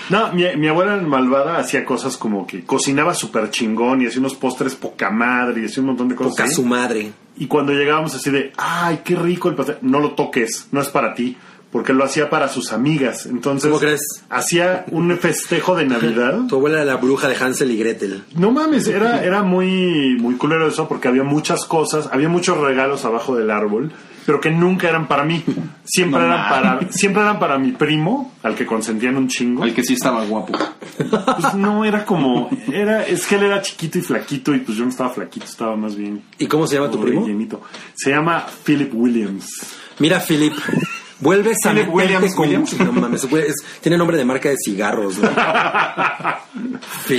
No, 0.07 0.31
mi, 0.33 0.43
mi 0.55 0.67
abuela 0.67 0.97
malvada 0.97 1.57
hacía 1.57 1.83
cosas 1.83 2.15
como 2.15 2.45
que 2.45 2.63
cocinaba 2.63 3.15
súper 3.15 3.49
chingón 3.49 4.03
y 4.03 4.05
hacía 4.05 4.19
unos 4.19 4.35
postres 4.35 4.75
poca 4.75 5.09
madre 5.09 5.63
y 5.63 5.65
hacía 5.65 5.81
un 5.81 5.87
montón 5.87 6.09
de 6.09 6.13
cosas. 6.13 6.33
Poca 6.33 6.43
así. 6.43 6.53
su 6.53 6.63
madre. 6.63 7.11
Y 7.37 7.47
cuando 7.47 7.73
llegábamos 7.73 8.13
así 8.13 8.29
de, 8.29 8.53
ay, 8.55 9.01
qué 9.03 9.15
rico 9.15 9.49
el 9.49 9.55
pastel, 9.55 9.77
no 9.81 9.99
lo 9.99 10.11
toques, 10.11 10.67
no 10.71 10.79
es 10.79 10.89
para 10.89 11.15
ti, 11.15 11.35
porque 11.75 11.91
lo 11.91 12.05
hacía 12.05 12.29
para 12.29 12.47
sus 12.47 12.71
amigas. 12.71 13.25
Entonces, 13.25 13.67
¿Cómo 13.69 13.81
crees? 13.81 13.99
hacía 14.29 14.85
un 14.91 15.17
festejo 15.17 15.75
de 15.75 15.85
Navidad. 15.85 16.39
Tu 16.47 16.55
abuela 16.55 16.77
era 16.77 16.85
la 16.85 16.95
bruja 16.95 17.27
de 17.27 17.35
Hansel 17.35 17.69
y 17.69 17.77
Gretel. 17.77 18.23
No 18.33 18.49
mames, 18.51 18.87
era, 18.87 19.21
era 19.25 19.43
muy, 19.43 20.15
muy 20.17 20.35
culero 20.35 20.67
eso 20.69 20.87
porque 20.87 21.09
había 21.09 21.23
muchas 21.25 21.65
cosas, 21.65 22.07
había 22.13 22.29
muchos 22.29 22.57
regalos 22.59 23.03
abajo 23.03 23.35
del 23.35 23.51
árbol, 23.51 23.91
pero 24.25 24.39
que 24.39 24.51
nunca 24.51 24.87
eran 24.87 25.09
para 25.09 25.25
mí. 25.25 25.43
Siempre 25.83 26.21
No 26.21 26.27
eran 26.27 26.39
mames. 26.49 26.49
para, 26.79 26.91
siempre 26.93 27.21
eran 27.23 27.39
para 27.39 27.57
mi 27.57 27.73
primo, 27.73 28.31
al 28.41 28.55
que 28.55 28.65
consentían 28.65 29.17
un 29.17 29.27
chingo. 29.27 29.65
El 29.65 29.73
que 29.73 29.83
sí 29.83 29.95
estaba 29.95 30.23
guapo. 30.23 30.53
Pues 30.97 31.55
no, 31.55 31.83
era 31.83 32.05
como, 32.05 32.49
era, 32.71 33.03
es 33.05 33.27
que 33.27 33.35
él 33.35 33.43
era 33.43 33.61
chiquito 33.61 33.97
y 33.99 34.01
flaquito 34.01 34.55
y 34.55 34.59
pues 34.59 34.77
yo 34.77 34.85
no 34.85 34.91
estaba 34.91 35.09
flaquito, 35.09 35.45
estaba 35.45 35.75
más 35.75 35.97
bien 35.97 36.23
¿Y 36.39 36.47
cómo 36.47 36.67
se 36.67 36.75
llama 36.75 36.89
tu 36.89 37.01
primo? 37.01 37.19
rellenito. 37.25 37.59
Se 37.95 38.11
llama 38.11 38.45
Philip 38.63 38.91
Williams. 38.93 39.49
Mira, 39.99 40.21
Philip. 40.21 40.53
Vuelves 41.19 41.57
a 41.65 41.69
Philip 41.71 41.87
meterte 41.87 42.15
Williams, 42.15 42.35
con... 42.35 42.45
Williams. 42.45 42.79
No 42.79 42.91
mames, 42.91 43.29
güey, 43.29 43.43
es- 43.47 43.63
tiene 43.81 43.97
nombre 43.97 44.17
de 44.17 44.25
marca 44.25 44.49
de 44.49 44.57
cigarros, 44.63 45.17
¿no? 45.17 45.29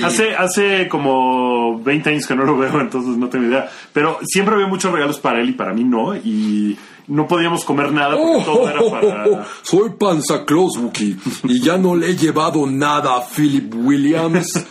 Hace, 0.04 0.34
hace 0.34 0.88
como 0.88 1.78
20 1.80 2.10
años 2.10 2.26
que 2.26 2.34
no 2.34 2.44
lo 2.44 2.56
veo, 2.58 2.80
entonces 2.80 3.16
no 3.16 3.28
tengo 3.28 3.46
idea. 3.46 3.70
Pero 3.92 4.18
siempre 4.24 4.54
había 4.54 4.66
muchos 4.66 4.92
regalos 4.92 5.18
para 5.18 5.40
él 5.40 5.50
y 5.50 5.52
para 5.52 5.72
mí 5.72 5.84
no. 5.84 6.14
Y 6.16 6.76
no 7.08 7.26
podíamos 7.26 7.64
comer 7.64 7.92
nada 7.92 8.16
porque 8.16 8.44
todo 8.44 8.68
era 8.68 8.80
para... 8.90 9.44
Soy 9.62 9.90
Panza 9.98 10.44
Claus, 10.44 10.76
Wookie, 10.78 11.16
y 11.44 11.60
ya 11.60 11.76
no 11.78 11.94
le 11.94 12.10
he 12.10 12.16
llevado 12.16 12.66
nada 12.66 13.16
a 13.16 13.22
Philip 13.22 13.72
Williams. 13.74 14.66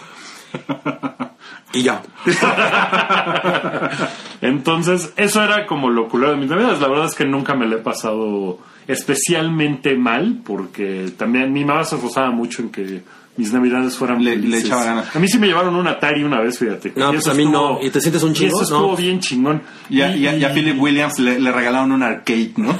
Y 1.74 1.84
ya. 1.84 2.02
Entonces, 4.42 5.14
eso 5.18 5.44
era 5.44 5.66
como 5.66 5.90
lo 5.90 6.08
culero 6.08 6.32
de 6.32 6.38
mis 6.38 6.50
navidades. 6.50 6.80
La 6.82 6.88
verdad 6.88 7.06
es 7.06 7.16
que 7.16 7.26
nunca 7.26 7.56
me 7.56 7.66
lo 7.68 7.78
he 7.78 7.82
pasado 7.82 8.60
especialmente 8.88 9.96
mal 9.96 10.42
porque 10.46 11.12
también 11.18 11.52
mi 11.54 11.64
mamá 11.66 11.84
se 11.84 11.96
esforzaba 11.96 12.32
mucho 12.32 12.62
en 12.62 12.70
que 12.70 13.02
mis 13.38 13.52
navidades 13.52 13.98
fueran 13.98 14.24
Le- 14.24 14.38
le 14.38 14.60
echaba 14.60 14.86
ganas. 14.86 15.14
A 15.14 15.20
mí 15.20 15.28
sí 15.28 15.38
me 15.38 15.48
llevaron 15.48 15.76
un 15.76 15.86
Atari 15.88 16.24
una 16.24 16.40
vez, 16.40 16.58
fíjate. 16.58 16.94
No, 16.96 17.10
Y 17.12 17.16
pues 17.16 17.28
a 17.28 17.34
mí 17.34 17.44
estuvo- 17.44 17.80
no. 17.80 17.86
¿Y 17.86 17.90
te 17.90 18.00
sientes 18.00 18.24
un 18.24 18.32
y 18.32 18.34
chingo? 18.36 18.56
Eso 18.62 18.64
estuvo 18.64 18.92
No. 18.92 18.96
bien 18.98 19.20
chingón. 19.20 19.62
Y 19.90 20.00
a, 20.02 20.16
y 20.16 20.26
a- 20.28 20.38
y 20.38 20.44
a 20.46 20.50
Philip 20.54 20.80
Williams 20.80 21.20
le, 21.20 21.38
le 21.40 21.52
regalaron 21.52 21.92
un 21.92 22.02
arcade, 22.04 22.54
¿no? 22.56 22.74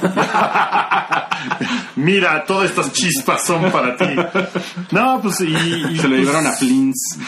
Mira, 1.96 2.44
todas 2.44 2.70
estas 2.70 2.92
chispas 2.92 3.44
son 3.44 3.70
para 3.72 3.96
ti. 3.96 4.04
No, 4.90 5.20
pues 5.22 5.40
y... 5.40 5.46
y 5.46 5.98
Se 5.98 6.08
lo 6.08 6.16
pues, 6.16 6.20
llevaron 6.20 6.46
a 6.46 6.52
Flint's. 6.52 7.18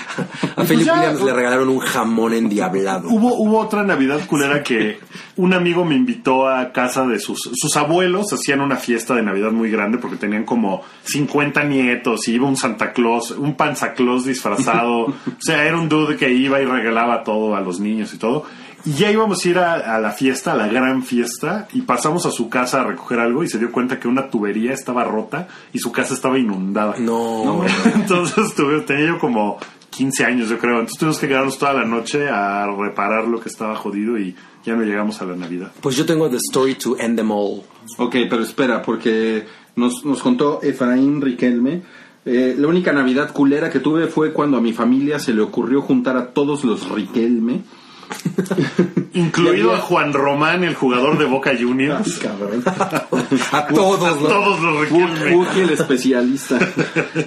A 0.57 0.63
Philip 0.65 0.87
ya- 0.87 0.95
Williams 0.95 1.23
le 1.23 1.33
regalaron 1.33 1.69
un 1.71 1.79
jamón 1.79 2.35
endiablado. 2.35 3.09
Hubo, 3.09 3.35
hubo 3.35 3.59
otra 3.59 3.83
Navidad 3.83 4.21
culera 4.27 4.63
que 4.63 5.01
un 5.37 5.55
amigo 5.55 5.85
me 5.85 5.95
invitó 5.95 6.49
a 6.49 6.73
casa 6.73 7.07
de 7.07 7.19
sus, 7.19 7.39
sus 7.55 7.77
abuelos, 7.77 8.33
hacían 8.33 8.61
una 8.61 8.77
fiesta 8.77 9.15
de 9.15 9.23
Navidad 9.23 9.53
muy 9.53 9.71
grande 9.71 9.99
porque 9.99 10.17
tenían 10.17 10.45
como 10.45 10.83
50 11.05 11.65
nietos 11.65 12.29
y 12.29 12.33
iba 12.35 12.47
un 12.47 12.57
Santa 12.57 12.93
Claus, 12.93 13.31
un 13.31 13.55
Panza 13.55 13.95
Claus 13.95 14.27
disfrazado. 14.27 15.01
o 15.07 15.15
sea, 15.39 15.65
era 15.65 15.79
un 15.79 15.89
dude 15.89 16.17
que 16.17 16.31
iba 16.31 16.61
y 16.61 16.67
regalaba 16.67 17.23
todo 17.25 17.57
a 17.57 17.61
los 17.61 17.81
niños 17.81 18.13
y 18.13 18.19
todo. 18.19 18.45
Y 18.85 18.93
ya 18.93 19.11
íbamos 19.11 19.45
a 19.45 19.49
ir 19.49 19.59
a, 19.59 19.97
a 19.97 20.01
la 20.01 20.13
fiesta, 20.13 20.53
a 20.53 20.57
la 20.57 20.69
gran 20.69 21.03
fiesta, 21.03 21.69
y 21.73 21.83
pasamos 21.83 22.27
a 22.27 22.31
su 22.31 22.49
casa 22.49 22.81
a 22.81 22.85
recoger 22.85 23.19
algo 23.21 23.43
y 23.43 23.49
se 23.49 23.59
dio 23.59 23.73
cuenta 23.73 23.99
que 23.99 24.09
una 24.09 24.31
tubería 24.31 24.73
estaba 24.73 25.05
rota 25.05 25.49
y 25.73 25.79
su 25.79 25.93
casa 25.93 26.14
estaba 26.14 26.38
inundada. 26.38 26.95
No. 26.99 27.64
Entonces 27.95 28.55
tuve, 28.55 28.81
tenía 28.83 29.09
yo 29.09 29.19
como 29.19 29.59
15 29.91 30.25
años, 30.25 30.49
yo 30.49 30.59
creo. 30.59 30.75
Entonces 30.75 30.99
tuvimos 30.99 31.19
que 31.19 31.29
quedarnos 31.29 31.59
toda 31.59 31.75
la 31.75 31.85
noche 31.85 32.29
a 32.29 32.67
reparar 32.67 33.27
lo 33.27 33.41
que 33.41 33.49
estaba 33.49 33.75
jodido 33.77 34.19
y 34.19 34.35
ya 34.64 34.75
no 34.77 34.83
llegamos 34.85 35.21
a 35.21 35.25
la 35.27 35.35
Navidad. 35.35 35.73
Pues 35.81 35.97
yo 35.97 36.07
tengo 36.07 36.29
The 36.31 36.37
Story 36.37 36.75
to 36.77 36.97
End 36.99 37.17
Them 37.17 37.31
All. 37.33 37.62
Ok, 37.99 38.14
pero 38.31 38.43
espera, 38.43 38.81
porque 38.83 39.45
nos, 39.77 40.05
nos 40.05 40.23
contó 40.23 40.61
Efraín 40.62 41.21
Riquelme. 41.21 41.83
eh, 42.25 42.55
la 42.57 42.69
única 42.69 42.93
Navidad 42.93 43.33
culera 43.33 43.71
que 43.71 43.81
tuve 43.81 44.07
fue 44.07 44.33
cuando 44.33 44.57
a 44.59 44.61
mi 44.61 44.73
familia 44.73 45.19
se 45.19 45.33
le 45.35 45.41
ocurrió 45.43 45.83
juntar 45.83 46.17
a 46.17 46.29
todos 46.33 46.64
los 46.64 46.88
Riquelme. 46.91 47.62
Incluido 49.14 49.75
a 49.75 49.79
Juan 49.79 50.12
Román, 50.12 50.62
el 50.64 50.75
jugador 50.75 51.18
de 51.18 51.25
Boca 51.25 51.53
Juniors. 51.59 52.18
Cabrón. 52.18 52.62
A 53.53 53.66
todos. 53.66 54.18
Todos 54.21 54.61
los 54.61 55.57
el 55.57 55.71
especialista. 55.71 56.59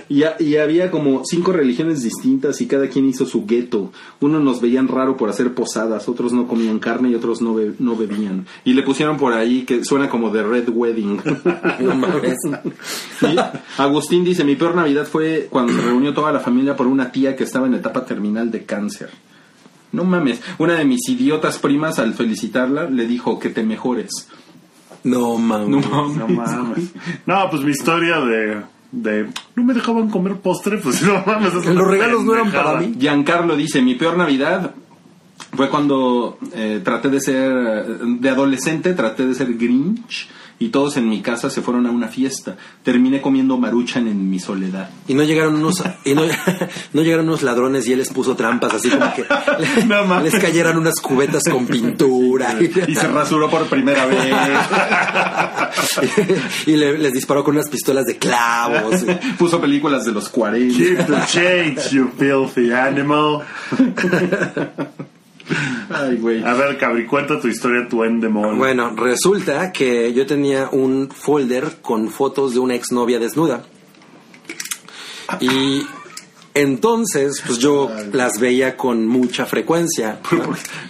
Y, 0.07 0.23
ha- 0.23 0.35
y 0.39 0.57
había 0.57 0.89
como 0.89 1.23
cinco 1.25 1.51
religiones 1.51 2.01
distintas 2.01 2.61
y 2.61 2.67
cada 2.67 2.87
quien 2.87 3.07
hizo 3.09 3.25
su 3.25 3.45
gueto. 3.45 3.91
Unos 4.19 4.41
nos 4.41 4.61
veían 4.61 4.87
raro 4.87 5.17
por 5.17 5.29
hacer 5.29 5.53
posadas, 5.53 6.07
otros 6.07 6.31
no 6.33 6.47
comían 6.47 6.79
carne 6.79 7.09
y 7.09 7.15
otros 7.15 7.41
no, 7.41 7.55
be- 7.55 7.73
no 7.79 7.95
bebían. 7.95 8.45
Y 8.63 8.73
le 8.73 8.83
pusieron 8.83 9.17
por 9.17 9.33
ahí 9.33 9.63
que 9.63 9.83
suena 9.83 10.09
como 10.09 10.29
de 10.29 10.43
Red 10.43 10.69
Wedding. 10.69 11.21
Agustín 13.77 14.23
dice, 14.23 14.43
mi 14.43 14.55
peor 14.55 14.75
Navidad 14.75 15.05
fue 15.05 15.47
cuando 15.49 15.73
se 15.73 15.81
reunió 15.81 16.13
toda 16.13 16.31
la 16.31 16.39
familia 16.39 16.75
por 16.75 16.87
una 16.87 17.11
tía 17.11 17.35
que 17.35 17.43
estaba 17.43 17.67
en 17.67 17.73
etapa 17.75 18.05
terminal 18.05 18.49
de 18.51 18.63
cáncer. 18.65 19.09
No 19.91 20.03
mames, 20.05 20.41
una 20.57 20.75
de 20.75 20.85
mis 20.85 21.07
idiotas 21.09 21.57
primas 21.57 21.99
al 21.99 22.13
felicitarla 22.13 22.89
le 22.89 23.07
dijo 23.07 23.39
que 23.39 23.49
te 23.49 23.63
mejores. 23.63 24.27
No 25.03 25.37
mames. 25.37 25.69
No 25.69 25.79
mames. 25.79 26.17
No 26.17 26.27
mames. 26.27 26.91
No, 27.25 27.49
pues 27.49 27.63
mi 27.63 27.71
historia 27.71 28.19
de, 28.19 28.61
de 28.91 29.27
no 29.55 29.63
me 29.63 29.73
dejaban 29.73 30.09
comer 30.09 30.37
postre, 30.37 30.77
pues 30.77 31.01
no 31.03 31.23
mames. 31.25 31.53
Los 31.53 31.87
regalos 31.87 32.23
no 32.23 32.33
eran 32.33 32.51
para 32.51 32.79
mí. 32.79 32.95
Giancarlo 32.97 33.55
dice, 33.55 33.81
mi 33.81 33.95
peor 33.95 34.17
Navidad 34.17 34.75
fue 35.53 35.69
cuando 35.69 36.37
eh, 36.53 36.81
traté 36.83 37.09
de 37.09 37.19
ser, 37.19 37.51
de 37.97 38.29
adolescente, 38.29 38.93
traté 38.93 39.25
de 39.25 39.35
ser 39.35 39.53
Grinch 39.55 40.29
y 40.61 40.69
todos 40.69 40.95
en 40.95 41.09
mi 41.09 41.21
casa 41.21 41.49
se 41.49 41.61
fueron 41.61 41.87
a 41.87 41.91
una 41.91 42.07
fiesta. 42.07 42.55
Terminé 42.83 43.19
comiendo 43.19 43.57
maruchan 43.57 44.07
en 44.07 44.29
mi 44.29 44.39
soledad. 44.39 44.89
Y 45.07 45.15
no 45.15 45.23
llegaron 45.23 45.55
unos 45.55 45.83
y 46.05 46.13
no, 46.13 46.21
no 46.93 47.01
llegaron 47.01 47.27
unos 47.27 47.41
ladrones 47.41 47.87
y 47.87 47.93
él 47.93 47.99
les 47.99 48.09
puso 48.09 48.35
trampas 48.35 48.75
así 48.75 48.89
como 48.89 49.11
que 49.13 49.25
No 49.87 50.21
les 50.21 50.35
cayeran 50.35 50.77
unas 50.77 50.99
cubetas 51.01 51.41
con 51.51 51.65
pintura 51.65 52.55
Y 52.87 52.95
se 52.95 53.07
rasuró 53.07 53.49
por 53.49 53.65
primera 53.65 54.05
vez. 54.05 54.21
y 56.67 56.75
le- 56.75 56.97
les 56.97 57.13
disparó 57.13 57.43
con 57.43 57.55
unas 57.55 57.69
pistolas 57.69 58.05
de 58.05 58.17
clavos. 58.17 59.03
Puso 59.39 59.59
películas 59.59 60.05
de 60.05 60.11
los 60.11 60.29
40. 60.29 60.77
Keep 60.77 61.07
the 61.07 61.25
change, 61.27 61.89
you 61.91 62.09
filthy 62.17 62.71
animal. 62.71 63.41
Ay, 65.89 66.17
güey. 66.17 66.43
A 66.43 66.53
ver, 66.53 66.77
Cabri, 66.77 67.05
cuenta 67.05 67.39
tu 67.39 67.47
historia, 67.47 67.87
tu 67.87 68.03
endemol. 68.03 68.55
Bueno, 68.55 68.95
resulta 68.95 69.71
que 69.71 70.13
yo 70.13 70.25
tenía 70.25 70.69
un 70.71 71.09
folder 71.09 71.81
con 71.81 72.09
fotos 72.09 72.53
de 72.53 72.59
una 72.59 72.75
exnovia 72.75 73.19
desnuda. 73.19 73.63
Y 75.39 75.85
entonces, 76.53 77.41
pues 77.45 77.59
yo 77.59 77.89
las 78.11 78.33
veía 78.39 78.75
con 78.75 79.07
mucha 79.07 79.45
frecuencia. 79.45 80.19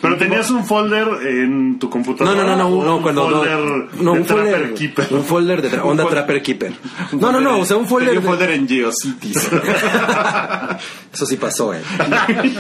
Pero 0.02 0.18
tenías 0.18 0.50
un 0.50 0.66
folder 0.66 1.08
en 1.28 1.78
tu 1.80 1.90
computadora. 1.90 2.36
no, 2.44 2.48
no, 2.48 2.56
no, 2.56 2.84
no, 2.84 2.96
un 2.98 3.02
cuando 3.04 3.30
folder 3.30 3.60
no, 4.02 4.14
de 4.14 4.20
un 4.20 4.26
Trapper 4.26 4.74
Keeper. 4.74 5.08
un 5.12 5.24
folder 5.24 5.62
de 5.62 5.72
tra- 5.72 5.84
onda 5.84 6.08
Trapper 6.08 6.42
Keeper. 6.42 6.74
No, 7.14 7.32
no, 7.32 7.40
no, 7.42 7.60
o 7.60 7.66
sea, 7.66 7.78
un 7.78 7.88
folder, 7.88 8.18
un 8.18 8.24
de- 8.24 8.30
folder 8.30 8.52
en 8.52 8.68
Geocities. 8.68 9.50
Eso 11.14 11.26
sí 11.26 11.36
pasó, 11.38 11.74
eh. 11.74 11.82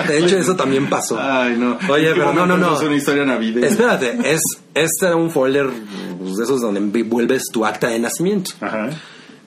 De 0.08 0.20
hecho, 0.20 0.38
eso 0.38 0.56
también 0.56 0.90
pasó. 0.90 1.18
Ay, 1.20 1.56
no. 1.58 1.78
Oye, 1.90 2.10
¿En 2.10 2.14
qué 2.14 2.20
pero 2.20 2.34
no, 2.34 2.46
no, 2.46 2.58
no. 2.58 2.76
Es 2.76 2.82
una 2.84 2.96
historia 2.96 3.24
navideña. 3.26 3.68
Espérate, 3.68 4.18
es, 4.26 4.42
este 4.74 5.06
era 5.08 5.16
un 5.16 5.32
folder 5.32 5.70
pues, 6.20 6.36
de 6.36 6.44
esos 6.44 6.60
donde 6.62 6.80
envuelves 6.82 7.44
tu 7.52 7.66
acta 7.66 7.88
de 7.88 8.00
nacimiento. 8.00 8.52
Ajá. 8.60 8.90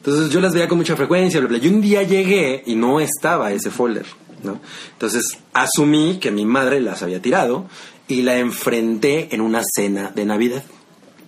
Entonces 0.07 0.29
yo 0.29 0.39
las 0.41 0.53
veía 0.53 0.69
con 0.69 0.77
mucha 0.77 0.97
frecuencia, 0.97 1.41
bla. 1.41 1.57
Y 1.57 1.67
un 1.67 1.81
día 1.81 2.03
llegué 2.03 2.63
y 2.67 2.75
no 2.75 3.01
estaba 3.01 3.53
ese 3.53 3.71
folder, 3.71 4.05
¿no? 4.43 4.61
Entonces 4.93 5.39
asumí 5.55 6.19
que 6.21 6.31
mi 6.31 6.45
madre 6.45 6.83
las 6.83 7.03
había 7.03 7.23
tirado 7.23 7.65
y 8.07 8.21
la 8.21 8.37
enfrenté 8.37 9.35
en 9.35 9.41
una 9.41 9.63
cena 9.65 10.13
de 10.15 10.27
Navidad. 10.27 10.63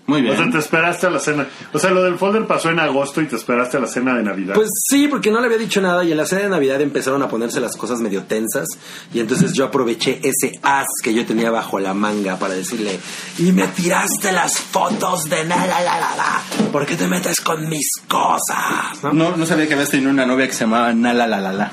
Muy 0.07 0.23
bien. 0.23 0.35
O 0.35 0.37
sea, 0.37 0.51
te 0.51 0.59
esperaste 0.59 1.07
a 1.07 1.11
la 1.11 1.19
cena. 1.19 1.47
O 1.73 1.79
sea, 1.79 1.90
lo 1.90 2.03
del 2.03 2.16
folder 2.16 2.47
pasó 2.47 2.71
en 2.71 2.79
agosto 2.79 3.21
y 3.21 3.27
te 3.27 3.37
esperaste 3.37 3.77
a 3.77 3.81
la 3.81 3.87
cena 3.87 4.14
de 4.14 4.23
Navidad. 4.23 4.55
Pues 4.55 4.69
sí, 4.88 5.09
porque 5.09 5.31
no 5.31 5.40
le 5.40 5.47
había 5.47 5.59
dicho 5.59 5.81
nada 5.81 6.05
y 6.05 6.12
en 6.12 6.16
la 6.16 6.27
cena 6.27 6.42
de 6.42 6.49
Navidad 6.49 6.81
empezaron 6.81 7.23
a 7.23 7.29
ponerse 7.29 7.61
las 7.61 7.77
cosas 7.77 8.01
medio 8.01 8.23
tensas 8.23 8.69
y 9.12 9.21
entonces 9.21 9.53
yo 9.53 9.64
aproveché 9.64 10.21
ese 10.23 10.53
as 10.62 10.87
que 11.03 11.12
yo 11.12 11.27
tenía 11.27 11.51
bajo 11.51 11.79
la 11.81 11.92
manga 11.95 12.37
para 12.38 12.55
decirle 12.55 12.99
y 13.38 13.53
me 13.53 13.66
tiraste 13.69 14.33
las 14.33 14.59
fotos 14.59 15.29
de 15.29 15.45
nada, 15.45 15.66
la, 15.66 15.99
la, 15.99 16.16
la, 16.16 16.42
¿por 16.71 16.87
qué 16.87 16.97
te 16.97 17.09
metes 17.09 17.40
con 17.40 17.69
mis 17.69 17.90
cosas? 18.09 19.03
¿no? 19.03 19.12
No, 19.12 19.37
no 19.37 19.47
sabía 19.47 19.66
que 19.66 19.75
habías 19.75 19.90
tenido 19.90 20.11
una 20.11 20.25
novia 20.25 20.47
que 20.47 20.53
se 20.53 20.61
llamaba 20.61 20.92
Nala 20.92 21.27
la 21.27 21.40
la 21.40 21.53
la. 21.53 21.73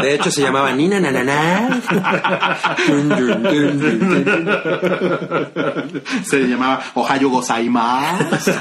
De 0.00 0.14
hecho 0.14 0.30
se 0.30 0.42
llamaba 0.42 0.72
Nina 0.72 1.00
dun. 2.88 3.44
Se 6.24 6.38
llamaba 6.46 6.80
Ohio 6.94 7.30
Gozaimasu. 7.74 8.52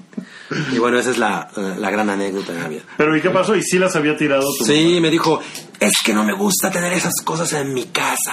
Y 0.73 0.79
bueno, 0.79 0.97
esa 0.97 1.11
es 1.11 1.19
la, 1.19 1.49
la 1.77 1.91
gran 1.91 2.09
anécdota 2.09 2.53
de 2.53 2.61
Navidad. 2.61 2.83
Pero 2.97 3.17
¿y 3.17 3.21
qué 3.21 3.31
pasó? 3.31 3.57
¿Y 3.57 3.63
sí 3.63 3.81
las 3.81 3.97
había 3.97 4.17
tirado 4.17 4.47
tu 4.57 4.65
Sí, 4.65 5.01
me 5.01 5.11
dijo, 5.11 5.41
es 5.81 5.93
que 6.05 6.15
no 6.15 6.23
me 6.23 6.35
gusta 6.35 6.71
tener 6.71 6.93
esas 6.93 7.15
cosas 7.25 7.53
en 7.55 7.75
mi 7.75 7.87
casa. 7.87 8.33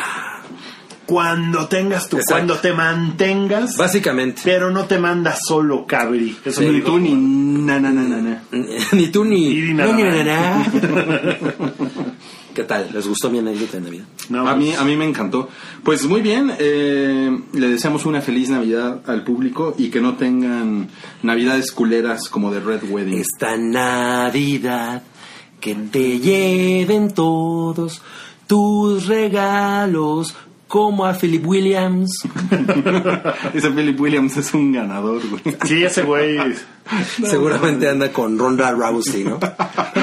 Cuando 1.07 1.67
tengas 1.67 2.07
tu, 2.09 2.17
Exacto. 2.17 2.35
cuando 2.35 2.59
te 2.59 2.71
mantengas, 2.71 3.77
Básicamente. 3.77 4.43
pero 4.45 4.69
no 4.69 4.85
te 4.85 4.99
mandas 4.99 5.39
solo, 5.43 5.87
cabri. 5.87 6.37
Eso 6.45 6.59
Sí, 6.61 6.67
me 6.67 6.71
Ni 6.73 6.75
dijo. 6.81 6.87
tú 6.91 6.99
ni 6.99 7.13
na 7.15 7.79
na 7.79 7.89
na 7.91 8.03
na 8.03 8.17
na. 8.21 8.43
ni 8.91 9.07
tú 9.07 9.25
ni... 9.25 9.47
Y 9.47 9.61
ni 9.61 9.73
nada 9.73 9.93
ni 9.93 10.03
más. 10.03 10.67
¿Qué 12.53 12.63
tal? 12.63 12.89
¿Les 12.93 13.07
gustó 13.07 13.29
mi 13.29 13.39
anécdota 13.39 13.77
de 13.77 13.81
Navidad? 13.81 14.05
No, 14.29 14.47
A 14.47 14.55
pues, 14.55 14.57
mí, 14.65 14.73
a 14.73 14.83
mí 14.83 14.95
me 14.95 15.05
encantó. 15.05 15.49
Pues 15.83 16.05
muy 16.05 16.21
bien, 16.21 16.51
eh, 16.59 17.35
le 17.53 17.67
deseamos 17.67 18.05
una 18.05 18.21
feliz 18.21 18.49
Navidad 18.49 19.01
al 19.07 19.23
público 19.23 19.73
y 19.77 19.89
que 19.89 20.01
no 20.01 20.15
tengan 20.15 20.89
Navidades 21.23 21.71
culeras 21.71 22.29
como 22.29 22.51
de 22.51 22.59
Red 22.59 22.83
Wedding. 22.89 23.17
Esta 23.17 23.57
Navidad 23.57 25.01
que 25.59 25.75
te 25.75 26.19
lleven 26.19 27.13
todos 27.13 28.01
tus 28.47 29.07
regalos 29.07 30.35
como 30.73 31.05
a 31.05 31.13
Philip 31.13 31.45
Williams. 31.45 32.27
Ese 33.53 33.69
Philip 33.69 33.99
Williams 34.01 34.37
es 34.37 34.55
un 34.55 34.71
ganador, 34.71 35.21
güey. 35.29 35.55
Sí, 35.65 35.83
ese 35.83 36.01
güey. 36.01 36.39
Seguramente 37.23 37.87
anda 37.87 38.11
con 38.11 38.39
Ronda 38.39 38.71
Rousey, 38.71 39.23
¿no? 39.23 39.37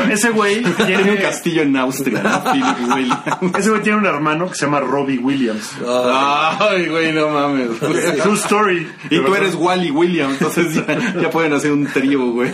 Ese 0.09 0.31
güey 0.31 0.63
Tiene 0.87 1.11
un 1.11 1.17
castillo 1.17 1.63
en 1.63 1.77
Austria, 1.77 2.23
¿no? 2.23 2.53
Philip 2.53 2.95
Williams. 2.95 3.59
ese 3.59 3.71
güey 3.71 3.83
tiene 3.83 3.99
un 3.99 4.07
hermano 4.07 4.49
que 4.49 4.55
se 4.55 4.67
llama 4.67 4.79
Robbie 4.79 5.19
Williams. 5.19 5.73
Ay, 5.85 6.87
güey, 6.87 7.13
no 7.15 7.31
mames. 7.31 7.81
True 8.23 8.37
story. 8.37 8.87
Y 9.11 9.19
tú 9.19 9.35
eres 9.35 9.57
Wally 9.57 9.91
Williams, 9.91 10.35
entonces 10.35 10.73
ya, 10.73 11.21
ya 11.21 11.31
pueden 11.31 11.53
hacer 11.53 11.73
un 11.73 11.89
trío, 11.89 12.31
güey. 12.31 12.53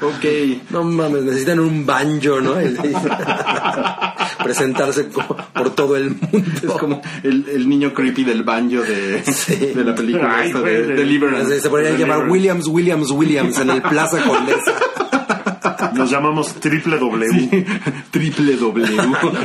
Ok. 0.00 0.24
No 0.70 0.84
mames, 0.84 1.22
necesitan 1.24 1.60
un 1.60 1.84
banjo, 1.86 2.40
¿no? 2.40 2.54
Presentarse 4.44 5.04
por 5.04 5.74
todo 5.74 5.96
el 5.96 6.10
mundo. 6.10 6.50
Es 6.62 6.70
como 6.72 7.02
el, 7.22 7.46
el 7.48 7.68
niño 7.68 7.92
creepy 7.92 8.24
del 8.24 8.42
banjo 8.44 8.82
de, 8.82 9.22
Sí. 9.24 9.56
de 9.56 9.84
la 9.84 9.94
película 9.94 10.38
Ay, 10.38 10.48
esta 10.48 10.60
de 10.62 10.82
de- 10.86 10.94
Deliverance. 10.94 11.56
Se, 11.56 11.60
se 11.62 11.68
podría 11.70 11.96
llamar 11.96 12.28
Williams, 12.28 12.66
Williams, 12.68 13.10
Williams 13.10 13.58
en 13.58 13.70
el 13.70 13.82
Plaza 13.82 14.22
Condesa. 14.24 14.72
Nos 15.94 16.10
llamamos 16.10 16.54
Triple 16.54 16.98
W. 16.98 17.66
Triple 18.10 18.56
W. 18.56 18.96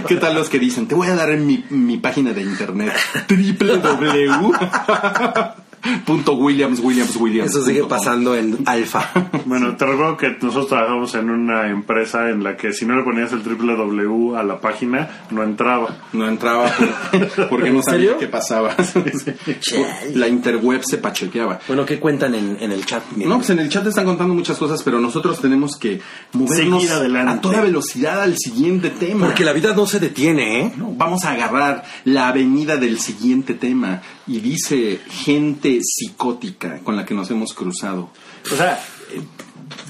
¿Qué 0.07 0.15
tal 0.17 0.35
los 0.35 0.49
que 0.49 0.59
dicen? 0.59 0.87
Te 0.87 0.95
voy 0.95 1.07
a 1.07 1.15
dar 1.15 1.31
en 1.31 1.45
mi, 1.47 1.63
mi 1.69 1.97
página 1.97 2.31
de 2.33 2.41
internet. 2.43 2.93
Triple 3.27 3.77
W. 3.77 4.29
Punto 6.05 6.33
Williams, 6.33 6.79
Williams, 6.79 7.15
Williams. 7.17 7.49
Eso 7.51 7.65
sigue 7.65 7.83
pasando 7.85 8.35
en 8.35 8.59
Alfa. 8.65 9.11
Bueno, 9.45 9.75
te 9.75 9.85
recuerdo 9.85 10.15
que 10.17 10.29
nosotros 10.41 10.67
trabajamos 10.69 11.13
en 11.15 11.29
una 11.29 11.69
empresa 11.69 12.29
en 12.29 12.43
la 12.43 12.55
que 12.55 12.71
si 12.71 12.85
no 12.85 12.95
le 12.95 13.03
ponías 13.03 13.31
el 13.33 13.41
triple 13.43 13.75
W 13.75 14.37
a 14.37 14.43
la 14.43 14.59
página, 14.61 15.25
no 15.31 15.43
entraba. 15.43 15.97
No 16.13 16.27
entraba 16.27 16.71
por- 16.71 17.49
porque 17.49 17.69
no 17.71 17.81
sabía 17.83 17.99
serio? 18.11 18.17
qué 18.19 18.27
pasaba. 18.27 18.75
La 20.13 20.27
interweb 20.27 20.81
se 20.83 20.97
pachequeaba. 20.97 21.59
Bueno, 21.67 21.85
¿qué 21.85 21.99
cuentan 21.99 22.35
en, 22.35 22.57
en 22.59 22.71
el 22.71 22.85
chat? 22.85 23.03
No, 23.17 23.37
pues 23.37 23.49
en 23.49 23.59
el 23.59 23.69
chat 23.69 23.85
están 23.85 24.05
contando 24.05 24.33
muchas 24.33 24.57
cosas, 24.57 24.81
pero 24.83 24.99
nosotros 24.99 25.39
tenemos 25.41 25.75
que 25.77 25.99
movernos 26.33 26.81
Seguir 26.81 26.91
adelante. 26.95 27.31
a 27.33 27.41
toda 27.41 27.61
velocidad 27.61 28.21
al 28.21 28.37
siguiente 28.37 28.89
tema. 28.91 29.27
Porque 29.27 29.43
la 29.43 29.53
vida 29.53 29.73
no 29.75 29.85
se 29.85 29.99
detiene, 29.99 30.61
¿eh? 30.61 30.73
No, 30.77 30.93
vamos 30.95 31.23
a 31.25 31.31
agarrar 31.31 31.83
la 32.05 32.29
avenida 32.29 32.77
del 32.77 32.99
siguiente 32.99 33.53
tema 33.53 34.01
y 34.27 34.39
dice 34.39 34.99
gente 35.09 35.72
psicótica 35.81 36.79
con 36.79 36.95
la 36.95 37.05
que 37.05 37.13
nos 37.13 37.29
hemos 37.31 37.53
cruzado. 37.53 38.09
O 38.51 38.55
sea, 38.55 38.79
eh, 39.13 39.21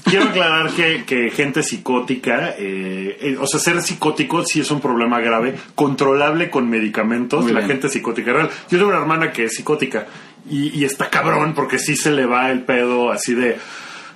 quiero 0.04 0.26
aclarar 0.26 0.70
que, 0.70 1.04
que 1.04 1.30
gente 1.30 1.62
psicótica, 1.62 2.50
eh, 2.58 3.18
eh, 3.20 3.36
o 3.40 3.46
sea, 3.46 3.60
ser 3.60 3.82
psicótico 3.82 4.44
sí 4.44 4.60
es 4.60 4.70
un 4.70 4.80
problema 4.80 5.20
grave, 5.20 5.54
controlable 5.74 6.50
con 6.50 6.68
medicamentos, 6.70 7.44
Muy 7.44 7.52
la 7.52 7.60
bien. 7.60 7.72
gente 7.72 7.88
psicótica. 7.88 8.32
real. 8.32 8.50
Yo 8.70 8.78
tengo 8.78 8.88
una 8.90 8.98
hermana 9.00 9.32
que 9.32 9.44
es 9.44 9.54
psicótica 9.54 10.06
y, 10.48 10.78
y 10.78 10.84
está 10.84 11.10
cabrón 11.10 11.54
porque 11.54 11.78
sí 11.78 11.96
se 11.96 12.10
le 12.10 12.26
va 12.26 12.50
el 12.50 12.62
pedo 12.62 13.10
así 13.10 13.34
de... 13.34 13.56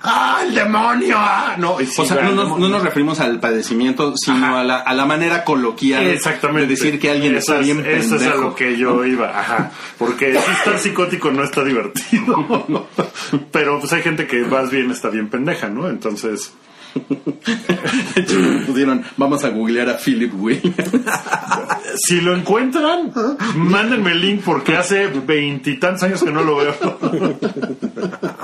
¡Ah, 0.01 0.41
el 0.45 0.55
demonio! 0.55 1.15
ah!" 1.17 1.55
No, 1.57 1.77
sí 1.79 2.01
o 2.01 2.05
sea, 2.05 2.21
no 2.23 2.31
nos, 2.31 2.57
no 2.59 2.69
nos 2.69 2.81
referimos 2.83 3.19
al 3.19 3.39
padecimiento, 3.39 4.13
sino 4.17 4.37
Ajá. 4.37 4.59
a 4.61 4.63
la, 4.63 4.77
a 4.79 4.93
la 4.93 5.05
manera 5.05 5.43
coloquial 5.43 6.07
Exactamente. 6.07 6.67
de 6.67 6.75
decir 6.75 6.99
que 6.99 7.09
alguien 7.11 7.35
Eso 7.35 7.53
está 7.53 7.59
es- 7.59 7.65
bien 7.65 7.85
Eso 7.85 8.15
es 8.15 8.21
a 8.21 8.25
pendejo. 8.25 8.41
lo 8.41 8.55
que 8.55 8.77
yo 8.77 9.05
iba, 9.05 9.39
ajá. 9.39 9.71
Porque 9.97 10.31
si 10.33 10.51
estar 10.51 10.79
psicótico 10.79 11.31
no 11.31 11.43
está 11.43 11.63
divertido. 11.63 12.65
Pero 13.51 13.79
pues 13.79 13.91
hay 13.93 14.01
gente 14.01 14.25
que 14.27 14.37
más 14.43 14.69
bien 14.71 14.89
está 14.91 15.09
bien 15.09 15.29
pendeja, 15.29 15.67
¿no? 15.69 15.87
Entonces, 15.89 16.53
De 18.15 18.21
hecho, 18.21 18.37
pusieron, 18.65 19.03
vamos 19.17 19.43
a 19.43 19.49
googlear 19.49 19.89
a 19.89 19.97
Philip 19.97 20.33
Williams. 20.35 20.75
si 21.95 22.21
lo 22.21 22.35
encuentran, 22.35 23.11
mándenme 23.55 24.11
el 24.11 24.21
link 24.21 24.41
porque 24.43 24.75
hace 24.75 25.07
veintitantos 25.07 26.03
años 26.03 26.23
que 26.23 26.31
no 26.31 26.43
lo 26.43 26.57
veo. 26.57 26.75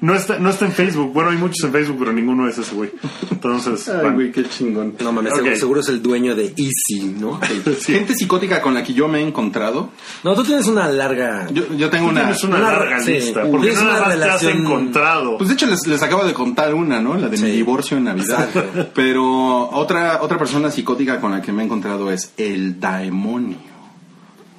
No 0.00 0.14
está, 0.14 0.38
no 0.38 0.48
está 0.48 0.64
en 0.64 0.72
Facebook. 0.72 1.12
Bueno, 1.12 1.28
hay 1.30 1.36
muchos 1.36 1.62
en 1.62 1.72
Facebook, 1.72 1.96
pero 1.98 2.12
ninguno 2.12 2.48
es 2.48 2.56
ese 2.56 2.74
güey. 2.74 2.90
Entonces, 3.30 3.86
Ay, 3.88 3.96
bueno. 4.00 4.14
güey, 4.14 4.32
qué 4.32 4.44
chingón. 4.48 4.94
No 4.98 5.12
mames, 5.12 5.34
Ok. 5.34 5.54
seguro, 5.56 5.80
es 5.80 5.88
el 5.90 6.00
dueño 6.00 6.34
de 6.34 6.54
Easy, 6.56 7.16
¿no? 7.18 7.38
Gente 7.40 8.14
psicótica 8.14 8.62
con 8.62 8.72
la 8.72 8.82
que 8.82 8.94
yo 8.94 9.08
me 9.08 9.18
he 9.18 9.22
encontrado. 9.26 9.90
No, 10.24 10.34
tú 10.34 10.42
tienes 10.42 10.66
una 10.68 10.88
larga... 10.88 11.48
Yo, 11.52 11.64
yo 11.74 11.90
tengo 11.90 12.08
una... 12.08 12.20
tienes 12.22 12.42
una, 12.44 12.56
una- 12.56 12.72
larga 12.72 13.00
sí, 13.02 13.12
lista. 13.12 13.42
Porque 13.50 13.72
nada 13.74 13.90
una 13.90 14.00
más 14.00 14.18
te 14.18 14.24
has 14.30 14.42
encontrado. 14.44 15.36
Pues 15.36 15.48
de 15.48 15.54
hecho 15.54 15.66
les, 15.66 15.86
les 15.86 16.02
acabo 16.02 16.24
de 16.24 16.32
contar 16.32 16.74
una, 16.74 16.98
¿no? 17.00 17.16
La 17.16 17.28
de 17.30 17.38
mi 17.38 17.50
divorcio 17.50 17.96
en 17.96 18.04
Navidad. 18.04 18.48
Exacto. 18.48 18.90
Pero 18.94 19.70
otra, 19.70 20.22
otra 20.22 20.38
persona 20.38 20.70
psicótica 20.70 21.20
con 21.20 21.32
la 21.32 21.40
que 21.40 21.52
me 21.52 21.62
he 21.62 21.66
encontrado 21.66 22.10
es 22.10 22.32
el 22.36 22.80
daemonio. 22.80 23.58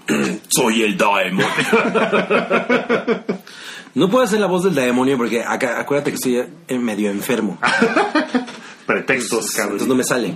Soy 0.49 0.83
el 0.83 0.97
demonio. 0.97 1.47
No 3.93 4.09
puedo 4.09 4.23
hacer 4.23 4.39
la 4.39 4.47
voz 4.47 4.63
del 4.63 4.73
demonio 4.73 5.17
porque 5.17 5.43
acá, 5.43 5.77
acuérdate 5.77 6.11
que 6.11 6.15
estoy 6.15 6.37
eh, 6.67 6.79
medio 6.79 7.11
enfermo. 7.11 7.59
Pretextos, 8.85 9.51
cabrón. 9.51 9.73
Entonces 9.73 9.87
no 9.89 9.95
me 9.95 10.03
sale. 10.05 10.33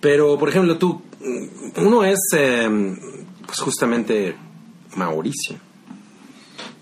Pero, 0.00 0.38
por 0.38 0.48
ejemplo, 0.48 0.78
tú, 0.78 1.02
uno 1.76 2.04
es 2.04 2.18
eh, 2.34 2.96
pues 3.44 3.60
justamente 3.60 4.34
Mauricio. 4.96 5.56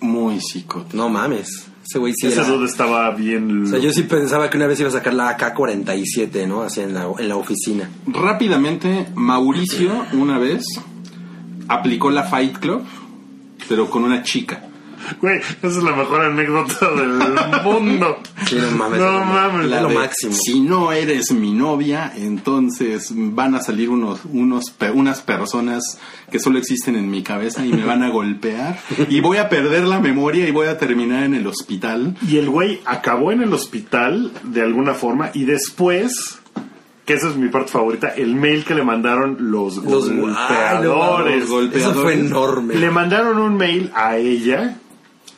Muy 0.00 0.40
psicótico. 0.40 0.96
No 0.96 1.08
mames. 1.08 1.66
Ese 1.88 1.98
güey 1.98 2.12
sí 2.14 2.26
Ese 2.26 2.40
era- 2.40 2.48
dude 2.50 2.66
estaba 2.66 3.10
bien. 3.14 3.64
O 3.64 3.66
sea, 3.66 3.78
yo 3.78 3.90
sí 3.92 4.02
pensaba 4.02 4.50
que 4.50 4.56
una 4.58 4.66
vez 4.66 4.78
iba 4.80 4.90
a 4.90 4.92
sacar 4.92 5.14
la 5.14 5.30
AK-47, 5.38 6.46
¿no? 6.46 6.62
Así 6.62 6.80
en 6.80 6.92
la, 6.92 7.06
en 7.18 7.28
la 7.28 7.36
oficina. 7.36 7.88
Rápidamente, 8.06 9.06
Mauricio 9.14 9.90
una 10.12 10.38
vez 10.38 10.64
aplicó 11.68 12.10
la 12.10 12.24
Fight 12.24 12.58
Club, 12.58 12.82
pero 13.68 13.88
con 13.88 14.04
una 14.04 14.22
chica. 14.22 14.64
Güey, 15.20 15.38
esa 15.38 15.66
es 15.66 15.82
la 15.82 15.94
mejor 15.96 16.20
anécdota 16.22 16.90
del 16.92 17.18
mundo. 17.64 18.18
Sí, 18.46 18.56
no 18.56 18.70
mames. 18.76 19.00
No 19.00 19.24
mames. 19.24 19.64
Es 19.64 19.70
La 19.70 19.82
lo 19.82 19.88
de, 19.88 19.94
máximo. 19.94 20.32
Si 20.32 20.60
no 20.60 20.92
eres 20.92 21.32
mi 21.32 21.52
novia, 21.52 22.12
entonces 22.16 23.10
van 23.14 23.54
a 23.54 23.60
salir 23.60 23.90
unos, 23.90 24.20
unos, 24.32 24.70
pe- 24.70 24.90
unas 24.90 25.20
personas 25.20 25.98
que 26.30 26.38
solo 26.38 26.58
existen 26.58 26.96
en 26.96 27.10
mi 27.10 27.22
cabeza 27.22 27.64
y 27.64 27.72
me 27.72 27.84
van 27.84 28.02
a 28.02 28.10
golpear. 28.10 28.78
Y 29.08 29.20
voy 29.20 29.38
a 29.38 29.48
perder 29.48 29.84
la 29.84 30.00
memoria 30.00 30.46
y 30.46 30.50
voy 30.50 30.66
a 30.66 30.76
terminar 30.78 31.22
en 31.24 31.34
el 31.34 31.46
hospital. 31.46 32.16
Y 32.28 32.36
el 32.38 32.48
güey 32.50 32.80
acabó 32.84 33.32
en 33.32 33.42
el 33.42 33.52
hospital 33.52 34.32
de 34.42 34.62
alguna 34.62 34.94
forma 34.94 35.30
y 35.34 35.44
después, 35.44 36.38
que 37.06 37.14
esa 37.14 37.28
es 37.30 37.36
mi 37.36 37.48
parte 37.48 37.70
favorita, 37.72 38.08
el 38.08 38.34
mail 38.34 38.64
que 38.64 38.74
le 38.74 38.82
mandaron 38.84 39.36
los, 39.50 39.76
Los 39.76 40.10
golpeadores. 40.10 40.84
no 40.84 41.18
Los 41.38 41.48
golpeadores. 41.48 41.76
Eso 41.76 41.94
fue 42.02 42.14
enorme. 42.14 42.74
Le 42.74 42.90
mandaron 42.90 43.38
un 43.38 43.56
mail 43.56 43.90
a 43.94 44.16
ella 44.16 44.76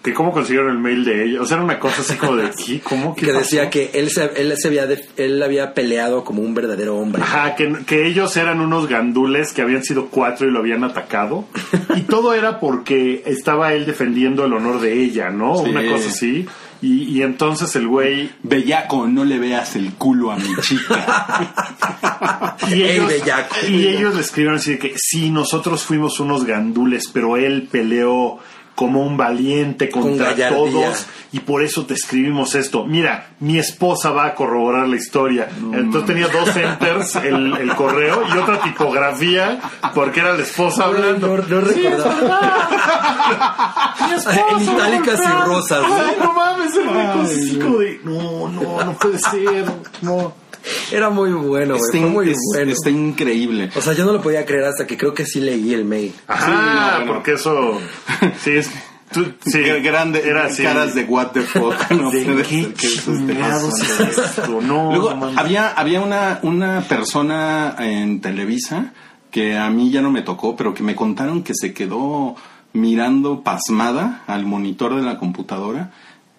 que 0.02 0.14
cómo 0.14 0.32
consiguieron 0.32 0.70
el 0.70 0.78
mail 0.78 1.04
de 1.04 1.24
ella. 1.26 1.42
O 1.42 1.46
sea, 1.46 1.56
era 1.58 1.64
una 1.64 1.78
cosa 1.78 2.00
así 2.00 2.14
como 2.16 2.36
de, 2.36 2.50
¿qué? 2.66 2.80
¿Cómo? 2.80 3.14
¿Qué 3.14 3.26
Que 3.26 3.32
pasó? 3.32 3.40
decía 3.40 3.68
que 3.70 3.90
él 3.94 4.10
se, 4.10 4.24
él 4.36 4.54
se 4.56 4.68
había, 4.68 4.86
de- 4.86 5.04
él 5.18 5.42
había 5.42 5.74
peleado 5.74 6.24
como 6.24 6.40
un 6.42 6.54
verdadero 6.54 6.96
hombre. 6.96 7.22
Ajá, 7.22 7.54
que, 7.56 7.70
que 7.86 8.06
ellos 8.06 8.34
eran 8.36 8.60
unos 8.60 8.88
gandules 8.88 9.52
que 9.52 9.60
habían 9.62 9.82
sido 9.84 10.06
cuatro 10.08 10.48
y 10.48 10.50
lo 10.50 10.60
habían 10.60 10.84
atacado. 10.84 11.44
Y 11.96 12.02
todo 12.02 12.32
era 12.34 12.60
porque 12.60 13.22
estaba 13.26 13.72
él 13.74 13.84
defendiendo 13.84 14.44
el 14.44 14.52
honor 14.52 14.80
de 14.80 14.92
ella, 15.02 15.28
¿no? 15.30 15.58
Sí. 15.64 15.70
Una 15.70 15.84
cosa 15.90 16.08
así. 16.08 16.46
Y, 16.82 17.02
y 17.18 17.22
entonces 17.22 17.74
el 17.76 17.86
güey... 17.88 18.30
Bellaco, 18.42 19.06
no 19.06 19.24
le 19.24 19.38
veas 19.38 19.76
el 19.76 19.92
culo 19.94 20.30
a 20.30 20.36
mi 20.36 20.48
chica. 20.62 22.56
Y 22.70 22.82
ellos, 22.84 23.08
bellaco. 23.08 23.56
y 23.68 23.86
ellos 23.88 24.14
le 24.14 24.20
escribieron 24.20 24.56
así 24.58 24.72
de 24.72 24.78
que 24.78 24.94
sí, 24.96 25.30
nosotros 25.30 25.82
fuimos 25.84 26.20
unos 26.20 26.44
gandules, 26.44 27.04
pero 27.12 27.36
él 27.36 27.68
peleó 27.70 28.38
como 28.80 29.02
un 29.02 29.18
valiente 29.18 29.90
contra 29.90 30.34
todos 30.48 31.04
y 31.32 31.40
por 31.40 31.62
eso 31.62 31.84
te 31.84 31.92
escribimos 31.92 32.54
esto. 32.54 32.86
Mira, 32.86 33.32
mi 33.40 33.58
esposa 33.58 34.10
va 34.10 34.24
a 34.24 34.34
corroborar 34.34 34.88
la 34.88 34.96
historia. 34.96 35.50
Entonces 35.74 36.06
tenía 36.06 36.28
dos 36.28 36.56
enters 36.56 37.16
el, 37.16 37.58
el 37.58 37.74
correo 37.74 38.22
y 38.26 38.38
otra 38.38 38.62
tipografía 38.62 39.60
porque 39.94 40.20
era 40.20 40.32
la 40.32 40.42
esposa 40.44 40.84
hablando. 40.84 41.26
No, 41.26 41.36
no 41.46 41.60
recordaba. 41.60 42.16
Mi 44.08 44.14
esposa, 44.14 44.46
En 44.48 44.62
itálicas 44.62 45.20
y 45.20 45.46
rosas. 45.46 45.84
Ay, 45.84 46.16
no 46.18 46.32
mames, 46.32 46.72
así 47.22 47.58
como 47.58 47.76
de, 47.80 48.00
no, 48.02 48.48
no, 48.48 48.82
no 48.82 48.92
puede 48.94 49.18
ser, 49.18 49.66
no. 50.00 50.39
Era 50.92 51.10
muy 51.10 51.30
bueno, 51.32 51.46
güey. 51.46 51.62
Está, 51.86 51.98
Fue 51.98 52.00
muy 52.08 52.30
es- 52.30 52.38
bueno. 52.54 52.72
está 52.72 52.90
increíble. 52.90 53.70
O 53.76 53.80
sea, 53.80 53.92
yo 53.92 54.04
no 54.04 54.12
lo 54.12 54.20
podía 54.20 54.44
creer 54.44 54.64
hasta 54.64 54.86
que 54.86 54.96
creo 54.96 55.14
que 55.14 55.24
sí 55.24 55.40
leí 55.40 55.72
el 55.74 55.84
mail. 55.84 56.12
Ajá, 56.26 56.46
Sí, 56.46 56.50
no, 56.52 56.96
bueno. 56.98 57.12
porque 57.14 57.32
eso. 57.32 57.80
Sí, 58.42 58.50
es. 58.52 58.70
tú- 59.12 59.32
sí, 59.44 59.58
Gr- 59.58 59.82
Grande, 59.82 60.22
era 60.24 60.44
así. 60.46 60.62
caras 60.62 60.94
de 60.94 61.04
what 61.04 61.28
the 61.28 61.40
fuck. 61.42 61.74
No 61.90 62.10
¿De 62.10 62.42
qué 62.42 62.72
chingados 62.74 63.80
es 63.80 64.18
esto? 64.18 64.60
No, 64.60 64.90
Luego, 64.94 65.14
no 65.14 65.38
había, 65.38 65.68
había 65.70 66.00
una, 66.00 66.38
una 66.42 66.82
persona 66.82 67.74
en 67.78 68.20
Televisa 68.20 68.92
que 69.30 69.56
a 69.56 69.70
mí 69.70 69.90
ya 69.90 70.00
no 70.02 70.10
me 70.10 70.22
tocó, 70.22 70.56
pero 70.56 70.74
que 70.74 70.82
me 70.82 70.94
contaron 70.96 71.42
que 71.44 71.52
se 71.54 71.72
quedó 71.72 72.34
mirando 72.72 73.42
pasmada 73.42 74.22
al 74.26 74.44
monitor 74.46 74.94
de 74.96 75.02
la 75.02 75.18
computadora 75.18 75.92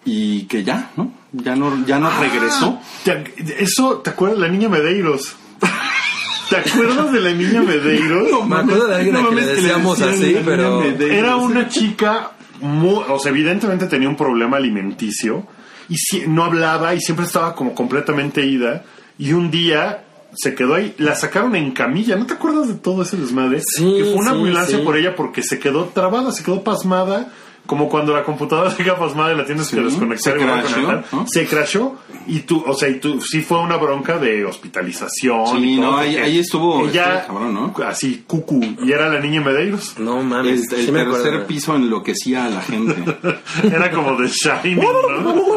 y 0.04 0.42
que 0.44 0.64
ya, 0.64 0.90
¿no? 0.96 1.12
Ya 1.32 1.56
no, 1.56 1.86
ya 1.86 1.98
no 1.98 2.10
regresó. 2.20 2.78
Ah, 2.80 2.82
Te- 3.04 3.62
Eso, 3.62 3.98
¿te 3.98 4.10
acuerdas 4.10 4.38
de 4.40 4.46
la 4.46 4.52
niña 4.52 4.68
Medeiros? 4.68 5.34
¿Te 6.50 6.56
acuerdas 6.56 7.12
de 7.12 7.20
la 7.20 7.32
niña 7.32 7.62
Medeiros? 7.62 8.46
Me 8.46 8.56
acuerdo 8.56 8.86
de 8.88 8.96
alguien 8.96 9.16
a 9.16 9.20
quien 9.22 9.36
le 9.36 9.46
decíamos 9.46 9.98
decían 9.98 10.14
así, 10.14 10.32
la 10.34 10.40
pero- 10.42 10.80
niña 10.82 10.92
Medeiros. 10.92 11.16
Era 11.18 11.36
una 11.36 11.68
chica, 11.70 12.32
muy, 12.60 13.02
o 13.08 13.18
sea, 13.18 13.30
evidentemente 13.30 13.86
tenía 13.86 14.08
un 14.08 14.16
problema 14.16 14.58
alimenticio 14.58 15.46
y 15.88 15.96
si- 15.96 16.24
no 16.26 16.44
hablaba 16.44 16.94
y 16.94 17.00
siempre 17.00 17.24
estaba 17.26 17.54
como 17.54 17.74
completamente 17.74 18.44
ida. 18.44 18.84
Y 19.18 19.32
un 19.32 19.50
día 19.50 20.04
se 20.34 20.54
quedó 20.54 20.74
ahí, 20.74 20.94
la 20.98 21.14
sacaron 21.14 21.54
en 21.56 21.72
camilla. 21.72 22.16
¿No 22.16 22.26
te 22.26 22.34
acuerdas 22.34 22.68
de 22.68 22.74
todo 22.74 23.02
ese 23.02 23.16
desmadre? 23.16 23.60
Sí, 23.64 23.84
que 23.98 24.04
fue 24.04 24.14
una 24.14 24.30
sí, 24.30 24.36
ambulancia 24.36 24.78
sí. 24.78 24.84
por 24.84 24.96
ella 24.96 25.14
porque 25.14 25.42
se 25.42 25.58
quedó 25.58 25.84
trabada, 25.94 26.32
se 26.32 26.42
quedó 26.42 26.62
pasmada. 26.64 27.32
Como 27.72 27.88
cuando 27.88 28.12
la 28.12 28.22
computadora 28.22 28.70
se 28.76 28.84
queda 28.84 28.98
pasmada 28.98 29.32
y 29.32 29.36
la 29.38 29.46
tienes 29.46 29.66
que 29.70 29.76
Sí, 29.76 29.82
desconectar 29.82 30.34
se 30.34 30.38
y 30.38 30.42
crashó, 30.44 30.74
conectar. 30.74 31.04
¿no? 31.10 31.26
Se 31.26 31.46
crashó 31.46 31.96
y 32.26 32.40
tú, 32.40 32.62
o 32.66 32.74
sea, 32.74 32.90
y 32.90 33.00
tú, 33.00 33.18
sí 33.22 33.40
fue 33.40 33.60
una 33.60 33.78
bronca 33.78 34.18
de 34.18 34.44
hospitalización. 34.44 35.46
Sí, 35.56 35.72
y 35.72 35.76
todo, 35.80 35.90
no, 35.92 35.96
ahí- 35.96 36.38
estuvo 36.38 36.86
Ella, 36.86 37.14
este 37.14 37.26
cabrón, 37.28 37.54
¿no? 37.54 37.74
así, 37.86 38.24
cucu, 38.26 38.60
y 38.84 38.92
era 38.92 39.08
la 39.08 39.20
niña 39.20 39.40
Medeiros. 39.40 39.98
No 39.98 40.22
mames. 40.22 40.70
El, 40.70 40.78
el 40.80 40.86
sí 40.86 40.92
tercer 40.92 41.46
piso 41.46 41.74
enloquecía 41.74 42.44
a 42.44 42.50
la 42.50 42.60
gente. 42.60 42.94
Era 43.64 43.90
como 43.90 44.16
The 44.18 44.28
Shining, 44.28 44.76
¿no? 44.80 45.56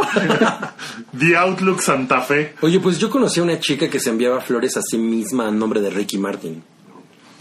The 1.20 1.36
Outlook 1.36 1.82
Santa 1.82 2.22
Fe. 2.22 2.54
Oye, 2.62 2.80
pues 2.80 2.98
yo 2.98 3.10
conocí 3.10 3.42
a 3.42 3.44
una 3.44 3.60
chica 3.60 3.90
que 3.90 4.00
se 4.00 4.10
enviaba 4.10 4.40
flores 4.40 4.78
a 4.78 4.82
sí 4.82 4.98
misma 4.98 5.48
a 5.50 5.52
nombre 5.52 5.82
de 5.82 5.90
Ricky 5.90 6.18
Martin 6.18 6.64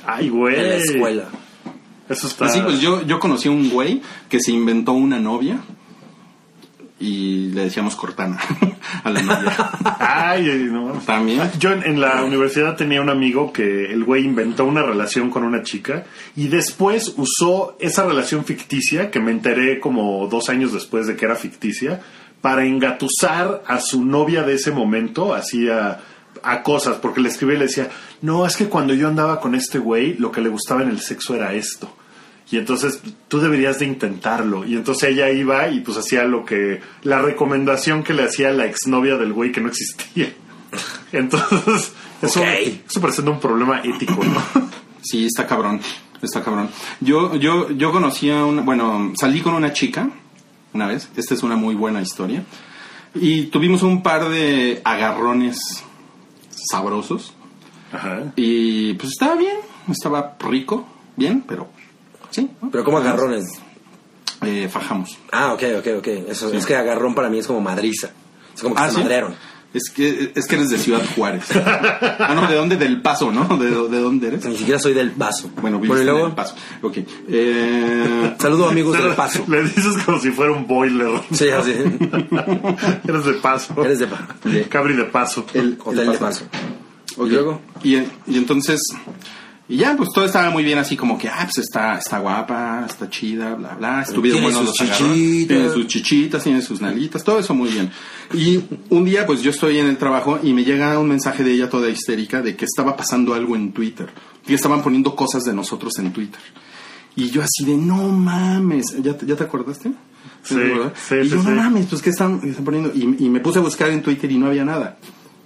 Ay, 0.04 0.28
güey. 0.30 0.56
en 0.56 0.68
la 0.68 0.74
escuela. 0.76 1.24
Eso 2.08 2.26
está. 2.26 2.46
Pues 2.46 2.60
pues 2.60 2.80
yo, 2.80 3.02
yo 3.02 3.18
conocí 3.18 3.48
a 3.48 3.52
un 3.52 3.70
güey 3.70 4.02
que 4.28 4.40
se 4.40 4.52
inventó 4.52 4.92
una 4.92 5.18
novia 5.18 5.60
y 7.00 7.50
le 7.50 7.64
decíamos 7.64 7.96
Cortana 7.96 8.38
a 9.04 9.10
la 9.10 9.22
novia. 9.22 9.70
Ay, 9.98 10.68
no. 10.70 10.92
También. 11.04 11.50
Yo 11.58 11.72
en, 11.72 11.82
en 11.82 12.00
la 12.00 12.24
universidad 12.24 12.76
tenía 12.76 13.00
un 13.00 13.10
amigo 13.10 13.52
que 13.52 13.92
el 13.92 14.04
güey 14.04 14.24
inventó 14.24 14.64
una 14.64 14.82
relación 14.82 15.30
con 15.30 15.44
una 15.44 15.62
chica 15.62 16.04
y 16.36 16.48
después 16.48 17.14
usó 17.16 17.76
esa 17.80 18.06
relación 18.06 18.44
ficticia, 18.44 19.10
que 19.10 19.20
me 19.20 19.32
enteré 19.32 19.80
como 19.80 20.26
dos 20.28 20.48
años 20.48 20.72
después 20.72 21.06
de 21.06 21.16
que 21.16 21.24
era 21.24 21.36
ficticia, 21.36 22.00
para 22.40 22.64
engatusar 22.64 23.62
a 23.66 23.80
su 23.80 24.04
novia 24.04 24.42
de 24.42 24.54
ese 24.54 24.70
momento, 24.70 25.34
así 25.34 25.68
a, 25.68 25.98
a 26.42 26.62
cosas, 26.62 26.96
porque 26.96 27.20
le 27.20 27.30
escribía 27.30 27.56
y 27.56 27.58
le 27.58 27.64
decía, 27.66 27.88
no, 28.24 28.46
es 28.46 28.56
que 28.56 28.70
cuando 28.70 28.94
yo 28.94 29.06
andaba 29.06 29.38
con 29.38 29.54
este 29.54 29.78
güey, 29.78 30.14
lo 30.16 30.32
que 30.32 30.40
le 30.40 30.48
gustaba 30.48 30.80
en 30.82 30.88
el 30.88 30.98
sexo 31.00 31.34
era 31.34 31.52
esto. 31.52 31.94
Y 32.50 32.56
entonces 32.56 33.02
tú 33.28 33.38
deberías 33.38 33.80
de 33.80 33.84
intentarlo. 33.84 34.64
Y 34.64 34.76
entonces 34.76 35.10
ella 35.10 35.28
iba 35.30 35.68
y 35.68 35.80
pues 35.80 35.98
hacía 35.98 36.24
lo 36.24 36.42
que, 36.42 36.80
la 37.02 37.20
recomendación 37.20 38.02
que 38.02 38.14
le 38.14 38.24
hacía 38.24 38.50
la 38.50 38.64
exnovia 38.64 39.18
del 39.18 39.34
güey 39.34 39.52
que 39.52 39.60
no 39.60 39.68
existía. 39.68 40.32
Entonces, 41.12 41.92
eso, 42.22 42.40
Ok. 42.40 42.46
eso 42.88 43.00
presenta 43.02 43.30
un 43.30 43.40
problema 43.40 43.80
ético, 43.84 44.24
¿no? 44.24 44.70
Sí, 45.02 45.26
está 45.26 45.46
cabrón. 45.46 45.82
Está 46.22 46.42
cabrón. 46.42 46.70
Yo, 47.00 47.34
yo, 47.36 47.70
yo 47.72 47.92
conocí 47.92 48.30
a 48.30 48.46
una, 48.46 48.62
bueno, 48.62 49.12
salí 49.20 49.42
con 49.42 49.52
una 49.52 49.74
chica 49.74 50.08
una 50.72 50.86
vez. 50.86 51.10
Esta 51.14 51.34
es 51.34 51.42
una 51.42 51.56
muy 51.56 51.74
buena 51.74 52.00
historia. 52.00 52.42
Y 53.14 53.48
tuvimos 53.48 53.82
un 53.82 54.02
par 54.02 54.30
de 54.30 54.80
agarrones 54.82 55.58
sabrosos. 56.70 57.34
Ajá. 57.94 58.32
Y 58.36 58.94
pues 58.94 59.10
estaba 59.12 59.36
bien, 59.36 59.56
estaba 59.88 60.36
rico, 60.40 60.86
bien, 61.16 61.44
pero 61.46 61.68
sí. 62.30 62.50
¿no? 62.60 62.70
Pero 62.70 62.84
como 62.84 62.98
agarrones. 62.98 63.46
Eh, 64.42 64.68
fajamos. 64.70 65.16
Ah, 65.32 65.54
ok, 65.54 65.62
ok, 65.78 65.86
ok. 65.98 66.06
Eso, 66.28 66.50
Sí. 66.50 66.56
Es 66.58 66.66
que 66.66 66.76
agarrón 66.76 67.14
para 67.14 67.30
mí 67.30 67.38
es 67.38 67.46
como 67.46 67.60
madriza. 67.60 68.10
Es 68.54 68.60
como 68.62 68.74
que 68.74 68.82
Ah, 68.82 68.88
se 68.88 68.96
¿sí? 68.96 69.00
madrearon. 69.00 69.34
Es 69.72 69.90
que, 69.90 70.30
es 70.36 70.46
que 70.46 70.54
eres 70.54 70.68
de 70.70 70.78
Ciudad 70.78 71.02
Juárez. 71.16 71.46
ah, 71.56 72.32
no, 72.34 72.46
¿de 72.46 72.54
dónde? 72.54 72.76
Del 72.76 73.02
Paso, 73.02 73.32
¿no? 73.32 73.56
¿De, 73.56 73.70
de 73.70 74.00
dónde 74.00 74.28
eres? 74.28 74.44
Ni 74.44 74.56
siquiera 74.56 74.78
soy 74.78 74.92
del 74.94 75.10
paso. 75.10 75.50
Bueno, 75.60 75.78
y 75.78 75.80
viviste 75.80 76.04
luego, 76.04 76.20
en 76.20 76.26
El 76.26 76.32
Paso. 76.36 76.54
Ok. 76.82 76.98
Eh, 77.28 78.34
saludo 78.38 78.68
amigos 78.68 78.96
del 78.96 79.14
paso. 79.14 79.44
Le 79.48 79.62
dices 79.64 79.96
como 80.04 80.20
si 80.20 80.30
fuera 80.30 80.52
un 80.52 80.66
boiler. 80.68 81.20
Sí, 81.32 81.48
así. 81.48 81.72
Eres 83.08 83.24
de 83.24 83.32
paso. 83.42 83.84
Eres 83.84 83.98
de 83.98 84.06
paso. 84.06 84.24
Cabri 84.68 84.94
de 84.94 85.04
paso. 85.04 85.44
el, 85.54 85.76
Hotel 85.84 86.00
el 86.00 86.12
de 86.12 86.18
paso. 86.18 86.44
Ok. 87.16 87.26
¿Y 87.26 87.30
luego? 87.30 87.60
Y, 87.82 87.96
y 87.96 88.36
entonces, 88.36 88.80
y 89.66 89.78
ya, 89.78 89.96
pues 89.96 90.10
todo 90.12 90.26
estaba 90.26 90.50
muy 90.50 90.62
bien 90.62 90.78
así 90.78 90.94
como 90.94 91.16
que, 91.16 91.28
ah, 91.28 91.40
pues 91.44 91.58
está, 91.58 91.98
está 91.98 92.18
guapa, 92.18 92.84
está 92.86 93.08
chida, 93.08 93.54
bla, 93.54 93.74
bla. 93.74 94.02
Estuvieron 94.02 94.42
buenos 94.42 94.60
sus 94.60 94.80
los 94.80 94.90
chichitas. 94.98 95.48
Tiene 95.48 95.70
sus 95.72 95.86
chichitas, 95.86 96.42
tiene 96.42 96.60
sus 96.60 96.80
nalitas, 96.82 97.24
todo 97.24 97.38
eso 97.38 97.54
muy 97.54 97.70
bien. 97.70 97.90
Y 98.34 98.60
un 98.90 99.04
día, 99.06 99.24
pues 99.24 99.40
yo 99.40 99.50
estoy 99.50 99.78
en 99.78 99.86
el 99.86 99.96
trabajo 99.96 100.38
y 100.42 100.52
me 100.52 100.64
llega 100.64 100.98
un 100.98 101.08
mensaje 101.08 101.42
de 101.44 101.52
ella 101.52 101.70
toda 101.70 101.88
histérica 101.88 102.42
de 102.42 102.56
que 102.56 102.66
estaba 102.66 102.94
pasando 102.94 103.32
algo 103.32 103.56
en 103.56 103.72
Twitter. 103.72 104.10
Que 104.46 104.52
estaban 104.52 104.82
poniendo 104.82 105.16
cosas 105.16 105.44
de 105.44 105.54
nosotros 105.54 105.98
en 105.98 106.12
Twitter. 106.12 106.40
Y 107.16 107.30
yo 107.30 107.42
así 107.42 107.64
de, 107.64 107.76
no 107.76 108.08
mames, 108.08 108.96
¿ya 109.02 109.16
te, 109.16 109.24
ya 109.24 109.34
te 109.36 109.44
acordaste? 109.44 109.92
Sí, 110.42 110.56
¿verdad? 110.56 110.92
sí, 111.08 111.14
y 111.14 111.24
sí, 111.24 111.30
yo, 111.30 111.36
no 111.36 111.42
sí. 111.44 111.50
mames, 111.50 111.86
pues 111.86 112.02
¿qué 112.02 112.10
están, 112.10 112.38
qué 112.40 112.50
están 112.50 112.64
poniendo? 112.66 112.92
Y, 112.94 113.16
y 113.18 113.30
me 113.30 113.40
puse 113.40 113.60
a 113.60 113.62
buscar 113.62 113.88
en 113.90 114.02
Twitter 114.02 114.30
y 114.30 114.36
no 114.36 114.48
había 114.48 114.64
nada. 114.64 114.98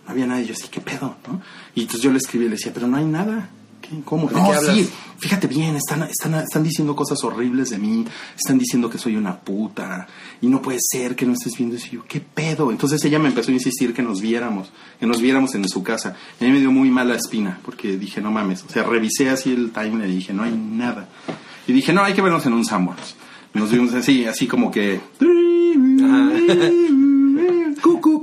No 0.08 0.12
había 0.12 0.26
nada. 0.26 0.40
Y 0.40 0.46
yo 0.46 0.54
así, 0.54 0.68
¿qué 0.68 0.80
pedo? 0.80 1.16
¿no? 1.28 1.40
Y 1.74 1.82
entonces 1.82 2.02
yo 2.02 2.10
le 2.10 2.18
escribí 2.18 2.46
y 2.46 2.48
le 2.48 2.56
decía, 2.56 2.72
pero 2.72 2.86
no 2.86 2.96
hay 2.96 3.04
nada. 3.04 3.50
¿Qué? 3.82 4.00
¿Cómo? 4.04 4.26
¿De 4.26 4.34
No, 4.34 4.50
qué 4.50 4.72
sí, 4.72 4.90
fíjate 5.18 5.46
bien, 5.46 5.76
están, 5.76 6.02
están, 6.02 6.34
están 6.34 6.62
diciendo 6.62 6.96
cosas 6.96 7.22
horribles 7.22 7.70
de 7.70 7.78
mí, 7.78 8.04
están 8.36 8.58
diciendo 8.58 8.88
que 8.90 8.98
soy 8.98 9.16
una 9.16 9.38
puta, 9.38 10.08
y 10.40 10.48
no 10.48 10.60
puede 10.60 10.78
ser 10.80 11.14
que 11.14 11.26
no 11.26 11.34
estés 11.34 11.56
viendo 11.56 11.76
eso. 11.76 11.86
Y 11.88 11.96
yo, 11.96 12.04
¿qué 12.08 12.20
pedo? 12.20 12.70
Entonces 12.70 13.04
ella 13.04 13.18
me 13.18 13.28
empezó 13.28 13.50
a 13.50 13.54
insistir 13.54 13.94
que 13.94 14.02
nos 14.02 14.20
viéramos, 14.20 14.70
que 14.98 15.06
nos 15.06 15.20
viéramos 15.20 15.54
en 15.54 15.68
su 15.68 15.82
casa. 15.82 16.16
Y 16.40 16.44
a 16.44 16.48
mí 16.48 16.54
me 16.54 16.60
dio 16.60 16.72
muy 16.72 16.90
mala 16.90 17.14
espina, 17.14 17.60
porque 17.64 17.96
dije, 17.96 18.20
no 18.20 18.32
mames. 18.32 18.64
O 18.64 18.70
sea, 18.70 18.82
revisé 18.82 19.30
así 19.30 19.52
el 19.52 19.70
timeline 19.70 20.10
y 20.10 20.16
dije, 20.16 20.32
no 20.32 20.42
hay 20.42 20.52
nada. 20.52 21.08
Y 21.66 21.72
dije, 21.72 21.92
no, 21.92 22.02
hay 22.02 22.14
que 22.14 22.22
vernos 22.22 22.46
en 22.46 22.54
un 22.54 22.64
Sanborns. 22.64 23.14
Nos 23.54 23.70
vimos 23.70 23.94
así, 23.94 24.24
así 24.24 24.46
como 24.46 24.70
que... 24.70 25.00
Cucu, 27.82 28.22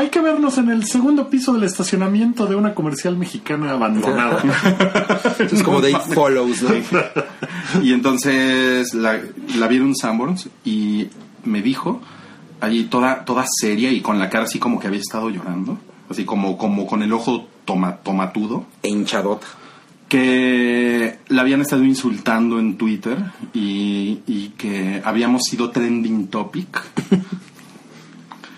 hay 0.00 0.08
que 0.08 0.20
vernos 0.20 0.56
en 0.56 0.70
el 0.70 0.86
segundo 0.86 1.28
piso 1.28 1.52
del 1.52 1.64
estacionamiento 1.64 2.46
de 2.46 2.54
una 2.54 2.74
comercial 2.74 3.18
mexicana 3.18 3.72
abandonada. 3.72 4.42
Es 5.38 5.62
como 5.62 5.82
de 5.82 5.90
It 5.90 6.14
Follows, 6.14 6.62
¿no? 6.62 6.70
Y 7.82 7.92
entonces 7.92 8.94
la, 8.94 9.20
la 9.58 9.68
vi 9.68 9.76
en 9.76 9.82
un 9.82 9.94
Sanborns 9.94 10.48
y 10.64 11.08
me 11.44 11.60
dijo, 11.60 12.00
ahí 12.60 12.84
toda, 12.84 13.26
toda 13.26 13.44
seria 13.46 13.92
y 13.92 14.00
con 14.00 14.18
la 14.18 14.30
cara 14.30 14.44
así 14.44 14.58
como 14.58 14.80
que 14.80 14.86
había 14.86 15.00
estado 15.00 15.28
llorando, 15.28 15.78
así 16.08 16.24
como, 16.24 16.56
como 16.56 16.86
con 16.86 17.02
el 17.02 17.12
ojo 17.12 17.46
toma, 17.66 17.96
tomatudo. 17.96 18.64
E 18.82 18.88
hinchadota. 18.88 19.46
que 20.08 21.18
la 21.28 21.42
habían 21.42 21.60
estado 21.60 21.84
insultando 21.84 22.58
en 22.58 22.78
Twitter 22.78 23.18
y, 23.52 24.20
y 24.26 24.54
que 24.56 25.02
habíamos 25.04 25.42
sido 25.42 25.70
trending 25.70 26.28
topic. 26.28 26.82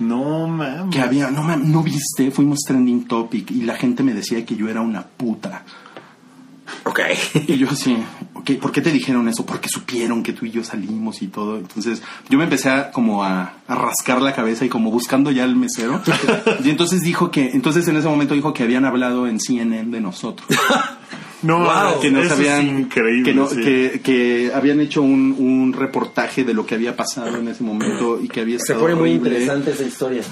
No 0.07 0.47
mames. 0.49 0.95
Que 0.95 1.01
había, 1.01 1.31
no, 1.31 1.43
mam- 1.43 1.65
no 1.65 1.83
viste, 1.83 2.31
fuimos 2.31 2.61
trending 2.67 3.07
topic 3.07 3.51
y 3.51 3.63
la 3.63 3.75
gente 3.77 4.03
me 4.03 4.15
decía 4.15 4.45
que 4.45 4.57
yo 4.57 4.69
era 4.69 4.81
una 4.81 5.03
puta. 5.03 5.65
Ok. 6.85 7.01
Y 7.49 7.57
yo 7.59 7.69
así, 7.71 7.97
ok, 8.35 8.53
¿por 8.61 8.73
qué 8.73 8.81
te 8.81 8.91
dijeron 8.91 9.29
eso? 9.29 9.47
Porque 9.47 9.69
supieron 9.69 10.23
que 10.23 10.33
tú 10.33 10.47
y 10.47 10.51
yo 10.51 10.65
salimos 10.65 11.23
y 11.23 11.29
todo. 11.29 11.59
Entonces 11.59 12.03
yo 12.29 12.39
me 12.39 12.45
empecé 12.45 12.71
a, 12.71 12.91
como 12.91 13.23
a, 13.25 13.55
a 13.69 13.75
rascar 13.75 14.21
la 14.23 14.35
cabeza 14.35 14.65
y 14.65 14.69
como 14.69 14.91
buscando 14.91 15.31
ya 15.31 15.45
al 15.45 15.57
mesero. 15.57 16.01
Y 16.65 16.71
entonces 16.71 17.01
dijo 17.03 17.31
que, 17.31 17.51
entonces 17.51 17.87
en 17.89 17.97
ese 17.97 18.09
momento 18.09 18.35
dijo 18.35 18.53
que 18.53 18.63
habían 18.65 18.85
hablado 18.85 19.27
en 19.27 19.39
CNN 19.41 19.91
de 19.91 20.01
nosotros. 20.01 20.49
No, 21.43 21.59
Wow. 21.65 22.01
que 22.01 22.09
nos 22.13 22.31
habían, 22.31 22.89
que, 22.89 23.35
no- 23.35 23.49
sí. 23.49 23.57
que, 23.57 24.01
que 24.01 24.53
habían 24.55 24.79
hecho 24.81 25.03
un, 25.03 25.35
un 25.37 25.73
reportaje 25.73 26.45
de 26.45 26.55
lo 26.55 26.65
que 26.65 26.77
había 26.77 26.95
pasado 26.95 27.37
en 27.37 27.49
ese 27.49 27.65
momento 27.65 28.21
y 28.23 28.29
que 28.29 28.43
había 28.43 28.59
Se 28.61 28.75
estado 28.75 28.83
pone 28.83 28.95
muy 28.95 29.11
interesante 29.11 29.73
esa 29.73 29.83
historia. 29.83 30.23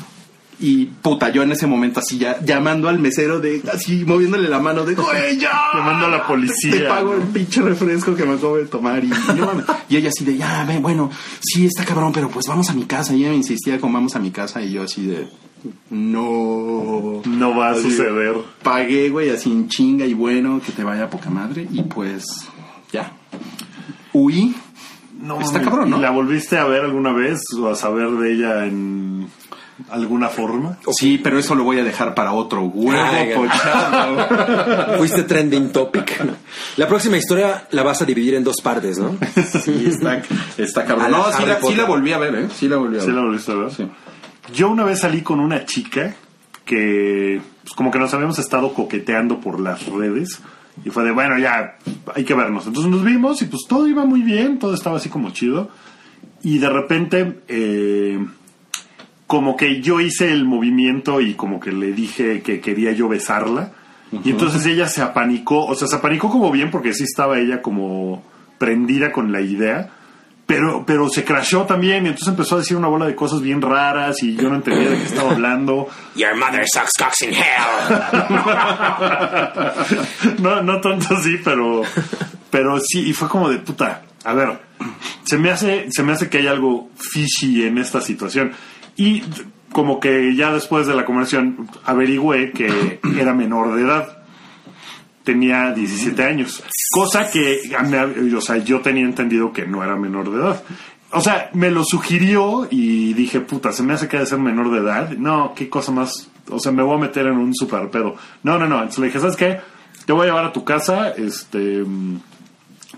Y 0.63 0.87
puta, 0.87 1.31
yo 1.31 1.43
en 1.43 1.53
ese 1.53 1.67
momento 1.67 2.01
así 2.01 2.19
ya 2.19 2.39
llamando 2.45 2.91
al 2.91 2.99
mesero 2.99 3.41
de 3.41 3.63
así 3.73 4.05
moviéndole 4.05 4.47
la 4.47 4.59
mano 4.59 4.85
de 4.85 4.95
güey 4.95 5.39
ya 5.39 5.53
Llamando 5.73 6.05
a 6.07 6.11
la 6.11 6.27
policía, 6.27 6.71
Te 6.73 6.81
pago 6.83 7.15
el 7.15 7.23
pinche 7.23 7.63
refresco 7.63 8.15
que 8.15 8.27
me 8.27 8.35
acabo 8.35 8.59
de 8.59 8.67
tomar 8.67 9.03
y, 9.03 9.07
y 9.09 9.35
no. 9.39 9.51
Y 9.89 9.97
ella 9.97 10.11
así 10.11 10.25
de 10.25 10.37
ya 10.37 10.65
ve, 10.65 10.79
bueno, 10.79 11.11
sí 11.41 11.65
está 11.65 11.85
cabrón, 11.87 12.13
pero 12.13 12.29
pues 12.29 12.47
vamos 12.47 12.69
a 12.69 12.75
mi 12.75 12.85
casa. 12.85 13.15
Y 13.15 13.21
ella 13.23 13.31
me 13.31 13.37
insistía 13.37 13.81
con 13.81 13.91
vamos 13.93 14.15
a 14.17 14.19
mi 14.19 14.31
casa 14.31 14.61
y 14.63 14.73
yo 14.73 14.83
así 14.83 15.07
de 15.07 15.29
no 15.91 17.23
No 17.25 17.57
va 17.57 17.69
a 17.69 17.73
Así, 17.73 17.83
suceder. 17.91 18.35
Pagué, 18.63 19.09
güey, 19.11 19.31
así 19.31 19.51
en 19.51 19.69
chinga 19.69 20.05
y 20.07 20.15
bueno, 20.15 20.61
que 20.65 20.73
te 20.73 20.85
vaya 20.85 21.05
a 21.05 21.11
poca 21.11 21.31
madre 21.31 21.67
y 21.71 21.83
pues 21.83 22.25
ya. 22.93 23.13
Huí. 24.13 24.55
No, 25.23 25.41
Está 25.41 25.61
cabrón, 25.61 25.91
¿no? 25.91 25.99
¿Y 25.99 26.01
¿La 26.01 26.11
volviste 26.11 26.57
a 26.57 26.65
ver 26.65 26.83
alguna 26.83 27.13
vez 27.13 27.41
o 27.59 27.69
a 27.69 27.75
saber 27.75 28.09
de 28.11 28.33
ella 28.33 28.65
en 28.65 29.29
alguna 29.89 30.29
forma? 30.29 30.79
Sí, 30.93 31.19
pero 31.23 31.39
eso 31.39 31.55
lo 31.55 31.65
voy 31.65 31.79
a 31.79 31.85
dejar 31.85 32.15
para 32.15 32.33
otro 32.33 32.63
huevo 32.63 33.43
pochado. 33.43 34.97
Fuiste 34.99 35.23
trending 35.23 35.71
topic. 35.71 36.21
La 36.77 36.87
próxima 36.87 37.17
historia 37.17 37.67
la 37.71 37.83
vas 37.83 38.03
a 38.03 38.05
dividir 38.05 38.35
en 38.35 38.45
dos 38.45 38.57
partes, 38.63 38.99
¿no? 38.99 39.17
Sí, 39.63 39.87
está, 39.87 40.23
está 40.59 40.85
cabrón. 40.85 41.11
No, 41.11 41.33
sí 41.33 41.45
la, 41.47 41.61
sí 41.61 41.81
volví 41.87 42.13
a 42.13 42.19
ver, 42.19 42.35
¿eh? 42.35 42.49
Sí 42.55 42.69
la 42.69 42.77
volví 42.77 42.99
a 42.99 43.01
¿Sí 43.01 43.07
ver. 43.07 43.17
la 43.17 43.23
volviste 43.23 43.53
a 43.53 43.55
ver? 43.55 43.71
Sí. 43.73 43.89
Yo 44.55 44.71
una 44.71 44.85
vez 44.85 45.01
salí 45.01 45.23
con 45.23 45.41
una 45.41 45.65
chica 45.65 46.15
que 46.65 47.41
pues, 47.63 47.75
como 47.75 47.91
que 47.91 47.99
nos 47.99 48.13
habíamos 48.15 48.39
estado 48.39 48.75
coqueteando 48.75 49.41
por 49.41 49.61
las 49.61 49.87
redes 49.87 50.41
y 50.85 50.91
fue 50.91 51.05
de, 51.05 51.11
bueno, 51.11 51.39
ya, 51.39 51.77
hay 52.15 52.25
que 52.25 52.35
vernos. 52.35 52.67
Entonces 52.67 52.91
nos 52.91 53.05
vimos 53.05 53.43
y 53.43 53.47
pues 53.47 53.63
todo 53.69 53.87
iba 53.87 54.05
muy 54.05 54.23
bien, 54.23 54.59
todo 54.59 54.75
estaba 54.75 54.97
así 54.97 55.09
como 55.09 55.31
chido. 55.31 55.69
Y 56.43 56.59
de 56.59 56.71
repente, 56.71 57.41
eh, 57.49 58.25
como 59.31 59.57
que 59.57 59.81
yo 59.81 60.01
hice 60.01 60.33
el 60.33 60.45
movimiento 60.45 61.21
y 61.21 61.35
como 61.35 61.61
que 61.61 61.71
le 61.71 61.93
dije 61.93 62.43
que 62.43 62.61
quería 62.61 62.91
yo 62.91 63.09
besarla. 63.09 63.71
Y 64.25 64.31
entonces 64.31 64.67
ella 64.67 64.89
se 64.89 65.03
apanicó, 65.03 65.67
o 65.67 65.77
sea, 65.77 65.87
se 65.87 65.95
apanicó 65.95 66.29
como 66.29 66.51
bien 66.51 66.73
porque 66.73 66.93
sí 66.93 67.05
estaba 67.05 67.39
ella 67.39 67.63
como 67.63 68.25
prendida 68.59 69.13
con 69.13 69.31
la 69.31 69.41
idea. 69.41 69.89
Pero, 70.47 70.85
pero 70.85 71.09
se 71.09 71.23
crashó 71.23 71.63
también 71.63 72.07
y 72.07 72.09
entonces 72.09 72.27
empezó 72.27 72.57
a 72.57 72.59
decir 72.59 72.77
una 72.77 72.89
bola 72.89 73.07
de 73.07 73.15
cosas 73.15 73.41
bien 73.41 73.63
raras 73.63 74.21
y 74.25 74.35
yo 74.35 74.49
no 74.49 74.57
entendía 74.57 74.91
de 74.91 74.97
qué 74.97 75.05
estaba 75.05 75.31
hablando. 75.31 75.87
Your 76.17 76.35
mother 76.35 76.65
sucks 76.67 76.95
cocks 76.99 77.23
in 77.23 77.33
hell. 77.33 77.95
no, 80.43 80.61
no 80.61 80.81
tanto 80.81 81.15
así, 81.15 81.37
pero, 81.45 81.83
pero 82.51 82.81
sí, 82.81 83.11
y 83.11 83.13
fue 83.13 83.29
como 83.29 83.49
de 83.49 83.59
puta. 83.59 84.03
A 84.25 84.35
ver, 84.35 84.59
se 85.23 85.39
me 85.39 85.53
hace, 85.53 85.87
se 85.93 86.03
me 86.03 86.15
hace 86.15 86.29
que 86.29 86.39
hay 86.39 86.49
algo 86.49 86.91
fishy 86.97 87.63
en 87.63 87.79
esta 87.79 88.01
situación. 88.01 88.51
Y 89.01 89.23
como 89.73 89.99
que 90.01 90.35
ya 90.35 90.53
después 90.53 90.87
de 90.87 90.95
la 90.95 91.05
conversación 91.05 91.69
averigüé 91.85 92.53
que 92.53 93.01
era 93.19 93.33
menor 93.35 93.75
de 93.75 93.83
edad. 93.83 94.19
Tenía 95.25 95.73
17 95.73 96.23
años. 96.25 96.63
Cosa 96.91 97.31
que, 97.31 97.61
o 98.37 98.41
sea, 98.41 98.57
yo 98.59 98.81
tenía 98.81 99.05
entendido 99.05 99.53
que 99.53 99.67
no 99.67 99.83
era 99.85 99.97
menor 99.97 100.31
de 100.31 100.39
edad. 100.39 100.63
O 101.13 101.21
sea, 101.21 101.51
me 101.55 101.71
lo 101.71 101.85
sugirió 101.85 102.67
y 102.71 103.15
dije, 103.15 103.41
puta, 103.41 103.73
se 103.73 103.83
me 103.83 103.93
hace 103.93 104.09
que 104.09 104.19
de 104.19 104.27
ser 104.27 104.39
menor 104.39 104.71
de 104.71 104.79
edad. 104.79 105.11
No, 105.11 105.53
qué 105.55 105.69
cosa 105.69 105.93
más. 105.93 106.29
O 106.51 106.59
sea, 106.59 106.73
me 106.73 106.83
voy 106.83 106.97
a 106.97 107.01
meter 107.01 107.27
en 107.27 107.37
un 107.37 107.55
super 107.55 107.91
pedo. 107.91 108.17
No, 108.43 108.59
no, 108.59 108.67
no. 108.67 108.77
Entonces 108.77 108.99
le 108.99 109.07
dije, 109.07 109.21
¿sabes 109.21 109.37
qué? 109.37 109.61
Te 110.07 110.13
voy 110.13 110.23
a 110.23 110.27
llevar 110.31 110.45
a 110.47 110.53
tu 110.53 110.65
casa, 110.65 111.11
este. 111.11 111.85
mm, 111.85 112.21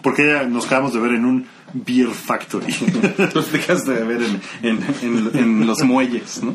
Porque 0.02 0.26
ya 0.26 0.44
nos 0.44 0.66
acabamos 0.66 0.94
de 0.94 1.00
ver 1.00 1.12
en 1.12 1.24
un 1.26 1.46
Beer 1.74 2.08
Factory. 2.08 2.74
Los 3.34 3.50
dejaste 3.52 3.92
de 3.92 4.04
ver 4.04 4.22
en, 4.22 4.40
en, 4.62 4.78
en- 5.02 5.30
en 5.34 5.66
los 5.66 5.80
muelles, 5.82 6.42
¿no? 6.42 6.52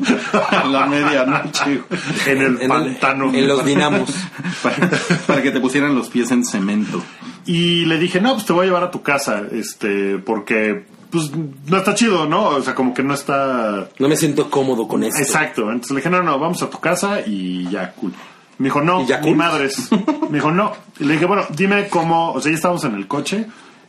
A 0.50 0.64
la 0.66 0.86
medianoche. 0.86 1.82
en 2.26 2.42
el 2.42 2.68
pantano. 2.68 3.32
en 3.34 3.46
los 3.48 3.64
dinamos. 3.64 4.10
Para, 4.62 4.90
para 5.26 5.42
que 5.42 5.50
te 5.50 5.60
pusieran 5.60 5.94
los 5.94 6.08
pies 6.08 6.30
en 6.30 6.44
cemento. 6.44 7.02
Y 7.46 7.84
le 7.86 7.98
dije, 7.98 8.20
no, 8.20 8.34
pues 8.34 8.44
te 8.46 8.52
voy 8.52 8.64
a 8.64 8.66
llevar 8.66 8.82
a 8.84 8.90
tu 8.90 9.02
casa, 9.02 9.42
este, 9.52 10.18
porque, 10.18 10.84
pues, 11.10 11.30
no 11.66 11.76
está 11.76 11.94
chido, 11.94 12.26
¿no? 12.26 12.48
O 12.48 12.62
sea, 12.62 12.74
como 12.74 12.92
que 12.92 13.02
no 13.02 13.14
está... 13.14 13.88
No 13.98 14.08
me 14.08 14.16
siento 14.16 14.50
cómodo 14.50 14.86
con 14.88 15.02
esto. 15.04 15.18
Exacto. 15.20 15.62
Entonces 15.62 15.90
le 15.92 15.96
dije, 15.96 16.10
no, 16.10 16.22
no, 16.22 16.38
vamos 16.38 16.62
a 16.62 16.68
tu 16.70 16.78
casa 16.80 17.20
y 17.26 17.68
ya, 17.70 17.92
cool. 17.92 18.12
Me 18.58 18.64
dijo, 18.66 18.80
no, 18.82 19.02
¿Y 19.02 19.06
ya 19.06 19.20
cool? 19.20 19.36
madres. 19.36 19.88
Me 20.30 20.38
dijo, 20.38 20.50
no. 20.50 20.72
Y 20.98 21.04
le 21.04 21.12
dije, 21.14 21.24
bueno, 21.26 21.44
dime 21.56 21.88
cómo, 21.88 22.32
o 22.32 22.40
sea, 22.40 22.50
ya 22.50 22.56
estábamos 22.56 22.84
en 22.84 22.94
el 22.96 23.06
coche 23.06 23.46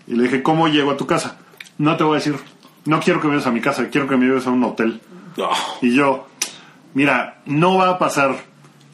y 0.10 0.15
le 0.15 0.24
dije, 0.24 0.43
¿cómo 0.43 0.67
llego 0.67 0.91
a 0.91 0.98
tu 0.98 1.08
casa? 1.08 1.38
No 1.78 1.95
te 1.95 2.04
voy 2.04 2.15
a 2.15 2.19
decir, 2.19 2.36
no 2.86 3.00
quiero 3.00 3.22
que 3.22 3.28
me 3.28 3.34
lleves 3.34 3.48
a 3.48 3.52
mi 3.52 3.62
casa, 3.62 3.88
quiero 3.89 4.08
que 4.08 4.17
me 4.17 4.26
lleves 4.26 4.45
a 4.48 4.50
un 4.50 4.63
hotel. 4.63 5.00
Oh, 5.38 5.56
Y 5.82 5.95
yo, 5.95 6.28
mira, 6.93 7.41
no 7.45 7.78
va 7.78 7.91
a 7.91 7.98
pasar. 8.00 8.36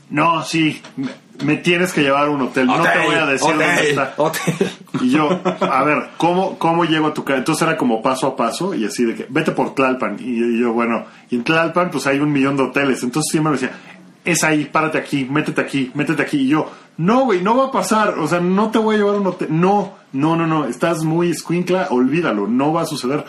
No, 0.10 0.44
sí, 0.44 0.82
me, 0.98 1.10
me 1.44 1.58
tienes 1.58 1.94
que 1.94 2.02
llevar 2.02 2.28
a 2.28 2.30
un 2.30 2.42
hotel. 2.42 2.68
no 2.68 2.84
te 2.84 3.00
voy 3.06 3.16
a 3.16 3.26
decir 3.26 3.50
dónde 3.50 3.90
está. 3.90 4.14
hotel. 4.18 4.54
Y 5.02 5.10
yo, 5.10 5.42
a 5.62 5.84
ver, 5.84 6.10
¿cómo, 6.18 6.58
¿cómo 6.60 6.86
llego 6.86 7.08
a 7.08 7.14
tu 7.14 7.24
casa? 7.24 7.40
Entonces 7.40 7.68
era 7.68 7.78
como 7.78 8.02
paso 8.02 8.28
a 8.28 8.36
paso 8.36 8.74
y 8.76 8.86
así 8.86 9.04
de 9.04 9.16
que, 9.16 9.26
vete 9.30 9.52
por 9.52 9.74
Tlalpan. 9.74 10.18
Y 10.20 10.60
yo, 10.60 10.74
bueno, 10.74 11.06
y 11.30 11.36
en 11.36 11.44
Tlalpan 11.44 11.90
pues 11.92 12.06
hay 12.08 12.20
un 12.20 12.32
millón 12.32 12.56
de 12.58 12.64
hoteles. 12.64 13.02
Entonces 13.04 13.32
siempre 13.32 13.52
me 13.54 13.58
decía, 13.58 13.76
es 14.24 14.44
ahí, 14.44 14.66
párate 14.66 14.98
aquí, 14.98 15.26
métete 15.26 15.62
aquí, 15.62 15.92
métete 15.96 16.22
aquí. 16.22 16.38
Y 16.42 16.48
yo, 16.50 16.70
no, 16.98 17.26
güey, 17.26 17.42
no 17.42 17.58
va 17.58 17.66
a 17.68 17.72
pasar. 17.72 18.18
O 18.20 18.28
sea, 18.28 18.40
no 18.40 18.72
te 18.72 18.80
voy 18.80 18.96
a 18.96 18.98
llevar 19.00 19.16
un 19.16 19.28
hotel. 19.28 19.48
No, 19.52 19.94
no, 20.14 20.36
no, 20.36 20.48
no, 20.48 20.66
estás 20.66 21.04
muy 21.04 21.32
escuincla, 21.32 21.88
olvídalo, 21.90 22.48
no 22.48 22.72
va 22.74 22.84
a 22.84 22.86
suceder. 22.86 23.26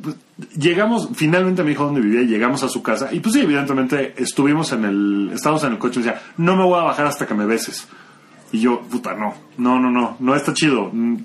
Pues, 0.00 0.16
llegamos, 0.56 1.08
finalmente 1.14 1.62
me 1.62 1.70
dijo 1.70 1.84
dónde 1.84 2.00
vivía, 2.00 2.22
llegamos 2.22 2.62
a 2.62 2.68
su 2.68 2.82
casa. 2.82 3.12
Y 3.12 3.20
pues 3.20 3.34
sí, 3.34 3.40
evidentemente 3.40 4.14
estuvimos 4.16 4.72
en 4.72 4.84
el, 4.84 5.30
estábamos 5.34 5.64
en 5.64 5.72
el 5.72 5.78
coche 5.78 6.00
y 6.00 6.02
decía, 6.04 6.20
no 6.36 6.56
me 6.56 6.64
voy 6.64 6.78
a 6.78 6.84
bajar 6.84 7.06
hasta 7.06 7.26
que 7.26 7.34
me 7.34 7.46
beses. 7.46 7.86
Y 8.52 8.60
yo, 8.60 8.80
puta, 8.80 9.14
no, 9.14 9.34
no, 9.58 9.78
no, 9.78 9.90
no, 9.90 10.16
no 10.18 10.34
está 10.34 10.52
chido. 10.54 10.90
Mm, 10.92 11.16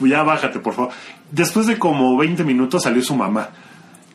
Ya 0.00 0.22
bájate, 0.22 0.60
por 0.60 0.74
favor. 0.74 0.92
Después 1.30 1.66
de 1.66 1.78
como 1.78 2.16
20 2.16 2.44
minutos 2.44 2.82
salió 2.84 3.02
su 3.02 3.14
mamá. 3.14 3.48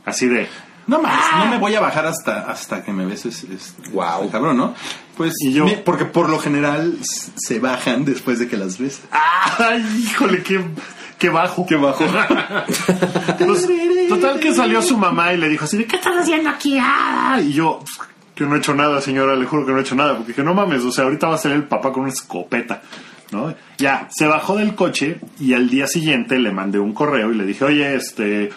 Así 0.06 0.28
de, 0.28 0.48
No 0.88 1.02
más, 1.02 1.38
no 1.38 1.48
me 1.48 1.58
voy 1.58 1.74
a 1.76 1.80
bajar 1.80 2.06
hasta, 2.06 2.42
hasta 2.50 2.84
que 2.84 2.92
me 2.94 3.06
beses. 3.06 3.44
Este, 3.44 3.90
Guau. 3.90 4.22
este 4.22 4.32
cabrón, 4.34 4.58
¿no? 4.58 4.74
Pues, 5.18 5.34
Y 5.42 5.52
yo- 5.54 5.66
me- 5.66 5.78
porque 5.78 6.06
por 6.06 6.30
lo 6.30 6.38
general 6.40 6.98
se 7.02 7.60
bajan 7.60 8.06
después 8.06 8.38
de 8.40 8.48
que 8.48 8.56
las 8.58 8.78
ves. 8.78 9.02
¡ay, 9.12 9.84
híjole, 10.04 10.44
qué, 10.44 10.64
qué 11.18 11.30
bajo! 11.30 11.66
Qué 11.66 11.76
bajo. 11.76 12.04
Pues, 13.40 13.68
total 14.10 14.40
que 14.40 14.54
salió 14.54 14.82
su 14.82 14.98
mamá 14.98 15.34
y 15.34 15.38
le 15.38 15.50
dijo 15.50 15.66
así 15.66 15.78
de, 15.78 15.86
¿qué 15.86 15.96
estás 15.96 16.16
haciendo 16.18 16.50
aquí? 16.50 16.78
Ah, 16.80 17.40
Y 17.42 17.54
yo, 17.54 17.80
"Pues, 17.80 18.10
que 18.36 18.44
no 18.46 18.56
he 18.56 18.60
hecho 18.60 18.76
nada, 18.76 19.02
señora, 19.02 19.36
le 19.36 19.46
juro 19.46 19.66
que 19.66 19.72
no 19.72 19.80
he 19.80 19.82
hecho 19.82 19.96
nada. 19.96 20.14
Porque 20.16 20.34
dije, 20.34 20.44
no 20.44 20.54
mames, 20.54 20.84
o 20.84 20.92
sea, 20.92 21.06
ahorita 21.06 21.28
va 21.28 21.36
a 21.36 21.38
salir 21.38 21.58
el 21.58 21.64
papá 21.64 21.92
con 21.92 22.04
una 22.04 22.12
escopeta. 22.12 22.82
¿no? 23.32 23.54
Ya, 23.80 24.08
se 24.12 24.28
bajó 24.28 24.56
del 24.56 24.76
coche 24.76 25.20
y 25.40 25.54
al 25.54 25.68
día 25.70 25.88
siguiente 25.88 26.38
le 26.38 26.52
mandé 26.52 26.80
un 26.80 26.94
correo 26.94 27.32
y 27.32 27.36
le 27.36 27.46
dije, 27.46 27.66
oye, 27.66 27.96
este, 27.96 28.52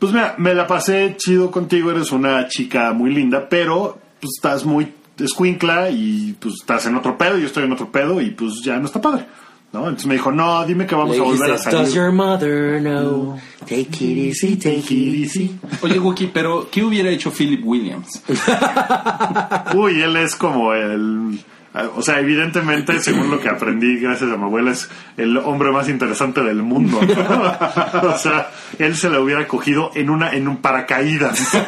pues 0.00 0.12
mira, 0.12 0.34
me 0.38 0.52
la 0.54 0.66
pasé 0.66 1.14
chido 1.16 1.50
contigo, 1.52 1.92
eres 1.92 2.10
una 2.10 2.48
chica 2.48 2.92
muy 2.92 3.14
linda, 3.14 3.48
pero 3.48 3.98
pues 4.20 4.32
estás 4.36 4.64
muy 4.64 4.92
escuincla 5.18 5.90
y 5.90 6.34
pues 6.40 6.54
estás 6.60 6.86
en 6.86 6.96
otro 6.96 7.16
pedo, 7.16 7.38
yo 7.38 7.46
estoy 7.46 7.64
en 7.64 7.72
otro 7.72 7.92
pedo 7.92 8.20
y 8.20 8.30
pues 8.30 8.62
ya 8.64 8.78
no 8.78 8.86
está 8.86 9.00
padre. 9.00 9.26
¿no? 9.72 9.80
Entonces 9.80 10.06
me 10.06 10.14
dijo, 10.14 10.32
no, 10.32 10.64
dime 10.66 10.84
que 10.84 10.96
vamos 10.96 11.14
Le 11.16 11.22
a 11.22 11.24
volver 11.24 11.42
a 11.42 11.52
dijiste, 11.52 11.70
Does 11.70 11.92
salir. 11.92 11.94
your 11.94 12.12
mother 12.12 12.80
know? 12.80 13.38
Take 13.60 13.82
it 13.82 14.00
easy, 14.00 14.56
take 14.56 14.78
it 14.78 14.90
easy. 14.90 15.56
Oye, 15.82 15.98
Wookie, 16.00 16.26
pero 16.26 16.68
¿qué 16.70 16.82
hubiera 16.82 17.08
hecho 17.08 17.30
Philip 17.30 17.64
Williams? 17.64 18.20
Uy, 19.76 20.02
él 20.02 20.16
es 20.16 20.34
como 20.34 20.72
el 20.74 21.38
O 21.72 22.02
sea, 22.02 22.18
evidentemente, 22.18 22.98
según 22.98 23.30
lo 23.30 23.38
que 23.38 23.48
aprendí 23.48 24.00
gracias 24.00 24.32
a 24.32 24.36
mi 24.36 24.42
abuela, 24.42 24.72
es 24.72 24.90
el 25.16 25.36
hombre 25.36 25.70
más 25.70 25.88
interesante 25.88 26.42
del 26.42 26.64
mundo. 26.64 27.00
¿no? 27.00 28.08
o 28.08 28.18
sea, 28.18 28.50
él 28.76 28.96
se 28.96 29.08
la 29.08 29.20
hubiera 29.20 29.46
cogido 29.46 29.92
en 29.94 30.10
una 30.10 30.30
en 30.30 30.48
un 30.48 30.56
paracaídas. 30.58 31.40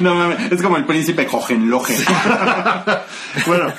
No 0.00 0.16
mames, 0.16 0.50
es 0.50 0.62
como 0.62 0.76
el 0.76 0.84
príncipe 0.84 1.28
Hohenlohe. 1.30 1.94
bueno, 3.46 3.72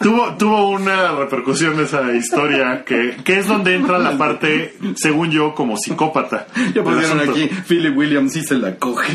tuvo, 0.00 0.34
tuvo 0.34 0.70
una 0.70 1.12
repercusión 1.12 1.78
esa 1.80 2.12
historia 2.12 2.84
que, 2.84 3.16
que 3.24 3.38
es 3.38 3.46
donde 3.46 3.76
entra 3.76 3.98
la 3.98 4.18
parte, 4.18 4.76
según 4.96 5.30
yo, 5.30 5.54
como 5.54 5.76
psicópata. 5.76 6.48
Ya 6.74 6.82
pusieron 6.82 7.20
aquí, 7.20 7.48
Philip 7.68 7.96
Williams 7.96 8.32
sí 8.32 8.42
se 8.42 8.56
la 8.56 8.74
coge. 8.74 9.14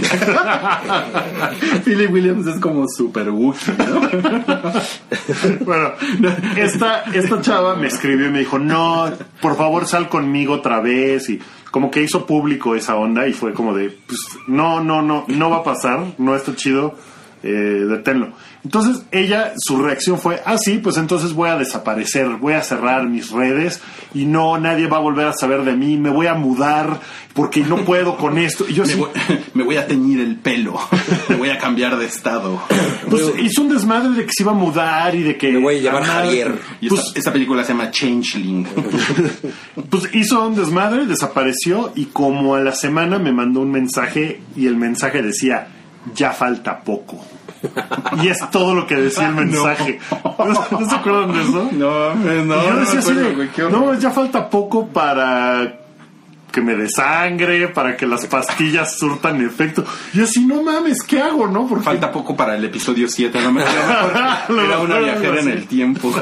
Philip 1.84 2.12
Williams 2.12 2.48
es 2.48 2.60
como 2.60 2.88
super 2.88 3.30
Wookiee, 3.30 3.76
¿no? 3.78 4.10
Bueno, 5.66 5.92
esta, 6.58 7.04
esta 7.14 7.42
chava 7.42 7.76
me 7.76 7.88
escribió 7.88 8.28
y 8.28 8.32
me 8.32 8.40
dijo, 8.40 8.60
no, 8.60 9.12
por 9.42 9.56
favor 9.56 9.86
sal 9.86 10.10
conmigo 10.10 10.54
otra 10.54 10.80
vez 10.80 11.30
y 11.30 11.40
como 11.72 11.92
que 11.92 12.02
hizo 12.02 12.26
público 12.26 12.76
esa 12.76 12.96
onda 12.96 13.28
y 13.28 13.34
fue 13.34 13.54
como 13.54 13.74
de, 13.76 13.90
pues 13.90 14.20
no, 14.48 14.84
no, 14.84 15.02
no, 15.02 15.26
no 15.28 15.50
va 15.50 15.58
a 15.58 15.64
pasar, 15.64 16.04
no 16.18 16.36
está 16.36 16.56
chido, 16.56 16.96
eh, 17.44 17.86
deténlo. 17.88 18.34
Entonces 18.64 19.04
ella, 19.12 19.54
su 19.58 19.82
reacción 19.82 20.20
fue, 20.20 20.42
ah, 20.46 20.58
sí, 20.58 20.80
pues 20.80 20.98
entonces 20.98 21.32
voy 21.34 21.50
a 21.50 21.56
desaparecer, 21.58 22.28
voy 22.42 22.54
a 22.54 22.62
cerrar 22.62 23.08
mis 23.08 23.32
redes 23.32 23.80
y 24.14 24.26
no, 24.26 24.58
nadie 24.58 24.88
va 24.88 24.98
a 24.98 25.00
volver 25.00 25.28
a 25.28 25.34
saber 25.34 25.64
de 25.64 25.78
mí, 25.78 25.96
me 25.96 26.10
voy 26.10 26.28
a 26.28 26.34
mudar 26.34 27.00
porque 27.34 27.62
no 27.62 27.78
puedo 27.86 28.18
con 28.18 28.38
esto. 28.38 28.66
Y 28.68 28.74
yo 28.74 28.84
Me 28.86 28.90
sí, 28.90 29.00
voy, 29.00 29.10
me 29.54 29.64
voy 29.64 29.78
a 29.78 29.88
teñir 29.88 30.20
el 30.20 30.36
pelo. 30.36 30.78
Me 31.30 31.36
voy 31.38 31.50
a 31.52 31.58
cambiar 31.58 31.98
de 31.98 32.06
estado. 32.06 32.62
pues 33.10 33.32
hizo 33.42 33.62
un 33.62 33.70
desmadre 33.70 34.10
de 34.10 34.26
que 34.26 34.32
se 34.36 34.44
iba 34.44 34.52
a 34.52 34.56
mudar 34.56 35.16
y 35.16 35.24
de 35.24 35.38
que... 35.38 35.52
Me 35.54 35.60
voy 35.62 35.78
a 35.78 35.82
llamar 35.82 36.04
Javier. 36.04 36.60
Y 36.82 36.90
Pues- 36.90 37.02
esta, 37.02 37.20
esta 37.20 37.32
película 37.34 37.64
se 37.64 37.70
llama 37.72 37.92
Changeling. 37.92 38.68
Pues 39.90 40.14
hizo 40.14 40.46
un 40.48 40.56
desmadre, 40.56 41.06
desapareció 41.06 41.94
y 41.96 42.06
como 42.08 42.56
a 42.56 42.60
la 42.60 42.74
semana 42.74 43.20
me 43.20 43.32
mandó 43.32 43.62
un 43.62 43.72
mensaje 43.72 44.42
y 44.56 44.68
el 44.68 44.76
mensaje 44.76 45.22
decía, 45.22 45.68
ya 46.14 46.32
falta 46.34 46.82
poco. 46.82 47.24
Y 48.22 48.28
es 48.28 48.50
todo 48.52 48.74
lo 48.76 48.88
que 48.88 48.96
decía 48.96 49.28
el 49.28 49.36
mensaje. 49.36 50.00
¿No, 50.38 50.90
se 50.90 50.96
acuerdan 50.96 51.34
de 51.34 51.42
eso? 51.42 51.70
No, 51.72 52.16
mames, 52.16 52.46
no. 52.46 52.56
y 52.56 52.66
yo 52.66 52.74
no 52.74 52.80
decía 52.80 53.00
así 53.00 53.14
de, 53.14 54.00
ya 54.00 54.12
falta 54.12 54.50
poco 54.50 54.88
para 54.88 55.80
que 56.52 56.62
me 56.62 56.76
dé 56.76 56.90
sangre, 56.90 57.68
para 57.68 57.96
que 57.96 58.06
las 58.06 58.26
pastillas 58.26 58.98
surtan 58.98 59.42
efecto. 59.42 59.84
Y 60.14 60.22
así, 60.22 60.46
no 60.46 60.64
mames, 60.64 61.04
¿qué 61.04 61.22
hago, 61.22 61.48
no? 61.48 61.68
Porque 61.68 61.84
Falta 61.84 62.12
poco 62.12 62.36
para 62.36 62.56
el 62.56 62.66
episodio 62.66 63.08
7, 63.08 63.40
no 63.42 63.52
me 63.52 63.62
Era 63.62 64.80
una 64.80 65.00
viajera 65.00 65.42
en 65.42 65.50
el 65.50 65.68
tiempo. 65.68 66.14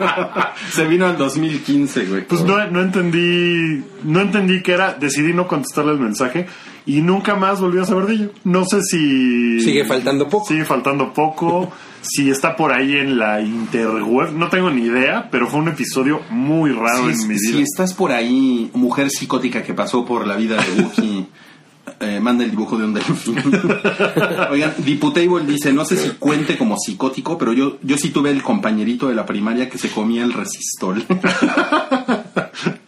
Se 0.72 0.86
vino 0.86 1.06
al 1.06 1.16
2015, 1.16 2.04
güey. 2.06 2.26
Pues 2.26 2.42
no, 2.42 2.64
no 2.66 2.80
entendí, 2.80 3.84
no 4.04 4.20
entendí 4.20 4.62
qué 4.62 4.72
era, 4.72 4.94
decidí 4.94 5.32
no 5.32 5.46
contestarle 5.46 5.92
el 5.92 5.98
mensaje 5.98 6.46
y 6.88 7.02
nunca 7.02 7.36
más 7.36 7.60
volví 7.60 7.78
a 7.78 7.84
saber 7.84 8.06
de 8.06 8.14
ello. 8.14 8.30
No 8.44 8.64
sé 8.64 8.80
si... 8.82 9.60
Sigue 9.60 9.84
faltando 9.84 10.26
poco. 10.26 10.46
Sigue 10.46 10.64
faltando 10.64 11.12
poco, 11.12 11.70
si 12.00 12.30
está 12.30 12.56
por 12.56 12.72
ahí 12.72 12.96
en 12.96 13.18
la 13.18 13.42
interweb, 13.42 14.32
no 14.32 14.48
tengo 14.48 14.70
ni 14.70 14.86
idea, 14.86 15.28
pero 15.30 15.48
fue 15.48 15.60
un 15.60 15.68
episodio 15.68 16.22
muy 16.30 16.72
raro 16.72 17.12
Si, 17.12 17.22
en 17.22 17.28
mi 17.28 17.38
si 17.38 17.52
vida. 17.52 17.64
estás 17.64 17.92
por 17.92 18.10
ahí, 18.10 18.70
mujer 18.72 19.10
psicótica 19.10 19.62
que 19.62 19.74
pasó 19.74 20.06
por 20.06 20.26
la 20.26 20.34
vida 20.36 20.56
de 20.56 20.82
Wookiee, 20.82 21.26
eh, 22.00 22.20
manda 22.20 22.44
el 22.44 22.52
dibujo 22.52 22.78
de 22.78 22.86
un 22.86 22.94
delfín. 22.94 23.36
Oigan, 24.50 24.72
Diputable 24.78 25.44
dice, 25.44 25.74
no 25.74 25.84
sé 25.84 25.98
si 25.98 26.08
cuente 26.12 26.56
como 26.56 26.78
psicótico, 26.78 27.36
pero 27.36 27.52
yo, 27.52 27.76
yo 27.82 27.98
sí 27.98 28.08
tuve 28.08 28.30
el 28.30 28.42
compañerito 28.42 29.08
de 29.08 29.14
la 29.14 29.26
primaria 29.26 29.68
que 29.68 29.76
se 29.76 29.90
comía 29.90 30.24
el 30.24 30.32
resistol. 30.32 31.04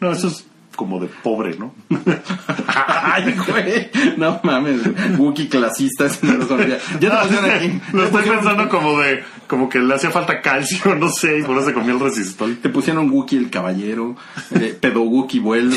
No, 0.01 0.13
eso 0.13 0.29
es 0.29 0.47
como 0.77 1.01
de 1.01 1.09
pobre, 1.09 1.57
¿no? 1.59 1.75
Ay, 2.67 3.35
güey. 3.47 3.91
No 4.17 4.41
mames. 4.43 4.81
Wookiee 5.19 5.49
clasista. 5.49 6.07
ese 6.07 6.27
no 6.27 6.35
lo. 6.39 6.59
Ya 6.67 6.79
te 7.01 7.29
pusieron 7.29 7.51
aquí. 7.51 7.81
Lo 7.93 8.05
estoy 8.05 8.23
pensando 8.23 8.69
como 8.69 9.01
de, 9.01 9.23
como 9.47 9.69
que 9.69 9.79
le 9.79 9.95
hacía 9.95 10.11
falta 10.11 10.41
calcio, 10.41 10.95
no 10.99 11.09
sé, 11.09 11.39
y 11.39 11.43
por 11.43 11.57
eso 11.57 11.67
se 11.67 11.75
comió 11.75 11.95
el 11.95 12.01
resistol. 12.01 12.57
Te 12.57 12.69
pusieron 12.69 13.11
Wookiee 13.11 13.39
el 13.39 13.51
caballero. 13.51 14.17
Eh, 14.53 14.77
pedo 14.81 15.03
Wookiee 15.03 15.41
vuelve. 15.41 15.77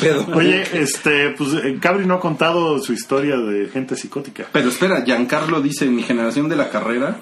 Pedo. 0.00 0.26
Oye, 0.34 0.62
este, 0.72 1.30
pues 1.30 1.54
eh, 1.54 1.78
Cabri 1.80 2.06
no 2.06 2.14
ha 2.14 2.20
contado 2.20 2.78
su 2.78 2.92
historia 2.92 3.36
de 3.36 3.68
gente 3.68 3.96
psicótica. 3.96 4.44
Pero 4.52 4.68
espera, 4.68 5.02
Giancarlo 5.04 5.60
dice, 5.60 5.86
en 5.86 5.96
mi 5.96 6.02
generación 6.02 6.48
de 6.48 6.56
la 6.56 6.70
carrera 6.70 7.16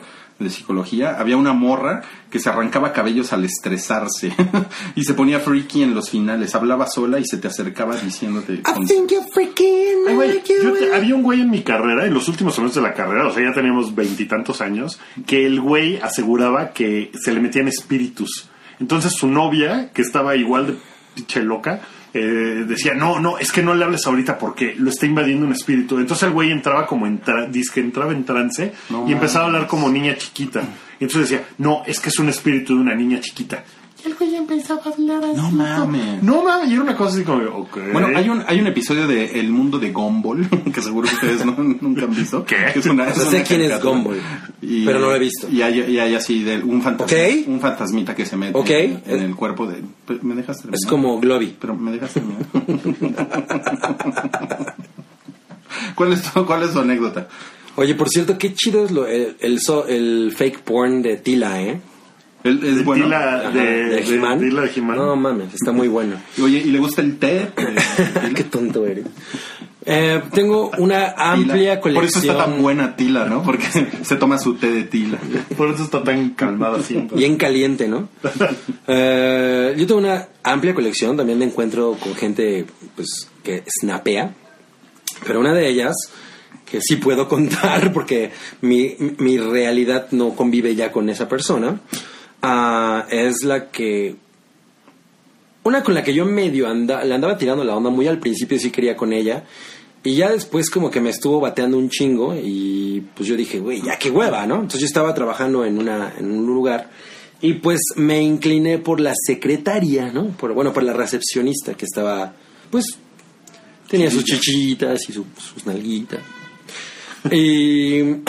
de 0.45 0.51
psicología 0.51 1.17
había 1.19 1.37
una 1.37 1.53
morra 1.53 2.03
que 2.31 2.39
se 2.39 2.49
arrancaba 2.49 2.93
cabellos 2.93 3.33
al 3.33 3.45
estresarse 3.45 4.33
y 4.95 5.05
se 5.05 5.15
ponía 5.15 5.41
freaky 5.41 5.83
en 5.83 5.95
los 5.95 6.11
finales, 6.11 6.55
hablaba 6.55 6.87
sola 6.87 7.19
y 7.19 7.25
se 7.25 7.37
te 7.39 7.49
acercaba 7.49 7.97
diciéndote... 7.97 8.63
con- 8.63 8.87
you're 8.87 9.27
freaking 9.33 10.07
Ay, 10.09 10.15
güey, 10.15 10.43
yo 10.63 10.73
te- 10.73 10.95
había 10.95 11.15
un 11.15 11.23
güey 11.23 11.41
en 11.41 11.51
mi 11.51 11.63
carrera, 11.63 12.07
en 12.07 12.15
los 12.15 12.29
últimos 12.29 12.59
años 12.59 12.75
de 12.75 12.81
la 12.83 12.95
carrera, 12.95 13.27
o 13.29 13.33
sea, 13.33 13.43
ya 13.43 13.53
teníamos 13.55 13.95
veintitantos 13.95 14.61
años, 14.61 14.99
que 15.27 15.47
el 15.47 15.61
güey 15.61 15.99
aseguraba 15.99 16.71
que 16.73 17.11
se 17.23 17.33
le 17.33 17.41
metían 17.41 17.69
espíritus. 17.69 18.49
Entonces 18.79 19.13
su 19.13 19.27
novia, 19.29 19.91
que 19.93 20.03
estaba 20.03 20.37
igual 20.37 20.67
de 20.69 20.75
pinche 21.15 21.43
loca, 21.43 21.81
eh, 22.15 22.65
decía, 22.67 22.95
no, 22.95 23.21
no, 23.21 23.39
es 23.39 23.53
que 23.53 23.63
no 23.63 23.75
le 23.75 23.85
hables 23.85 24.07
ahorita 24.07 24.39
porque 24.39 24.75
lo 24.77 24.91
está 24.91 25.07
invadiendo 25.07 25.47
un 25.47 25.53
espíritu. 25.53 25.99
Entonces 25.99 26.25
el 26.25 26.33
güey 26.33 26.51
entraba 26.51 26.87
como 26.87 27.07
en, 27.07 27.21
tra- 27.23 27.49
dice 27.49 27.73
que 27.75 27.81
entraba 27.81 28.13
en 28.13 28.25
trance 28.25 28.73
No 28.91 29.09
y 29.09 29.13
empezaba 29.13 29.45
a 29.45 29.47
hablar 29.49 29.67
como 29.67 29.89
niña 29.89 30.17
chiquita. 30.17 30.63
Y 30.99 31.05
entonces 31.05 31.31
decía, 31.31 31.47
no, 31.59 31.83
es 31.87 32.01
que 32.01 32.09
es 32.11 32.19
un 32.19 32.29
espíritu 32.29 32.75
de 32.75 32.81
una 32.83 32.95
niña 32.95 33.21
chiquita. 33.21 33.65
Y 34.03 34.09
el 34.09 34.15
güey 34.15 34.35
empezaba 34.35 34.81
a 34.85 34.89
hablar 34.89 35.25
así. 35.25 35.37
No 35.37 35.51
mames. 35.51 36.23
No 36.23 36.43
mames, 36.43 36.71
y 36.71 36.75
era 36.75 36.83
una 36.83 36.97
cosa 36.97 37.15
así 37.15 37.25
como, 37.25 37.43
ok. 37.45 37.79
Bueno, 37.93 38.09
hay 38.17 38.29
un, 38.29 38.43
hay 38.47 38.61
un 38.61 38.67
episodio 38.67 39.07
de 39.07 39.39
El 39.41 39.51
Mundo 39.51 39.79
de 39.79 39.91
Gumball, 39.91 40.49
que 40.75 40.81
seguro 40.81 41.09
que 41.09 41.15
ustedes 41.15 41.45
no- 41.45 41.53
nunca 41.59 42.05
han 42.05 42.15
visto. 42.15 42.45
¿Qué? 42.47 42.57
Es 42.75 42.87
una, 42.87 43.05
O 43.09 43.15
sea, 43.15 43.23
es 43.25 43.29
sé 43.31 43.37
una 43.37 43.45
quién 43.45 43.61
es. 43.63 43.83
Gumball, 43.83 44.21
pero 44.61 44.99
no 45.01 45.07
lo 45.07 45.17
he 45.17 45.19
visto. 45.19 45.49
Y 45.51 45.63
hay, 45.63 45.81
y 45.81 45.99
hay 45.99 46.15
así 46.15 46.43
de 46.43 46.59
un 46.63 46.81
fantasma, 46.83 47.17
Ok. 47.17 47.49
un 47.49 47.61
fantasmita 47.61 48.15
que 48.15 48.25
se 48.25 48.37
mete 48.37 48.59
Ok. 48.59 48.71
en, 48.71 49.03
en 49.07 49.21
el 49.23 49.35
cuerpo 49.37 49.67
de... 49.67 49.83
¿Me 50.23 50.35
dejas 50.35 50.59
terminar? 50.59 50.79
Es 50.83 50.87
como 50.89 51.19
Globy. 51.21 51.57
Pero 51.61 51.75
me 51.77 51.93
dejas 51.93 52.13
terminar. 52.15 52.43
¿Cuál 55.95 56.13
es, 56.13 56.23
tu, 56.23 56.47
¿Cuál 56.47 56.63
es 56.63 56.73
tu 56.73 56.79
anécdota? 56.81 57.29
Oye, 57.77 57.95
por 57.95 58.09
cierto, 58.09 58.37
qué 58.39 58.53
chido 58.55 58.85
es 58.85 58.91
lo, 58.91 59.07
el, 59.07 59.37
el, 59.41 59.61
so- 59.61 59.87
el 59.87 60.33
fake 60.37 60.61
porn 60.61 61.03
de 61.03 61.17
Tila, 61.17 61.63
¿eh? 61.63 61.81
¿El- 62.45 62.65
¿Es 62.65 62.77
De 62.77 62.83
bueno? 62.83 63.07
Tila- 63.07 63.51
de, 63.53 63.61
de, 63.85 64.15
He-Man. 64.15 64.39
De 64.41 64.71
He-Man. 64.75 64.97
No 64.97 65.17
mames, 65.17 65.55
está 65.55 65.73
muy 65.73 65.89
bueno. 65.89 66.17
Oye, 66.43 66.59
¿y 66.59 66.71
le 66.71 66.79
gusta 66.79 67.03
el 67.03 67.19
té? 67.19 67.49
qué 68.35 68.45
tonto 68.45 68.87
eres. 68.87 69.05
Eh, 69.87 70.21
tengo 70.35 70.71
una 70.77 71.15
amplia 71.17 71.81
Por 71.81 71.91
eso 71.93 71.97
colección. 72.21 72.25
está 72.37 72.45
tan 72.45 72.61
buena 72.63 72.97
Tila, 72.97 73.25
¿no? 73.25 73.43
Porque 73.43 73.67
se 74.03 74.17
toma 74.17 74.39
su 74.39 74.55
té 74.57 74.71
de 74.71 74.83
Tila. 74.85 75.19
Por 75.57 75.71
eso 75.71 75.85
está 75.85 76.03
tan 76.05 76.31
calmada 76.31 76.83
siempre. 76.83 77.17
Bien 77.17 77.37
caliente, 77.37 77.89
¿no? 77.89 78.09
Eh, 78.87 79.75
yo 79.79 79.87
tengo 79.87 80.01
una 80.01 80.29
amplia 80.43 80.75
colección, 80.75 81.17
también 81.17 81.39
me 81.39 81.45
encuentro 81.47 81.97
con 82.03 82.15
gente 82.15 82.67
pues 82.95 83.29
que 83.43 83.63
snapea, 83.81 84.35
pero 85.27 85.41
una 85.41 85.55
de 85.55 85.69
ellas 85.69 85.95
que 86.71 86.81
sí 86.81 86.97
puedo 86.97 87.27
contar 87.29 87.93
porque 87.93 88.31
mi, 88.61 88.97
mi 89.19 89.39
realidad 89.39 90.09
no 90.13 90.35
convive 90.37 90.75
ya 90.75 90.93
con 90.93 91.09
esa 91.09 91.29
persona, 91.29 91.81
ah, 92.43 93.07
es 93.11 93.43
la 93.45 93.71
que... 93.71 94.17
Una 95.63 95.83
con 95.83 95.95
la 95.95 96.03
que 96.03 96.15
yo 96.15 96.25
medio 96.25 96.69
anda, 96.69 97.05
le 97.05 97.15
andaba 97.15 97.37
tirando 97.37 97.63
la 97.65 97.77
onda 97.77 97.91
muy 97.91 98.07
al 98.09 98.19
principio, 98.19 98.59
sí 98.59 98.71
quería 98.71 98.97
con 98.97 99.13
ella. 99.13 99.45
Y 100.03 100.15
ya 100.15 100.31
después 100.31 100.71
como 100.71 100.91
que 100.91 101.01
me 101.03 101.11
estuvo 101.11 101.39
bateando 101.41 101.77
un 101.77 101.91
chingo 101.91 102.35
y 102.35 103.03
pues 103.15 103.29
yo 103.29 103.37
dije, 103.37 103.59
güey, 103.61 103.83
ya 103.83 103.99
qué 103.99 104.11
hueva, 104.11 104.47
¿no? 104.47 104.55
Entonces 104.55 104.81
yo 104.81 104.87
estaba 104.87 105.13
trabajando 105.13 105.67
en, 105.67 105.79
una, 105.79 106.15
en 106.19 106.31
un 106.31 106.47
lugar 106.47 106.89
y 107.43 107.55
pues 107.55 107.81
me 107.97 108.23
incliné 108.23 108.79
por 108.79 109.01
la 109.01 109.13
secretaria, 109.27 110.11
¿no? 110.11 110.29
Por, 110.29 110.55
bueno, 110.55 110.73
por 110.73 110.83
la 110.83 110.95
recepcionista 110.95 111.75
que 111.75 111.85
estaba, 111.85 112.33
pues, 112.71 112.87
tenía 113.89 114.11
sus 114.11 114.25
chichitas 114.25 115.07
y 115.11 115.13
su- 115.13 115.27
sus 115.39 115.67
nalguitas. 115.67 116.21
Y, 117.31 118.01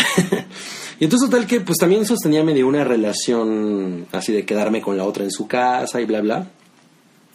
y 1.02 1.06
entonces 1.06 1.32
tal 1.32 1.48
que 1.48 1.62
pues 1.62 1.80
también 1.80 2.06
sostenía 2.06 2.44
medio 2.44 2.68
una 2.68 2.84
relación 2.84 4.06
así 4.12 4.34
de 4.34 4.46
quedarme 4.46 4.82
con 4.82 4.98
la 4.98 5.04
otra 5.04 5.24
en 5.24 5.32
su 5.32 5.48
casa 5.48 6.00
y 6.00 6.06
bla, 6.06 6.22
bla. 6.22 6.48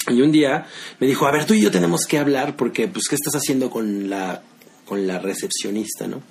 Y 0.09 0.23
un 0.23 0.31
día 0.31 0.67
me 1.01 1.09
dijo, 1.09 1.27
a 1.27 1.33
ver, 1.33 1.47
tú 1.47 1.55
y 1.55 1.63
yo 1.63 1.73
tenemos 1.73 2.07
que 2.07 2.17
hablar 2.17 2.55
porque, 2.55 2.87
pues, 2.87 3.07
¿qué 3.11 3.17
estás 3.17 3.35
haciendo 3.35 3.69
con 3.69 4.09
la, 4.09 4.41
con 4.85 5.09
la 5.09 5.19
recepcionista, 5.19 6.07
no? 6.07 6.23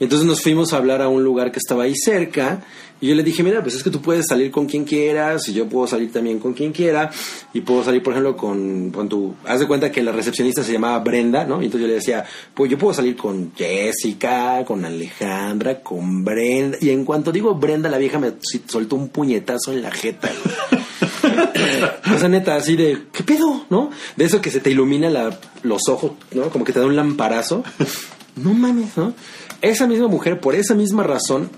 Entonces 0.00 0.26
nos 0.26 0.40
fuimos 0.40 0.72
a 0.72 0.78
hablar 0.78 1.02
a 1.02 1.08
un 1.08 1.22
lugar 1.22 1.52
que 1.52 1.58
estaba 1.58 1.82
ahí 1.82 1.94
cerca 1.94 2.64
y 3.00 3.08
yo 3.08 3.14
le 3.14 3.22
dije, 3.22 3.42
mira, 3.42 3.62
pues 3.62 3.74
es 3.74 3.82
que 3.82 3.90
tú 3.90 4.00
puedes 4.00 4.26
salir 4.26 4.50
con 4.50 4.66
quien 4.66 4.84
quieras 4.84 5.48
y 5.48 5.52
yo 5.52 5.68
puedo 5.68 5.86
salir 5.86 6.12
también 6.12 6.38
con 6.38 6.54
quien 6.54 6.72
quiera 6.72 7.10
y 7.52 7.60
puedo 7.60 7.84
salir, 7.84 8.02
por 8.02 8.12
ejemplo, 8.12 8.36
con, 8.36 8.90
con 8.90 9.08
tu... 9.08 9.34
Haz 9.44 9.60
de 9.60 9.66
cuenta 9.66 9.92
que 9.92 10.02
la 10.02 10.12
recepcionista 10.12 10.62
se 10.62 10.72
llamaba 10.72 10.98
Brenda, 11.00 11.44
¿no? 11.44 11.60
Y 11.60 11.66
entonces 11.66 11.82
yo 11.82 11.88
le 11.88 11.94
decía, 11.94 12.24
pues 12.54 12.70
yo 12.70 12.78
puedo 12.78 12.94
salir 12.94 13.16
con 13.16 13.52
Jessica, 13.54 14.64
con 14.64 14.84
Alejandra, 14.84 15.82
con 15.82 16.24
Brenda. 16.24 16.78
Y 16.80 16.90
en 16.90 17.04
cuanto 17.04 17.30
digo 17.30 17.54
Brenda, 17.54 17.90
la 17.90 17.98
vieja 17.98 18.18
me 18.18 18.32
soltó 18.66 18.96
un 18.96 19.08
puñetazo 19.08 19.72
en 19.72 19.82
la 19.82 19.90
jeta. 19.90 20.30
o 22.14 22.18
sea, 22.18 22.28
neta, 22.28 22.56
así 22.56 22.76
de, 22.76 23.02
¿qué 23.12 23.22
pedo? 23.22 23.66
¿No? 23.70 23.90
De 24.16 24.24
eso 24.24 24.40
que 24.40 24.50
se 24.50 24.60
te 24.60 24.70
ilumina 24.70 25.10
la, 25.10 25.38
los 25.62 25.88
ojos, 25.88 26.12
¿no? 26.32 26.48
Como 26.48 26.64
que 26.64 26.72
te 26.72 26.80
da 26.80 26.86
un 26.86 26.96
lamparazo. 26.96 27.64
No 28.36 28.54
mames, 28.54 28.96
¿no? 28.96 29.14
Esa 29.60 29.86
misma 29.86 30.08
mujer, 30.08 30.40
por 30.40 30.54
esa 30.54 30.74
misma 30.74 31.02
razón, 31.02 31.50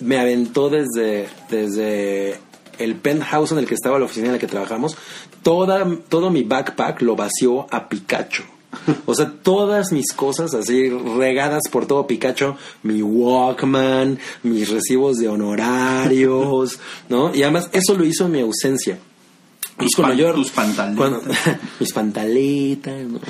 me 0.00 0.18
aventó 0.18 0.70
desde, 0.70 1.28
desde 1.50 2.38
el 2.78 2.96
penthouse 2.96 3.52
en 3.52 3.58
el 3.58 3.66
que 3.66 3.74
estaba 3.74 3.98
la 3.98 4.06
oficina 4.06 4.26
en 4.26 4.32
la 4.32 4.38
que 4.38 4.46
trabajamos, 4.46 4.96
toda, 5.42 5.86
todo 6.08 6.30
mi 6.30 6.42
backpack 6.42 7.02
lo 7.02 7.16
vació 7.16 7.66
a 7.70 7.88
Pikachu. 7.88 8.42
O 9.04 9.14
sea, 9.14 9.32
todas 9.42 9.90
mis 9.90 10.12
cosas 10.12 10.54
así 10.54 10.88
regadas 10.88 11.62
por 11.70 11.86
todo 11.86 12.06
Pikachu, 12.06 12.54
mi 12.82 13.02
Walkman, 13.02 14.18
mis 14.44 14.70
recibos 14.70 15.16
de 15.16 15.28
honorarios, 15.28 16.78
¿no? 17.08 17.34
Y 17.34 17.42
además 17.42 17.68
eso 17.72 17.94
lo 17.94 18.04
hizo 18.04 18.26
en 18.26 18.32
mi 18.32 18.40
ausencia. 18.40 18.98
Tus, 19.80 19.94
cuando 19.96 20.14
pan- 20.14 20.18
yo- 20.18 20.34
tus 20.34 20.50
pantaletas. 20.50 20.96
cuando- 20.96 21.22
mis 21.80 21.92
pantaletas, 21.92 23.02
¿no? 23.06 23.20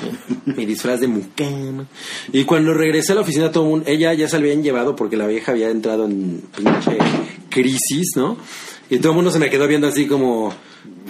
mi 0.45 0.65
disfraz 0.65 0.99
de 0.99 1.07
mucama. 1.07 1.85
Y 2.31 2.43
cuando 2.43 2.73
regresé 2.73 3.11
a 3.13 3.15
la 3.15 3.21
oficina, 3.21 3.51
todo 3.51 3.63
el 3.65 3.69
mundo, 3.71 3.85
ella 3.87 4.13
ya 4.13 4.27
se 4.27 4.37
la 4.37 4.43
habían 4.43 4.63
llevado 4.63 4.95
porque 4.95 5.17
la 5.17 5.27
vieja 5.27 5.51
había 5.51 5.69
entrado 5.69 6.05
en 6.05 6.41
pinche 6.55 6.97
crisis, 7.49 8.11
¿no? 8.15 8.37
Y 8.89 8.97
todo 8.99 9.09
el 9.11 9.15
mundo 9.15 9.31
se 9.31 9.39
me 9.39 9.49
quedó 9.49 9.67
viendo 9.67 9.87
así 9.87 10.05
como, 10.07 10.53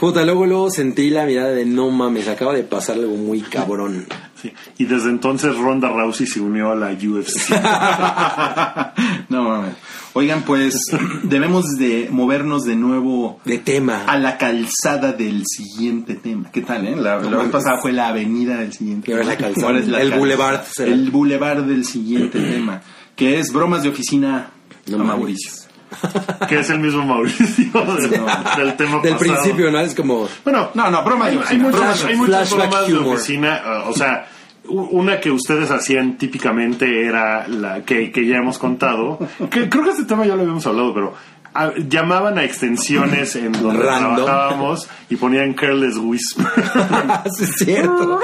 puta, 0.01 0.25
luego, 0.25 0.45
luego 0.45 0.69
sentí 0.69 1.09
la 1.09 1.25
mirada 1.25 1.51
de 1.51 1.65
no 1.65 1.89
mames, 1.91 2.27
acaba 2.27 2.53
de 2.53 2.63
pasar 2.63 2.97
algo 2.97 3.15
muy 3.15 3.39
cabrón. 3.41 4.05
Sí. 4.41 4.51
Y 4.79 4.85
desde 4.85 5.09
entonces 5.11 5.55
Ronda 5.55 5.89
Rousey 5.89 6.25
se 6.25 6.39
unió 6.41 6.71
a 6.71 6.75
la 6.75 6.87
UFC. 6.93 7.51
no 9.29 9.43
mames. 9.43 9.73
Oigan, 10.13 10.41
pues 10.41 10.81
debemos 11.23 11.65
de 11.77 12.07
movernos 12.09 12.63
de 12.63 12.75
nuevo 12.75 13.39
De 13.45 13.59
tema. 13.59 14.03
a 14.05 14.17
la 14.17 14.39
calzada 14.39 15.13
del 15.13 15.43
siguiente 15.45 16.15
tema. 16.15 16.49
¿Qué 16.51 16.61
tal, 16.61 16.87
eh? 16.87 16.95
La, 16.95 17.19
la 17.19 17.37
vez 17.37 17.49
pasada 17.49 17.77
fue 17.79 17.91
la 17.93 18.07
avenida 18.07 18.57
del 18.57 18.73
siguiente 18.73 19.11
es 19.11 19.17
la 19.27 19.35
tema. 19.37 19.37
calzada. 19.49 19.67
Ahora 19.67 19.79
es 19.79 19.87
la 19.87 19.97
El 19.97 20.09
calzada. 20.09 20.19
boulevard 20.19 20.61
será. 20.73 20.91
El 20.91 21.11
boulevard 21.11 21.63
del 21.63 21.85
siguiente 21.85 22.39
tema. 22.51 22.81
Que 23.15 23.39
es 23.39 23.53
bromas 23.53 23.83
de 23.83 23.89
oficina 23.89 24.49
No 24.87 24.95
a 24.95 24.97
mames. 24.99 25.17
Mauricio. 25.17 25.51
que 26.49 26.59
es 26.59 26.69
el 26.69 26.79
mismo 26.79 27.05
Mauricio 27.05 27.71
del, 27.73 28.09
del 28.09 28.77
tema 28.77 29.01
Del 29.01 29.13
pasado. 29.13 29.17
principio, 29.19 29.71
¿no? 29.71 29.79
Es 29.79 29.93
como, 29.95 30.27
Bueno, 30.43 30.69
No, 30.73 30.89
no, 30.89 31.03
bromas 31.03 31.29
hay, 31.29 31.37
de 31.37 31.43
hay 31.47 31.57
muchas, 31.57 31.81
Flash- 32.01 32.05
hay 32.09 32.15
muchas 32.15 32.53
bromas 32.55 32.87
de 32.87 32.97
oficina. 32.97 33.61
uh, 33.85 33.89
o 33.89 33.93
sea, 33.93 34.27
una 34.67 35.19
que 35.19 35.31
ustedes 35.31 35.69
hacían 35.71 36.17
típicamente 36.17 37.05
era 37.05 37.47
la 37.47 37.81
que, 37.83 38.11
que 38.11 38.25
ya 38.25 38.37
hemos 38.37 38.57
contado. 38.57 39.19
Que, 39.49 39.67
creo 39.69 39.83
que 39.83 39.89
este 39.89 40.03
tema 40.05 40.25
ya 40.25 40.35
lo 40.35 40.41
habíamos 40.43 40.65
hablado, 40.65 40.93
pero 40.93 41.13
ah, 41.53 41.71
llamaban 41.89 42.37
a 42.37 42.43
extensiones 42.43 43.35
en 43.35 43.51
donde 43.51 43.83
Random. 43.83 44.15
trabajábamos 44.23 44.87
y 45.09 45.15
ponían 45.17 45.53
Careless 45.53 45.97
Whisper. 45.97 46.45
sí, 47.37 47.43
es 47.43 47.55
cierto. 47.57 48.19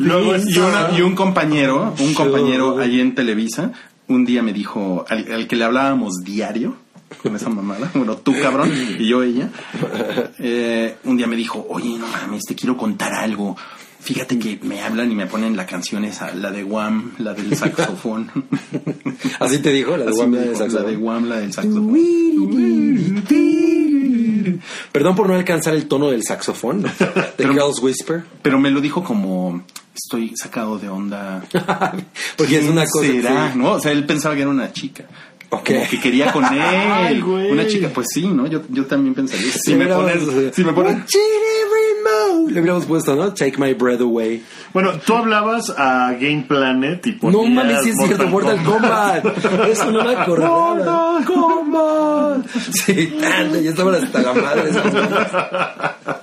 Luego, 0.00 0.34
y, 0.36 0.58
una- 0.58 0.90
y 0.96 1.02
un 1.02 1.14
compañero, 1.14 1.94
un 1.98 2.14
compañero 2.14 2.78
allí 2.78 3.00
en 3.00 3.14
Televisa, 3.14 3.72
un 4.12 4.24
día 4.24 4.42
me 4.42 4.52
dijo, 4.52 5.04
al, 5.08 5.46
que 5.46 5.56
le 5.56 5.64
hablábamos 5.64 6.22
diario, 6.24 6.76
con 7.22 7.36
esa 7.36 7.48
mamada, 7.48 7.90
bueno, 7.94 8.16
tú 8.16 8.34
cabrón, 8.40 8.70
y 8.98 9.06
yo 9.06 9.22
ella, 9.22 9.50
eh, 10.38 10.96
un 11.04 11.16
día 11.16 11.26
me 11.26 11.36
dijo, 11.36 11.66
oye, 11.68 11.98
no 11.98 12.06
mames, 12.06 12.42
te 12.46 12.54
quiero 12.54 12.76
contar 12.76 13.12
algo. 13.14 13.56
Fíjate 14.02 14.36
que 14.36 14.58
me 14.62 14.82
hablan 14.82 15.12
y 15.12 15.14
me 15.14 15.26
ponen 15.26 15.56
la 15.56 15.64
canción 15.64 16.04
esa, 16.04 16.34
la 16.34 16.50
de 16.50 16.64
Wham, 16.64 17.12
la 17.18 17.34
del 17.34 17.56
saxofón. 17.56 18.30
Así 19.38 19.58
te 19.58 19.70
dijo, 19.70 19.96
la 19.96 20.06
de 20.06 20.10
Así 20.10 20.20
Wham, 20.20 20.32
la 20.34 20.40
del 20.40 20.56
saxofón. 20.56 20.82
La 20.84 20.90
de 20.90 20.96
Wham, 20.96 21.28
la 21.28 21.36
del 21.36 21.52
saxofón. 21.52 23.22
Perdón 24.90 25.14
por 25.14 25.28
no 25.28 25.34
alcanzar 25.34 25.74
el 25.74 25.86
tono 25.86 26.10
del 26.10 26.24
saxofón. 26.24 26.82
The 27.36 27.46
Girl's 27.46 27.80
Whisper. 27.80 28.24
Pero 28.42 28.58
me 28.58 28.70
lo 28.70 28.80
dijo 28.80 29.04
como, 29.04 29.64
estoy 29.94 30.36
sacado 30.36 30.78
de 30.78 30.88
onda. 30.88 31.44
Porque 32.36 32.58
es 32.58 32.64
una 32.68 32.84
cosa. 32.86 33.06
será? 33.06 33.54
¿no? 33.54 33.72
O 33.74 33.80
sea, 33.80 33.92
él 33.92 34.04
pensaba 34.04 34.34
que 34.34 34.42
era 34.42 34.50
una 34.50 34.72
chica. 34.72 35.04
Como 35.60 35.64
que 35.64 36.00
quería 36.00 36.32
con 36.32 36.44
él. 36.52 36.60
Ay, 36.62 37.20
güey. 37.20 37.50
una 37.50 37.66
chica, 37.66 37.90
pues 37.92 38.06
sí, 38.14 38.26
¿no? 38.26 38.46
Yo, 38.46 38.62
yo 38.70 38.86
también 38.86 39.14
pensaría. 39.14 39.52
Si 39.52 39.72
Le 39.72 39.84
me 39.84 39.86
ponen, 39.94 40.18
si 40.50 40.64
me 40.64 40.72
move. 40.72 42.52
Le 42.52 42.60
hubiéramos 42.60 42.86
puesto, 42.86 43.14
¿no? 43.14 43.32
Take 43.34 43.58
my 43.58 43.74
breath 43.74 44.00
away. 44.00 44.42
bueno, 44.72 44.92
tú 45.04 45.14
hablabas 45.14 45.70
a 45.76 46.12
Game 46.12 46.46
Planet 46.48 47.06
y 47.06 47.18
No 47.22 47.44
mames, 47.44 47.82
sí 47.82 47.90
es 47.90 47.96
cierto, 47.98 48.26
Mortal 48.28 48.62
Kombat. 48.64 49.24
Eso 49.68 49.90
no 49.90 50.04
me 50.04 50.14
acordaba. 50.16 50.74
Mortal 50.74 51.24
Kombat. 51.26 52.46
Sí, 52.72 53.14
tanto, 53.20 53.60
ya 53.60 53.70
estaban 53.70 53.94
hasta 53.94 54.22
la 54.22 54.32
madre. 54.32 54.70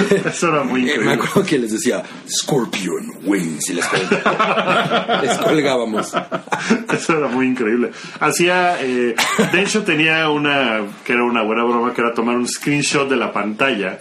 Eso 0.26 0.48
era 0.48 0.62
muy 0.64 0.80
Eh, 0.80 0.84
Me 0.84 0.90
increíble. 0.92 1.14
acuerdo 1.14 1.44
que 1.48 1.58
les 1.58 1.72
decía 1.72 2.02
Scorpion 2.28 3.12
Wings 3.24 3.70
y 3.70 3.74
les, 3.74 3.84
colg- 3.86 5.20
les 5.22 5.38
colgábamos. 5.38 6.12
Eso 6.92 7.16
era 7.18 7.28
muy 7.28 7.46
increíble. 7.46 7.90
Hacía, 8.20 8.80
eh, 8.82 9.14
de 9.52 9.62
hecho 9.62 9.82
tenía 9.82 10.28
una, 10.30 10.80
que 11.04 11.12
era 11.12 11.24
una 11.24 11.42
buena 11.42 11.64
broma, 11.64 11.92
que 11.94 12.00
era 12.00 12.12
tomar 12.14 12.36
un 12.36 12.48
screenshot 12.48 13.08
de 13.08 13.16
la 13.16 13.32
pantalla 13.32 13.98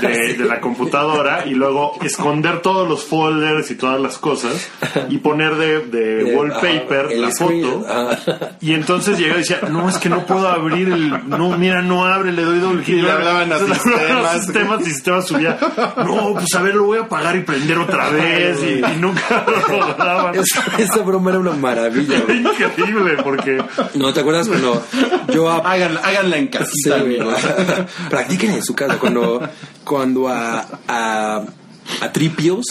de, 0.00 0.34
de 0.38 0.44
la 0.44 0.60
computadora 0.60 1.44
y 1.46 1.50
luego 1.54 1.92
esconder 2.02 2.60
todos 2.62 2.88
los 2.88 3.04
folders 3.04 3.70
y 3.70 3.74
todas 3.76 4.00
las 4.00 4.18
cosas 4.18 4.68
y 5.08 5.18
poner 5.18 5.56
de, 5.56 5.80
de 5.86 6.12
Eh, 6.32 6.36
wallpaper 6.36 7.06
ajá, 7.06 7.14
la 7.14 7.30
screen, 7.32 7.64
foto. 7.64 7.86
ajá. 7.88 8.56
Y 8.60 8.74
entonces 8.74 9.18
llegaba 9.18 9.38
y 9.38 9.42
decía, 9.42 9.60
no, 9.70 9.88
es 9.88 9.98
que 9.98 10.08
no 10.08 10.24
puedo 10.26 10.48
abrir 10.48 10.88
el, 10.88 11.28
no, 11.28 11.56
mira, 11.58 11.82
no 11.82 12.04
abre, 12.04 12.32
le 12.32 12.42
doy 12.42 12.58
doble. 12.60 12.82
Y 12.86 12.92
le 13.00 13.10
hablaban 13.10 13.52
a 13.52 13.56
Entonces, 13.58 13.86
le 13.86 13.94
hablaban 13.94 14.26
a 14.26 14.32
sistemas. 14.42 14.84
sistemas 14.84 14.84
y 15.18 15.22
sistemas 15.22 15.26
subía, 15.26 15.58
no, 16.04 16.34
pues 16.34 16.46
a 16.56 16.62
ver, 16.62 16.74
lo 16.74 16.84
voy 16.84 16.98
a 16.98 17.02
apagar 17.02 17.36
y 17.36 17.40
prender 17.40 17.78
otra 17.78 18.10
vez 18.10 18.58
y, 18.62 18.78
y 18.84 18.96
nunca 18.98 19.44
lo 19.68 19.78
lograban. 19.78 20.34
Esa, 20.34 20.62
esa 20.78 20.98
broma 21.02 21.30
era 21.30 21.38
una 21.40 21.52
maravilla. 21.52 22.20
Güey. 22.20 22.38
increíble 22.40 23.16
porque 23.22 23.62
No, 23.94 24.12
¿te 24.12 24.20
acuerdas 24.20 24.48
cuando 24.48 24.84
yo 25.32 25.50
a 25.50 25.58
háganla, 25.58 26.00
háganla 26.00 26.36
en 26.36 26.44
Sí, 26.44 26.50
casita, 26.50 26.98
güey. 26.98 27.18
amigos. 27.20 27.36
Practiquen 28.10 28.50
en 28.52 28.62
su 28.62 28.74
casa 28.74 28.98
cuando, 28.98 29.40
cuando 29.84 30.28
a, 30.28 30.64
a, 30.88 31.42
a 32.00 32.12
Tripios, 32.12 32.64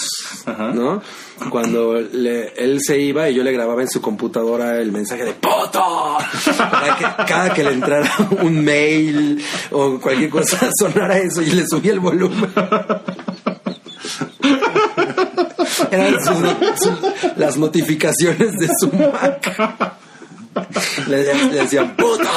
¿no? 0.73 1.01
Cuando 1.49 1.99
le- 1.99 2.53
él 2.57 2.79
se 2.81 2.99
iba 2.99 3.29
y 3.29 3.33
yo 3.35 3.43
le 3.43 3.51
grababa 3.51 3.81
en 3.81 3.89
su 3.89 4.01
computadora 4.01 4.77
el 4.77 4.91
mensaje 4.91 5.25
de 5.25 5.33
¡Poto! 5.33 6.17
Para 6.57 6.95
que 6.97 7.05
cada 7.27 7.53
que 7.53 7.63
le 7.63 7.71
entrara 7.71 8.09
un 8.41 8.63
mail 8.63 9.43
o 9.71 9.99
cualquier 9.99 10.29
cosa 10.29 10.69
sonara 10.79 11.17
eso 11.17 11.41
y 11.41 11.47
le 11.51 11.65
subía 11.67 11.93
el 11.93 11.99
volumen. 11.99 12.51
Eran 15.91 16.15
sus 16.23 16.91
las 17.37 17.57
notificaciones 17.57 18.53
de 18.57 18.69
su 18.79 18.87
Mac. 18.93 19.93
Le, 21.07 21.23
le 21.33 21.33
decían 21.61 21.95
¡Puta! 21.95 22.29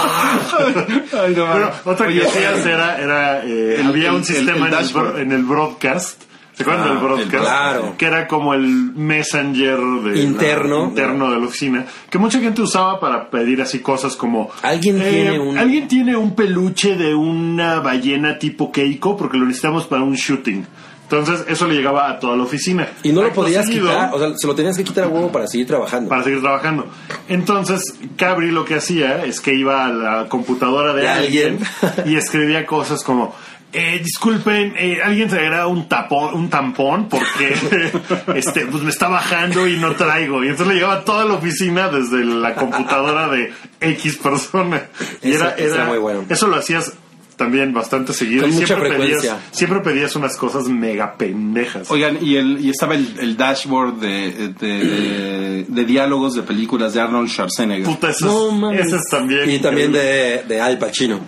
Ay, 1.13 1.35
no, 1.37 1.47
Bueno, 1.47 1.71
otra 1.85 2.07
que 2.09 2.23
hacías 2.25 2.65
era, 2.65 2.99
era 2.99 3.45
eh, 3.45 3.77
el- 3.81 3.87
había 3.89 4.11
un 4.13 4.19
el- 4.19 4.25
sistema 4.25 4.69
el 4.69 5.21
en 5.21 5.33
el 5.33 5.43
broadcast. 5.45 6.23
¿Se 6.55 6.63
acuerdan 6.63 6.85
Ah, 6.85 6.89
del 6.89 6.97
el- 6.99 7.03
broadcast? 7.05 7.31
claro. 7.45 7.95
Que 7.99 8.07
era 8.07 8.29
como 8.29 8.55
el 8.55 8.67
messenger 8.95 9.79
de 10.05 10.21
Interno. 10.23 10.85
interno 10.85 11.31
de 11.31 11.39
la 11.41 11.47
oficina. 11.47 11.85
Que 12.11 12.19
mucha 12.19 12.39
gente 12.41 12.63
usaba 12.63 13.01
para 13.01 13.29
pedir 13.31 13.61
así 13.61 13.81
cosas 13.81 14.15
como... 14.17 14.51
eh, 14.63 14.67
Alguien 14.67 14.99
tiene 15.01 15.39
un- 15.41 15.59
Alguien 15.59 15.89
tiene 15.89 16.17
un 16.17 16.35
peluche 16.35 16.97
de 16.97 17.15
una 17.15 17.81
ballena 17.81 18.39
tipo 18.39 18.71
Keiko 18.71 19.17
porque 19.17 19.37
lo 19.37 19.47
necesitamos 19.47 19.87
para 19.87 20.03
un 20.03 20.15
shooting. 20.15 20.65
Entonces 21.05 21.45
eso 21.49 21.67
le 21.69 21.75
llegaba 21.75 22.09
a 22.09 22.19
toda 22.19 22.35
la 22.37 22.45
oficina. 22.45 22.89
Y 23.03 23.13
no 23.13 23.21
lo 23.21 23.27
Acto 23.29 23.43
podías 23.43 23.67
seguido, 23.67 23.89
quitar, 23.89 24.15
o 24.15 24.19
sea, 24.19 24.33
se 24.37 24.47
lo 24.47 24.55
tenías 24.55 24.77
que 24.77 24.85
quitar 24.85 25.05
a 25.05 25.09
huevo 25.09 25.31
para 25.31 25.47
seguir 25.47 25.67
trabajando. 25.67 26.09
para 26.09 26.23
seguir 26.25 26.41
trabajando. 26.41 26.87
Entonces, 27.29 27.83
Cabri 28.17 28.51
lo 28.51 28.65
que 28.65 28.77
hacía 28.77 29.25
es 29.25 29.41
que 29.41 29.55
iba 29.55 29.85
a 29.85 29.91
la 29.91 30.29
computadora 30.29 30.95
de, 30.95 31.03
De 31.03 31.09
alguien, 31.09 31.59
alguien. 31.83 32.15
y 32.15 32.17
escribía 32.17 32.65
cosas 32.65 33.03
como. 33.05 33.35
Eh, 33.77 34.01
disculpen, 34.05 34.75
eh, 34.79 34.99
alguien 35.05 35.29
traerá 35.29 35.67
un 35.67 35.89
tapón, 35.89 36.33
un 36.35 36.49
tampón 36.49 37.09
porque 37.09 37.55
este, 38.37 38.67
pues 38.67 38.83
me 38.85 38.91
está 38.91 39.09
bajando 39.09 39.67
y 39.67 39.77
no 39.79 39.93
traigo. 39.97 40.45
Y 40.45 40.49
entonces 40.49 40.69
le 40.69 40.75
llegaba 40.75 41.05
toda 41.05 41.25
la 41.25 41.35
oficina 41.35 41.89
desde 41.89 42.25
la 42.25 42.55
computadora 42.55 43.29
de 43.29 43.53
X 43.81 44.17
persona. 44.19 44.85
Y 45.23 45.33
Eso- 45.33 45.45
era, 45.45 45.55
era 45.57 45.75
era- 45.75 45.85
muy 45.87 45.99
bueno. 45.99 46.25
Eso 46.29 46.47
lo 46.47 46.57
hacías 46.57 46.93
también 47.37 47.73
bastante 47.75 48.13
seguido. 48.13 48.43
Con 48.43 48.51
y 48.51 48.55
mucha 48.55 48.67
siempre 48.69 48.91
frecuencia. 48.91 49.35
Pedías, 49.35 49.57
siempre 49.57 49.81
pedías 49.81 50.15
unas 50.15 50.37
cosas 50.37 50.69
mega 50.69 51.17
pendejas. 51.17 51.91
Oigan, 51.91 52.19
y, 52.25 52.37
el, 52.37 52.65
y 52.65 52.71
estaba 52.71 52.95
el, 52.95 53.13
el 53.19 53.37
dashboard 53.37 53.95
de, 53.95 54.53
de, 54.61 54.85
de- 54.85 55.65
de 55.67 55.85
diálogos 55.85 56.35
de 56.35 56.43
películas 56.43 56.95
de 56.95 57.01
Arnold 57.01 57.29
Schwarzenegger. 57.29 57.87
Puta, 57.87 58.11
esos, 58.11 58.23
No 58.53 58.71
también. 59.11 59.51
Y 59.51 59.59
también 59.59 59.91
de, 59.91 60.45
de 60.47 60.61
Al 60.61 60.79
Pacino. 60.79 61.19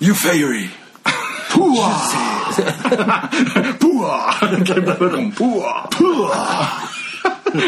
You 0.00 0.14
Fairy. 0.16 0.68
¡Púa! 1.54 2.02
Con 4.98 5.32
púa. 5.32 5.88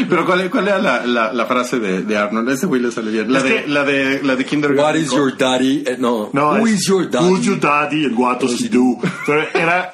Pero 0.09 0.27
¿cuál, 0.27 0.51
cuál 0.51 0.69
era 0.69 0.79
la, 0.79 1.07
la, 1.07 1.33
la 1.33 1.47
frase 1.47 1.79
de, 1.79 2.03
de 2.03 2.17
Arnold? 2.17 2.49
Ese 2.51 2.67
güey 2.67 2.83
le 2.83 2.93
sale 2.93 3.11
bien. 3.11 3.33
La 3.33 3.39
Es 3.39 3.45
de, 3.45 3.63
que- 3.63 3.69
la 3.69 3.85
de, 3.85 4.23
la 4.23 4.37
de 4.37 4.45
Kindergarten. 4.45 4.85
What 4.85 4.95
is 4.97 5.11
your 5.11 5.37
daddy? 5.37 5.85
Eh, 5.87 5.97
no. 5.99 6.31
No, 6.33 6.53
Who 6.57 6.67
is 6.67 6.87
your 6.87 7.09
daddy? 7.09 7.25
Who's 7.27 7.45
your 7.47 7.59
daddy 7.59 8.05
and 8.05 8.19
what 8.19 8.39
does 8.41 8.61
he 8.61 8.69
do? 8.69 8.99
Pero 9.27 9.43
era. 9.55 9.93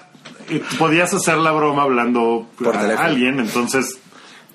eh, 0.48 0.62
Podías 0.78 1.12
hacer 1.14 1.36
la 1.38 1.52
broma 1.52 1.82
hablando 1.82 2.46
Por 2.58 2.76
a 2.76 2.80
teléfono. 2.80 3.08
alguien, 3.08 3.40
entonces. 3.40 3.98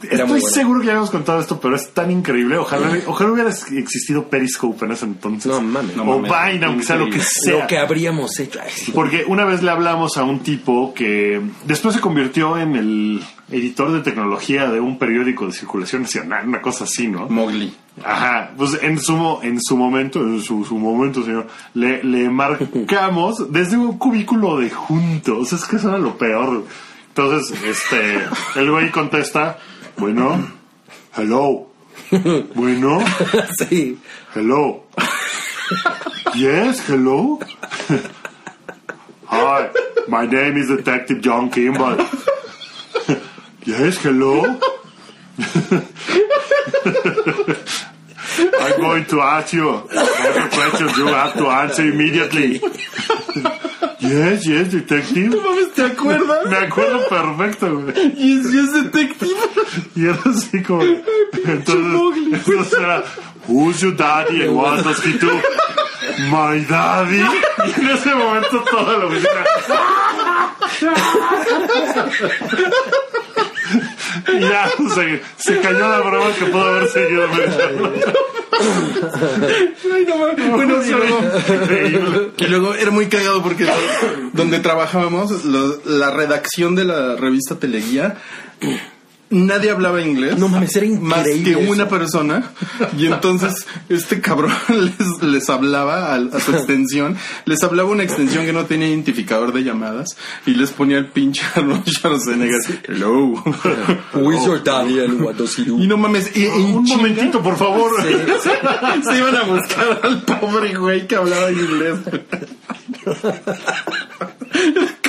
Era 0.04 0.24
Estoy 0.24 0.28
muy 0.30 0.42
seguro 0.42 0.80
que 0.80 0.86
ya 0.86 0.92
habíamos 0.94 1.12
contado 1.12 1.40
esto, 1.42 1.60
pero 1.60 1.76
es 1.76 1.90
tan 1.92 2.10
increíble. 2.10 2.58
Ojalá, 2.58 2.90
ojalá 3.08 3.32
hubiera 3.32 3.50
existido 3.50 4.30
Periscope 4.30 4.86
en 4.86 4.92
ese 4.94 5.06
entonces. 5.06 5.52
No 5.52 5.62
mames. 5.62 5.96
No 5.98 6.04
o. 6.10 6.22
Vine, 6.22 6.66
aunque 6.66 6.84
sea 6.84 6.96
lo 6.96 7.10
que 7.10 7.20
sea. 7.22 7.62
Lo 7.62 7.68
que 7.68 7.78
habríamos 7.78 8.40
hecho. 8.40 8.60
Porque 8.94 9.26
una 9.28 9.44
vez 9.46 9.62
le 9.62 9.72
hablamos 9.72 10.18
a 10.18 10.24
un 10.24 10.40
tipo 10.40 10.94
que 10.94 11.42
después 11.66 11.96
se 11.96 12.02
convirtió 12.02 12.58
en 12.58 12.76
el 12.76 13.22
editor 13.52 13.92
de 13.92 14.00
tecnología 14.02 14.70
de 14.70 14.80
un 14.80 14.98
periódico 15.00 15.46
de 15.48 15.52
circulación 15.54 16.04
nacional, 16.04 16.48
una 16.48 16.62
cosa 16.62 16.86
así, 16.86 17.08
¿no? 17.08 17.28
Mowgli. 17.28 17.74
Ajá, 18.06 18.52
pues 18.56 18.80
en 18.82 19.00
su, 19.02 19.14
mo- 19.18 19.42
en 19.44 19.60
su 19.62 19.76
momento, 19.76 20.22
en 20.22 20.42
su, 20.42 20.64
su 20.64 20.78
momento, 20.78 21.24
señor, 21.24 21.48
le, 21.74 22.02
le 22.04 22.30
marcamos 22.30 23.52
desde 23.52 23.76
un 23.76 23.98
cubículo 23.98 24.58
de 24.60 24.70
juntos, 24.70 25.52
es 25.52 25.66
que 25.66 25.76
eso 25.76 25.90
era 25.90 25.98
lo 25.98 26.18
peor. 26.18 26.64
Entonces, 27.10 27.60
este, 27.64 28.20
el 28.56 28.72
güey 28.72 28.92
contesta, 28.92 29.58
bueno, 30.00 30.52
hello, 31.16 31.68
bueno, 32.56 33.00
sí. 33.60 33.98
hello, 34.34 34.84
yes, 36.36 36.80
hello. 36.88 37.40
Hi, 39.28 39.70
my 40.08 40.26
name 40.26 40.58
is 40.58 40.68
Detective 40.70 41.22
John 41.22 41.50
Kimball. 41.52 41.98
yes, 43.66 43.98
hello. 44.00 44.60
I'm 48.62 48.80
going 48.82 49.06
to 49.06 49.22
ask 49.22 49.54
you 49.54 49.70
every 49.70 50.50
question 50.50 50.88
you 50.98 51.08
have 51.08 51.34
to 51.34 51.48
answer 51.48 51.84
immediately. 51.84 52.62
Yes, 54.00 54.46
yes, 54.46 54.72
detective. 54.72 55.36
¿Te 55.76 55.84
acuerdas? 55.84 56.46
Me 56.46 56.58
acuerdo 56.58 57.06
perfecto, 57.10 57.80
güey. 57.82 57.94
Yes, 58.16 58.52
yes, 58.52 58.74
detective. 58.74 59.36
Y 59.96 60.06
era 60.06 60.20
así 60.26 60.64
como. 60.64 60.84
Entonces, 60.84 62.34
entonces 62.34 62.74
era. 62.80 63.04
Who's 63.48 63.82
your 63.82 63.96
daddy 63.96 64.44
and 64.44 64.56
what 64.56 64.84
does 64.84 65.04
he 65.04 65.18
do? 65.18 65.32
My 66.30 66.60
daddy. 66.66 67.18
Y 67.18 67.82
en 67.82 67.90
ese 67.90 68.14
momento 68.14 68.64
toda 68.70 68.98
la 69.00 69.06
oficina. 69.06 69.46
Y 74.28 74.40
ya 74.40 74.70
se, 74.96 75.22
se 75.38 75.60
cayó 75.62 75.88
la 75.90 76.00
broma 76.00 76.32
que 76.34 76.46
pudo 76.46 76.64
haber 76.64 76.88
seguido. 76.90 77.28
Ay, 78.62 80.06
no 80.08 80.18
mames. 80.18 80.52
Bueno, 80.52 80.84
y 80.86 80.90
luego, 80.90 82.32
y 82.38 82.44
luego 82.48 82.74
era 82.76 82.92
muy 82.92 83.08
cagado 83.08 83.42
porque 83.44 83.66
donde 84.34 84.60
trabajábamos, 84.60 85.46
lo- 85.46 85.80
la 85.86 86.12
redacción 86.12 86.76
de 86.76 86.86
la 86.86 87.16
revista 87.16 87.56
Teleguía, 87.56 88.18
nadie 89.30 89.70
hablaba 89.72 90.02
inglés. 90.02 90.38
No 90.38 90.48
mames, 90.48 90.76
era 90.76 90.88
Más 91.00 91.24
que 91.24 91.56
una 91.56 91.88
persona. 91.88 92.52
Y 92.98 93.06
entonces 93.08 93.66
este 93.90 94.22
cabrón 94.22 94.52
les, 94.70 95.24
les 95.24 95.50
hablaba 95.50 96.14
al- 96.14 96.32
a, 96.34 96.40
su 96.40 96.52
extensión, 96.52 97.18
les 97.46 97.62
hablaba 97.64 97.90
una 97.90 98.04
extensión 98.04 98.46
que 98.46 98.54
no 98.54 98.66
tenía 98.66 98.88
identificador 98.90 99.54
de 99.54 99.64
llamadas 99.64 100.18
y 100.46 100.52
les 100.56 100.72
ponía 100.72 100.98
el 100.98 101.08
pinche 101.08 101.42
Arnold 101.56 101.88
Schwarzenegger. 101.88 102.60
Hello. 102.88 103.36
Who 104.14 104.32
is 104.32 104.46
your 104.46 104.64
daddy 104.64 105.00
and 105.00 105.22
what 105.22 105.36
does 105.36 105.58
he 105.58 105.64
do? 105.66 105.78
Y 105.80 105.88
no 105.88 105.98
mames, 105.98 106.36
y, 106.36 106.44
y 106.44 106.48
Un 106.48 106.86
chinga, 106.86 106.98
momentito, 106.98 107.42
por 107.42 107.58
favor. 107.58 107.92
se 108.02 109.18
iban 109.18 109.36
a 109.36 109.44
buscar 109.44 110.00
al 110.04 110.22
pobre 110.24 110.76
güey 110.76 111.08
que 111.08 111.16
hablaba 111.16 111.52
inglés. 111.52 112.00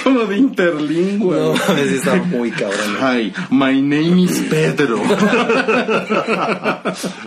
Como 0.03 0.24
de 0.26 0.36
interlingua. 0.36 1.36
No 1.36 1.55
mames, 1.55 1.92
estaba 1.92 2.16
muy 2.24 2.51
cabrón. 2.51 2.96
Hi, 3.01 3.32
my 3.51 3.80
name 3.80 4.24
is 4.24 4.40
Pedro. 4.48 5.01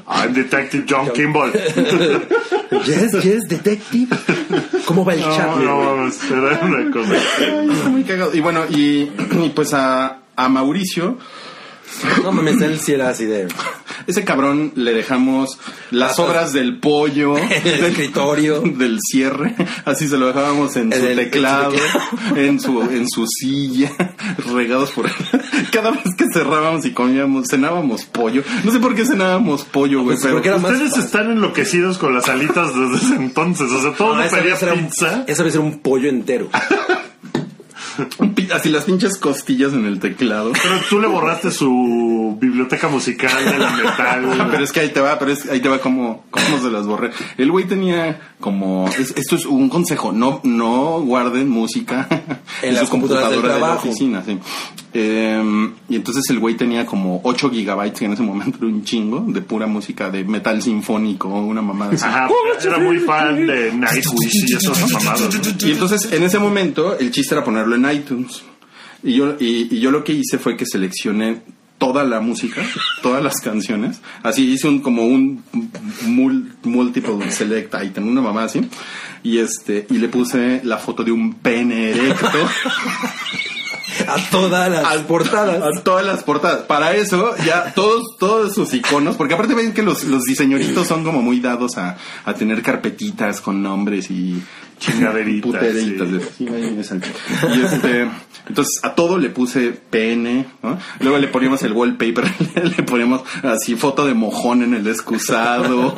I'm 0.08 0.34
Detective 0.34 0.86
John 0.88 1.10
Kimball. 1.14 1.52
Yes, 2.86 3.14
yes, 3.24 3.48
detective. 3.48 4.10
¿Cómo 4.86 5.06
va 5.06 5.14
el 5.14 5.22
chat? 5.22 5.58
No, 5.58 5.96
no, 5.96 6.08
era 6.08 6.60
una 6.64 6.92
cosa. 6.92 7.14
Ay, 7.40 7.70
está 7.72 7.90
muy 7.90 8.04
cagado. 8.04 8.34
Y 8.34 8.40
bueno, 8.40 8.66
y, 8.68 9.12
y 9.44 9.52
pues 9.56 9.74
a, 9.76 10.18
a 10.36 10.50
Mauricio, 10.50 11.18
No 12.24 12.32
mames, 12.32 12.62
él 12.62 12.80
sí 12.80 12.94
era 12.94 13.10
así 13.10 13.26
de. 13.26 13.48
ese 14.08 14.24
cabrón 14.24 14.72
le 14.76 14.94
dejamos 14.94 15.58
las 15.92 16.18
obras 16.20 16.54
del 16.54 16.80
pollo, 16.80 17.38
El 17.38 17.64
del 17.64 17.86
escritorio. 17.86 18.62
del 18.66 19.00
cierre, 19.02 19.56
así 19.86 20.08
se 20.08 20.18
lo 20.18 20.28
dejábamos 20.28 20.76
en 20.76 20.92
En 20.94 21.00
su 21.00 21.08
el- 21.08 21.16
teclado, 21.18 21.74
en 22.36 22.60
su 22.60 22.82
en 22.82 22.90
su, 22.90 22.92
en 22.96 23.10
su 23.10 23.26
silla, 23.28 23.92
regados 24.54 24.92
por 24.92 25.10
cada 25.72 25.92
vez 25.92 26.04
que 26.18 26.26
cerrábamos 26.34 26.86
y 26.86 26.92
comíamos, 26.92 27.48
cenábamos 27.50 28.06
pollo. 28.06 28.44
No 28.64 28.72
sé 28.72 28.80
por 28.80 28.96
qué 28.96 29.06
cenábamos 29.06 29.64
pollo, 29.64 30.04
güey, 30.04 30.18
Pues, 30.20 30.34
pero 30.44 30.58
Ustedes 30.58 30.98
están 30.98 31.32
enloquecidos 31.32 31.98
con 31.98 32.14
las 32.14 32.28
alitas 32.30 32.70
desde 32.76 33.06
ese 33.06 33.16
entonces. 33.16 33.72
O 33.72 33.82
sea, 33.82 33.94
todo 33.94 34.16
No, 34.16 34.24
esa 34.24 34.38
pedía 34.38 34.54
vez, 34.54 34.64
era 34.64 34.74
un, 34.74 34.86
pizza. 34.88 35.24
esa 35.28 35.44
vez 35.44 35.54
era 35.56 35.64
un 35.64 35.80
pollo 35.80 36.10
entero. 36.10 36.50
Así 38.54 38.70
las 38.70 38.84
pinches 38.86 39.18
costillas 39.18 39.74
en 39.74 39.86
el 39.86 40.00
teclado. 40.00 40.52
Pero 40.54 40.76
tú 40.90 41.00
le 41.00 41.08
borraste 41.08 41.52
su 41.52 42.38
biblioteca 42.40 42.88
musical 42.88 43.44
del 43.46 43.62
Ah, 43.64 43.78
metal. 43.78 44.48
pero 44.52 44.64
es 44.64 44.72
que 44.72 44.80
ahí 44.82 44.90
te 44.90 45.00
va, 45.02 45.18
pero 45.20 45.32
es, 45.32 45.50
ahí 45.50 45.60
te 45.60 45.70
va 45.70 45.80
como, 45.80 46.26
cómo 46.32 46.60
se 46.62 46.70
las 46.72 46.86
borré. 46.86 47.12
El 47.38 47.52
güey 47.52 47.66
tenía 47.66 48.34
como, 48.40 48.88
es- 48.88 49.14
esto 49.16 49.36
es 49.36 49.46
un 49.46 49.70
consejo, 49.70 50.12
no, 50.12 50.40
no 50.44 51.02
guarden 51.02 51.50
música 51.50 52.08
en, 52.62 52.76
las 52.76 52.86
su 52.86 52.92
computadoras 52.92 53.30
del 53.32 53.40
computadora 53.42 53.68
de 53.68 53.74
la 53.76 53.80
oficina, 53.80 54.24
sí. 54.26 54.40
Eh, 54.96 55.72
y 55.90 55.96
entonces 55.96 56.24
el 56.30 56.38
güey 56.40 56.56
tenía 56.56 56.86
como 56.86 57.20
8 57.24 57.50
gigabytes, 57.50 58.00
que 58.00 58.06
en 58.06 58.14
ese 58.14 58.22
momento 58.24 58.60
era 58.60 58.68
un 58.68 58.84
chingo, 58.84 59.26
de 59.28 59.42
pura 59.42 59.66
música 59.66 60.10
de 60.12 60.24
metal 60.24 60.62
sinfónico, 60.62 61.28
una 61.30 61.62
mamada 61.64 61.94
así. 61.94 62.06
Ajá, 62.06 62.30
era 62.64 62.78
muy 62.78 63.00
fan 63.00 63.48
de 63.48 63.74
Nightwish 63.74 64.46
y 64.50 64.54
esas 64.56 64.92
mamadas. 64.94 65.22
¿no? 65.22 65.68
Y 65.68 65.72
entonces 65.72 66.12
en 66.14 66.24
ese 66.24 66.38
momento 66.40 66.98
el 67.00 67.10
chiste 67.12 67.34
era 67.34 67.44
ponerlo 67.44 67.76
en 67.76 67.90
iTunes. 67.92 68.44
Y 69.02 69.16
yo, 69.16 69.36
y, 69.40 69.76
y 69.76 69.80
yo 69.80 69.90
lo 69.92 70.04
que 70.04 70.14
hice 70.14 70.38
fue 70.38 70.56
que 70.56 70.66
seleccioné 70.66 71.42
toda 71.80 72.04
la 72.06 72.22
música, 72.22 72.62
todas 73.02 73.22
las 73.24 73.42
canciones. 73.42 74.00
Así 74.22 74.46
hice 74.54 74.68
un 74.68 74.80
como 74.80 75.06
un 75.06 75.44
mul- 76.06 76.54
multiple 76.64 77.30
select 77.32 77.74
item, 77.84 78.08
una 78.08 78.22
mamá 78.22 78.44
así. 78.44 78.62
Y 79.24 79.40
este, 79.40 79.88
y 79.90 79.98
le 79.98 80.08
puse 80.08 80.62
la 80.64 80.78
foto 80.78 81.04
de 81.04 81.12
un 81.12 81.34
pene 81.34 81.90
erecto 81.90 82.28
A 84.08 84.18
todas 84.30 84.72
las 84.72 85.02
portadas. 85.02 85.62
a 85.62 85.84
todas 85.84 86.06
las 86.06 86.24
portadas. 86.24 86.62
Para 86.64 86.96
eso, 86.96 87.36
ya 87.46 87.74
todos, 87.74 88.18
todos 88.18 88.54
sus 88.54 88.74
iconos, 88.74 89.16
porque 89.16 89.34
aparte 89.34 89.54
ven 89.54 89.74
que 89.74 89.84
los, 89.84 90.04
los 90.06 90.24
diseñoritos 90.24 90.88
son 90.88 91.04
como 91.04 91.22
muy 91.22 91.40
dados 91.40 91.78
a, 91.78 91.98
a 92.26 92.34
tener 92.34 92.62
carpetitas 92.62 93.42
con 93.42 93.62
nombres 93.62 94.10
y 94.10 94.42
Chingaderitas, 94.92 95.52
puteritas. 95.52 96.08
sí. 96.38 96.48
Y 97.56 97.62
este, 97.62 98.08
entonces 98.48 98.80
a 98.84 98.96
todo 98.96 99.18
le 99.18 99.30
puse 99.30 99.72
PN, 99.72 100.46
¿no? 100.62 100.78
Luego 101.00 101.18
le 101.18 101.28
poníamos 101.28 101.64
el 101.64 101.72
wallpaper, 101.74 102.26
le 102.78 102.84
poníamos 102.84 103.22
así 103.44 103.76
foto 103.76 104.06
de 104.06 104.14
mojón 104.14 104.64
en 104.64 104.74
el 104.74 104.88
excusado, 104.88 105.96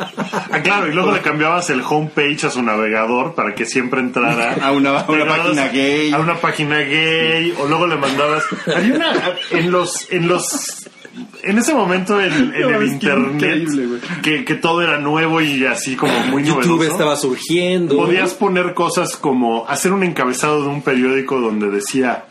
Ah, 0.51 0.61
claro, 0.61 0.87
y 0.89 0.93
luego 0.93 1.11
le 1.11 1.21
cambiabas 1.21 1.69
el 1.69 1.81
homepage 1.81 2.45
a 2.45 2.51
su 2.51 2.61
navegador 2.61 3.33
para 3.35 3.55
que 3.55 3.65
siempre 3.65 3.99
entrara 3.99 4.53
A 4.61 4.71
una- 4.71 4.99
a 4.99 5.11
una 5.11 5.25
página 5.27 5.67
gay. 5.69 6.11
A 6.13 6.19
una 6.19 6.35
página 6.39 6.79
gay. 6.79 7.53
O 7.59 7.67
luego 7.67 7.87
le 7.87 7.95
mandabas. 7.97 8.43
Había 8.75 8.95
una. 8.95 9.13
En 9.51 9.71
los. 9.71 10.11
En 10.11 10.27
los. 10.27 10.89
En 11.45 11.57
ese 11.57 11.73
momento 11.73 12.19
en, 12.19 12.53
el 12.53 12.83
internet 12.91 13.69
que, 14.23 14.43
que 14.43 14.55
todo 14.55 14.81
era 14.81 14.99
nuevo 14.99 15.41
y 15.41 15.65
así 15.65 15.95
como 15.95 16.13
muy 16.31 16.43
YouTube 16.43 16.65
novedoso. 16.65 16.91
estaba 16.91 17.15
surgiendo. 17.15 17.95
Podías 17.97 18.33
poner 18.33 18.73
cosas 18.73 19.15
como 19.15 19.67
hacer 19.67 19.93
un 19.93 20.03
encabezado 20.03 20.63
de 20.63 20.69
un 20.69 20.81
periódico 20.81 21.39
donde 21.39 21.69
decía 21.69 22.25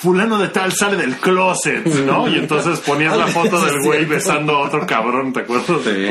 fulano 0.00 0.38
de 0.38 0.48
tal 0.48 0.72
sale 0.72 0.96
del 0.96 1.16
closet, 1.16 1.84
¿no? 2.04 2.28
Y 2.28 2.36
entonces 2.36 2.80
ponías 2.80 3.16
la 3.16 3.26
foto 3.28 3.64
del 3.64 3.80
güey 3.82 4.04
besando 4.04 4.56
a 4.56 4.66
otro 4.66 4.86
cabrón, 4.86 5.32
¿te 5.32 5.40
acuerdas? 5.40 5.66
Sí. 5.84 6.06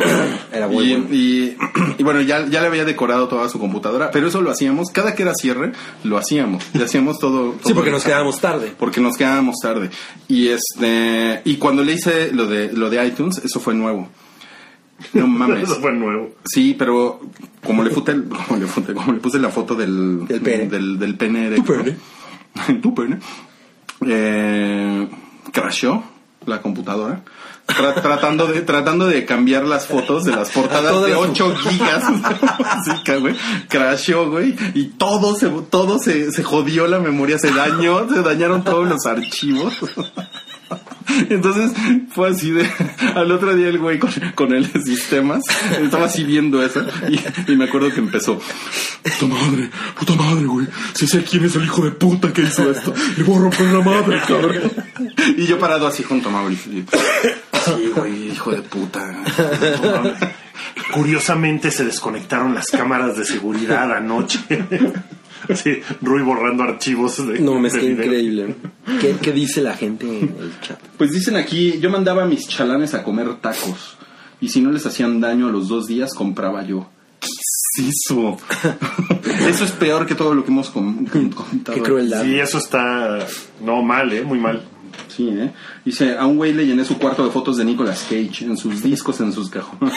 Era 0.52 0.68
muy 0.68 0.86
y, 0.86 0.96
bueno. 0.96 1.08
y, 1.12 1.58
y 1.98 2.04
bueno, 2.04 2.22
ya, 2.22 2.46
ya 2.48 2.62
le 2.62 2.68
había 2.68 2.86
decorado 2.86 3.28
toda 3.28 3.50
su 3.50 3.60
computadora, 3.60 4.12
pero 4.12 4.28
eso 4.28 4.42
lo 4.42 4.52
hacíamos, 4.52 4.90
cada 4.92 5.16
que 5.16 5.24
era 5.24 5.34
cierre, 5.34 5.72
lo 6.04 6.18
hacíamos. 6.18 6.64
Le 6.74 6.84
hacíamos 6.84 7.20
todo. 7.20 7.54
Sí, 7.54 7.60
todo 7.64 7.76
porque 7.76 7.90
el 7.90 7.96
nos 7.96 8.04
quedábamos 8.04 8.40
tarde. 8.40 8.74
Porque 8.78 9.02
nos 9.02 9.18
quedábamos 9.18 9.56
tarde. 9.62 9.90
Y 10.28 10.50
este 10.50 11.42
y 11.46 11.56
cuando 11.58 11.84
le 11.84 11.94
hice 11.94 12.27
lo 12.34 12.48
de 12.48 12.72
lo 12.74 12.90
de 12.90 13.06
iTunes, 13.06 13.38
eso 13.44 13.60
fue 13.60 13.74
nuevo. 13.74 14.10
No 15.14 15.28
mames. 15.28 15.64
Eso 15.70 15.80
fue 15.82 15.94
nuevo. 15.94 16.32
Sí, 16.46 16.76
pero 16.78 17.20
como 17.66 17.84
le 17.84 17.90
fute, 17.92 18.14
como 18.48 18.60
le 18.60 18.68
fute- 18.68 18.94
como 18.94 19.14
le 19.14 19.20
puse 19.20 19.40
la 19.40 19.50
foto 19.50 19.76
del 19.76 20.26
Del 20.28 20.42
pene. 20.42 20.68
del, 20.68 20.98
del 21.00 21.16
pene 21.16 21.50
Tu 21.50 21.54
erecto. 21.74 21.74
pene. 21.84 22.80
tu 22.82 22.94
pene. 22.96 23.20
Eh, 24.06 25.08
crashó 25.52 26.04
la 26.46 26.62
computadora. 26.62 27.24
Tra- 27.68 28.02
tratando 28.02 28.48
de 28.48 28.62
tratando 28.62 29.08
de 29.08 29.26
cambiar 29.26 29.66
las 29.66 29.88
fotos 29.88 30.24
de 30.24 30.32
las 30.32 30.52
portadas 30.52 31.02
de 31.04 31.10
las- 31.10 31.18
8 31.20 31.54
gigas 31.58 32.04
güey 33.20 33.36
crashó 33.68 34.32
güey 34.32 34.56
y 34.74 34.86
todo 34.98 35.36
se 35.36 35.50
todo 35.70 36.00
se, 36.00 36.32
se 36.32 36.44
jodió 36.44 36.88
la 36.88 37.00
memoria 37.00 37.38
se 37.38 37.52
dañó 37.52 38.08
se 38.08 38.22
dañaron 38.22 38.64
todos 38.64 38.88
los 38.88 39.06
archivos 39.06 39.74
entonces 41.30 41.72
fue 42.12 42.30
así 42.30 42.52
de 42.52 42.70
al 43.16 43.32
otro 43.32 43.56
día 43.56 43.70
el 43.70 43.80
güey 43.80 44.00
con, 44.00 44.12
con 44.36 44.54
el 44.54 44.68
sistemas 44.84 45.44
estaba 45.82 46.06
así 46.06 46.24
viendo 46.24 46.64
eso 46.64 46.86
y, 47.48 47.56
me 47.56 47.66
acuerdo 47.66 47.92
que 47.92 48.00
empezó 48.00 48.40
puta 49.04 49.26
madre 49.28 49.70
puta 49.98 50.16
madre 50.16 50.46
güey 50.46 50.68
si 50.94 51.08
sé 51.08 51.24
quién 51.24 51.46
es 51.46 51.56
el 51.56 51.64
hijo 51.64 51.84
de 51.84 51.92
puta 51.92 52.32
que 52.34 52.42
hizo 52.42 52.70
esto 52.70 52.94
le 53.18 53.24
voy 53.24 53.38
a 53.38 53.40
romper 53.40 53.66
la 53.68 53.82
madre 53.82 54.22
cabrón 54.28 54.72
y 55.38 55.46
yo 55.46 55.58
parado 55.60 55.88
así 55.88 56.04
junto 56.04 56.30
a 56.30 56.32
Mauricio 56.32 56.72
sí 56.72 57.92
güey 57.96 58.32
hijo 58.32 58.52
de 58.52 58.62
puta 58.62 59.24
Curiosamente 60.94 61.72
se 61.72 61.86
desconectaron 61.86 62.54
las 62.54 62.68
cámaras 62.68 63.18
de 63.18 63.26
seguridad 63.26 63.92
anoche. 63.92 64.40
Sí, 65.56 65.80
Rui 66.02 66.22
borrando 66.24 66.64
archivos 66.64 67.26
de. 67.28 67.40
No 67.40 67.54
qué 67.74 67.80
video. 67.80 67.92
increíble. 68.04 68.56
¿Qué, 69.00 69.16
¿Qué 69.22 69.32
dice 69.32 69.62
la 69.62 69.76
gente 69.76 70.06
en 70.08 70.36
el 70.40 70.60
chat? 70.62 70.80
Pues 70.98 71.12
dicen 71.12 71.36
aquí, 71.36 71.80
yo 71.80 71.90
mandaba 71.90 72.24
a 72.24 72.26
mis 72.26 72.48
chalanes 72.48 72.94
a 72.94 73.04
comer 73.04 73.36
tacos. 73.36 73.98
Y 74.40 74.50
si 74.50 74.62
no 74.62 74.72
les 74.72 74.86
hacían 74.86 75.20
daño 75.20 75.48
a 75.48 75.52
los 75.52 75.68
dos 75.68 75.88
días, 75.88 76.14
compraba 76.14 76.64
yo. 76.66 76.90
¿Qué 77.20 77.28
es 77.84 77.96
eso? 78.10 78.38
eso 79.50 79.64
es 79.64 79.72
peor 79.72 80.06
que 80.06 80.16
todo 80.16 80.34
lo 80.34 80.44
que 80.44 80.52
hemos 80.52 80.70
com- 80.70 81.06
com- 81.12 81.30
contado. 81.32 81.76
Qué 81.78 81.82
crueldad. 81.84 82.24
Sí, 82.24 82.40
eso 82.40 82.58
está. 82.60 83.20
No, 83.64 83.82
mal, 83.82 84.12
¿eh? 84.14 84.24
Muy 84.24 84.40
mal. 84.40 84.64
Sí, 85.08 85.30
¿eh? 85.30 85.52
Dice, 85.84 86.18
a 86.18 86.26
un 86.26 86.38
güey 86.38 86.54
le 86.54 86.66
llené 86.66 86.86
su 86.86 86.98
cuarto 86.98 87.26
de 87.26 87.32
fotos 87.32 87.58
de 87.58 87.66
Nicolas 87.66 88.06
Cage, 88.10 88.46
en 88.46 88.58
sus 88.58 88.84
discos, 88.84 89.20
en 89.22 89.32
sus 89.32 89.50
cajones. 89.50 89.94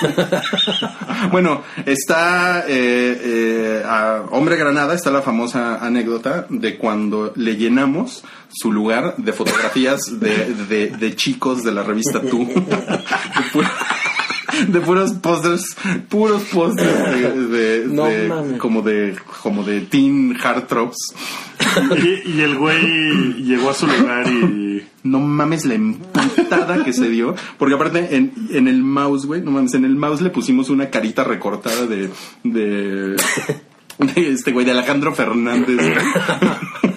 bueno, 1.33 1.63
está, 1.85 2.65
eh, 2.69 3.21
eh, 3.23 3.83
a 3.85 4.25
Hombre 4.31 4.57
Granada, 4.57 4.95
está 4.95 5.11
la 5.11 5.23
famosa 5.23 5.85
anécdota 5.85 6.47
de 6.49 6.79
cuando 6.79 7.33
le 7.37 7.57
llenamos 7.57 8.25
su 8.53 8.73
lugar 8.73 9.15
de 9.17 9.33
fotografías 9.33 10.01
de, 10.19 10.55
de, 10.69 10.89
de 10.89 11.17
chicos 11.17 11.63
de 11.63 11.73
la 11.73 11.83
revista 11.83 12.21
Tú. 12.21 12.49
de, 14.51 14.59
pu- 14.67 14.73
de 14.73 14.81
puros 14.81 15.13
pósters, 15.15 15.77
puros 16.09 16.43
pósters 16.45 17.11
de, 17.13 17.47
de- 17.49 17.87
No 17.87 18.05
de- 18.07 18.29
mames. 18.29 18.59
como 18.59 18.83
de, 18.83 19.17
como 19.43 19.63
de 19.65 19.81
teen 19.83 20.37
heartthrobs. 20.37 20.97
Y, 22.03 22.31
y 22.31 22.41
el 22.41 22.57
güey 22.57 23.35
llegó 23.45 23.71
a 23.71 23.75
su 23.75 23.87
lugar 23.87 24.27
y. 24.29 24.83
No 25.03 25.21
mames 25.21 25.67
la 25.67 25.75
emputada 25.75 26.83
que 26.85 26.93
se 26.95 27.09
dio. 27.11 27.35
Porque 27.59 27.75
aparte 27.75 28.17
en, 28.17 28.33
en 28.51 28.67
el 28.67 28.83
mouse, 28.83 29.27
güey, 29.27 29.43
no 29.43 29.51
mames, 29.51 29.75
en 29.75 29.85
el 29.85 29.95
mouse 29.95 30.23
le 30.23 30.31
pusimos 30.31 30.71
una 30.71 30.89
carita 30.91 31.23
recortada 31.23 31.87
de. 31.87 32.09
de. 32.45 33.17
de 33.99 34.31
este 34.33 34.53
güey, 34.53 34.65
de 34.65 34.73
Alejandro 34.73 35.15
Fernández. 35.15 35.77
güey. 35.77 36.91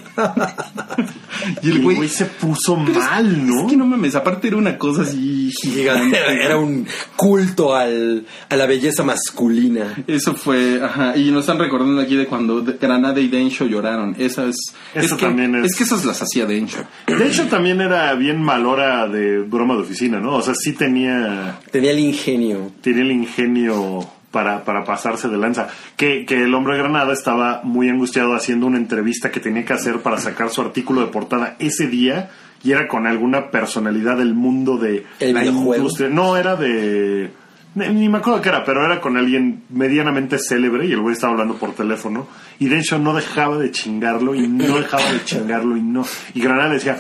Y 1.62 1.70
el 1.72 1.82
güey. 1.82 2.08
se 2.10 2.26
puso 2.26 2.76
mal, 2.76 3.48
¿no? 3.48 3.62
Es 3.66 3.72
que 3.72 3.78
no 3.78 3.86
mames, 3.86 4.16
aparte 4.16 4.48
era 4.48 4.58
una 4.58 4.78
cosa 4.78 5.02
así 5.04 5.52
gigante. 5.62 6.18
Era, 6.18 6.34
era 6.46 6.58
un 6.58 6.86
culto 7.16 7.76
al, 7.76 8.26
a 8.50 8.56
la 8.56 8.66
belleza 8.66 9.04
masculina. 9.04 9.96
Eso 10.08 10.34
fue, 10.36 10.82
ajá, 10.84 11.18
y 11.18 11.32
nos 11.32 11.42
están 11.42 11.60
recordando 11.60 12.02
aquí 12.02 12.16
de 12.16 12.26
cuando 12.28 12.64
Granada 12.80 13.20
y 13.20 13.28
Densho 13.28 13.66
lloraron. 13.66 14.16
Esa 14.18 14.46
es. 14.46 14.56
Eso 14.94 15.06
es 15.06 15.14
que, 15.14 15.26
también 15.26 15.56
es- 15.56 15.72
Es 15.72 15.78
que 15.78 15.84
esas 15.84 16.06
las 16.06 16.22
hacía 16.22 16.46
Densho. 16.46 16.84
De 17.08 17.28
hecho, 17.28 17.46
también 17.48 17.82
era 17.82 18.14
bien 18.16 18.42
mal 18.42 18.66
hora 18.66 19.08
de 19.08 19.40
broma 19.40 19.76
de 19.76 19.82
oficina, 19.82 20.20
¿no? 20.20 20.36
O 20.36 20.42
sea, 20.42 20.54
sí 20.56 20.74
tenía. 20.74 21.60
Tenía 21.72 21.92
el 21.92 22.00
ingenio. 22.00 22.72
tenía 22.82 23.02
el 23.04 23.12
ingenio 23.12 24.08
para, 24.34 24.66
para 24.66 24.84
pasarse 24.84 25.30
de 25.30 25.38
lanza. 25.38 25.68
Que, 25.96 26.26
que 26.26 26.44
el 26.44 26.54
hombre 26.56 26.74
de 26.76 26.82
Granada 26.82 27.14
estaba 27.14 27.62
muy 27.64 27.88
angustiado 27.88 28.34
haciendo 28.34 28.66
una 28.66 28.78
entrevista 28.78 29.30
que 29.30 29.40
tenía 29.40 29.64
que 29.64 29.74
hacer 29.74 30.00
para 30.00 30.18
sacar 30.18 30.50
su 30.50 30.60
artículo 30.62 31.02
de 31.02 31.08
portada 31.08 31.56
ese 31.60 31.88
día 31.88 32.32
y 32.64 32.72
era 32.72 32.88
con 32.88 33.06
alguna 33.06 33.52
personalidad 33.52 34.18
del 34.18 34.34
mundo 34.34 34.78
de 34.78 35.06
¿El 35.20 35.36
videojuego? 35.36 35.76
industria. 35.76 36.10
No, 36.10 36.36
era 36.36 36.56
de... 36.56 37.32
Ni 37.76 38.10
me 38.10 38.18
acuerdo 38.20 38.42
qué 38.42 38.50
era, 38.50 38.64
pero 38.64 38.84
era 38.86 39.00
con 39.02 39.18
alguien 39.18 39.64
medianamente 39.70 40.38
célebre 40.40 40.86
y 40.88 40.92
el 40.94 41.02
güey 41.02 41.14
estaba 41.14 41.34
hablando 41.34 41.56
por 41.56 41.74
teléfono 41.74 42.28
y 42.60 42.68
Densho 42.68 43.00
no 43.00 43.14
dejaba 43.14 43.58
de 43.58 43.72
chingarlo 43.72 44.36
y 44.36 44.48
no 44.48 44.78
dejaba 44.78 45.12
de 45.12 45.24
chingarlo 45.24 45.78
y 45.78 45.82
no. 45.82 46.06
Y 46.34 46.42
Granada 46.42 46.70
le 46.70 46.76
decía, 46.76 46.98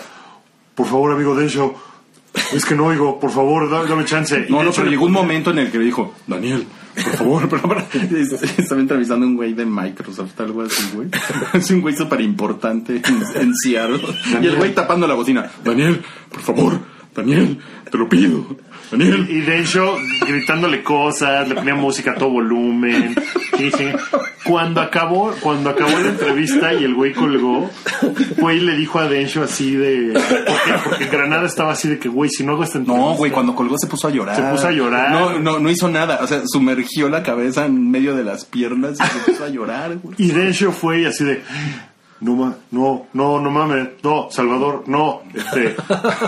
por 0.76 0.88
favor 0.88 1.14
amigo 1.14 1.36
Densho, 1.36 1.76
es 2.54 2.66
que 2.66 2.76
no 2.76 2.86
oigo, 2.88 3.20
por 3.20 3.30
favor, 3.32 3.70
dame, 3.70 3.88
dame 3.88 4.06
chance. 4.06 4.46
Y 4.48 4.52
No, 4.52 4.64
no, 4.64 4.72
pero 4.72 4.86
le 4.86 4.92
llegó 4.92 5.06
un 5.06 5.12
momento 5.12 5.52
en 5.52 5.60
el 5.60 5.72
que 5.72 5.78
dijo, 5.78 6.16
Daniel, 6.26 6.66
por 6.94 7.14
favor, 7.16 7.50
pero 7.50 7.62
para- 7.64 7.86
estaba 8.58 8.82
entrevistando 8.82 9.26
a 9.26 9.30
un 9.30 9.36
güey 9.36 9.54
de 9.54 9.66
Microsoft, 9.66 10.39
algo 10.39 10.62
así, 10.64 10.84
güey. 10.94 11.10
Es 11.54 11.70
un 11.72 11.82
güey 11.82 11.96
súper 11.96 12.22
importante 12.22 13.02
en, 13.04 13.41
en 13.41 13.56
Seattle. 13.56 14.02
Y 14.41 14.46
el 14.48 14.56
güey 14.56 14.74
tapando 14.74 15.08
la 15.08 15.14
bocina, 15.16 15.50
Daniel, 15.64 16.02
por 16.30 16.41
favor, 16.41 16.80
Daniel, 17.16 17.60
te 17.89 17.98
lo 17.98 18.10
pido, 18.10 18.56
Daniel. 18.98 19.28
Y 19.30 19.41
Densho 19.41 19.98
gritándole 20.28 20.84
cosas, 20.84 21.48
le 21.48 21.56
ponía 21.56 21.76
música 21.76 22.12
a 22.12 22.16
todo 22.16 22.30
volumen. 22.30 23.16
Y 23.58 23.64
dije, 23.64 23.96
cuando 24.44 24.82
acabó, 24.82 25.34
cuando 25.39 25.70
acabó 25.70 25.91
la 26.00 26.10
entrevista 26.10 26.74
y 26.74 26.84
el 26.84 26.96
güey 26.96 27.14
colgó, 27.14 27.70
güey 28.38 28.60
le 28.60 28.76
dijo 28.76 29.00
a 29.00 29.08
Densho 29.08 29.44
así 29.44 29.76
de. 29.76 30.14
Porque, 30.14 30.89
porque 30.89 31.06
Granada 31.06 31.46
estaba 31.46 31.74
así 31.74 31.88
de 31.89 32.00
que, 32.00 32.10
güey, 32.10 32.30
si 32.30 32.44
no 32.44 32.54
hago 32.54 32.64
esta 32.64 32.78
entrevista. 32.78 33.10
No, 33.10 33.16
güey, 33.16 33.32
cuando 33.32 33.56
colgó 33.56 33.78
se 33.78 33.88
puso 33.88 34.08
a 34.08 34.12
llorar. 34.12 34.36
Se 34.36 34.41
puso 34.44 34.68
a 34.68 34.72
llorar. 34.72 35.12
No, 35.12 35.39
no, 35.39 35.60
no 35.60 35.70
hizo 35.70 35.89
nada. 35.89 36.20
O 36.22 36.28
sea, 36.28 36.41
sumergió 36.46 37.10
la 37.10 37.24
cabeza 37.24 37.66
en 37.66 37.91
medio 37.91 38.16
de 38.16 38.24
las 38.24 38.46
piernas 38.46 38.98
y 39.00 39.04
se 39.04 39.32
puso 39.32 39.44
a 39.44 39.50
llorar, 39.50 39.98
güey. 39.98 40.16
Y 40.18 40.32
Densho 40.32 40.72
fue 40.72 41.02
y 41.02 41.06
así 41.06 41.24
de. 41.24 41.41
No, 42.24 42.55
no, 42.71 43.07
no, 43.11 43.41
no 43.41 43.51
mames, 43.51 43.89
no, 44.01 44.28
Salvador, 44.32 44.84
no, 44.88 45.24
este, 45.34 45.76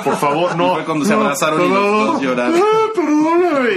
por 0.03 0.17
favor, 0.17 0.55
no. 0.57 0.73
Y 0.73 0.75
fue 0.75 0.85
cuando 0.85 1.05
se 1.05 1.13
no, 1.13 1.21
abrazaron 1.21 1.65
y 1.65 1.69
los 1.69 2.07
dos 2.07 2.21
lloraron. 2.21 2.61
Ah, 2.61 2.87
perdóname. 2.93 3.71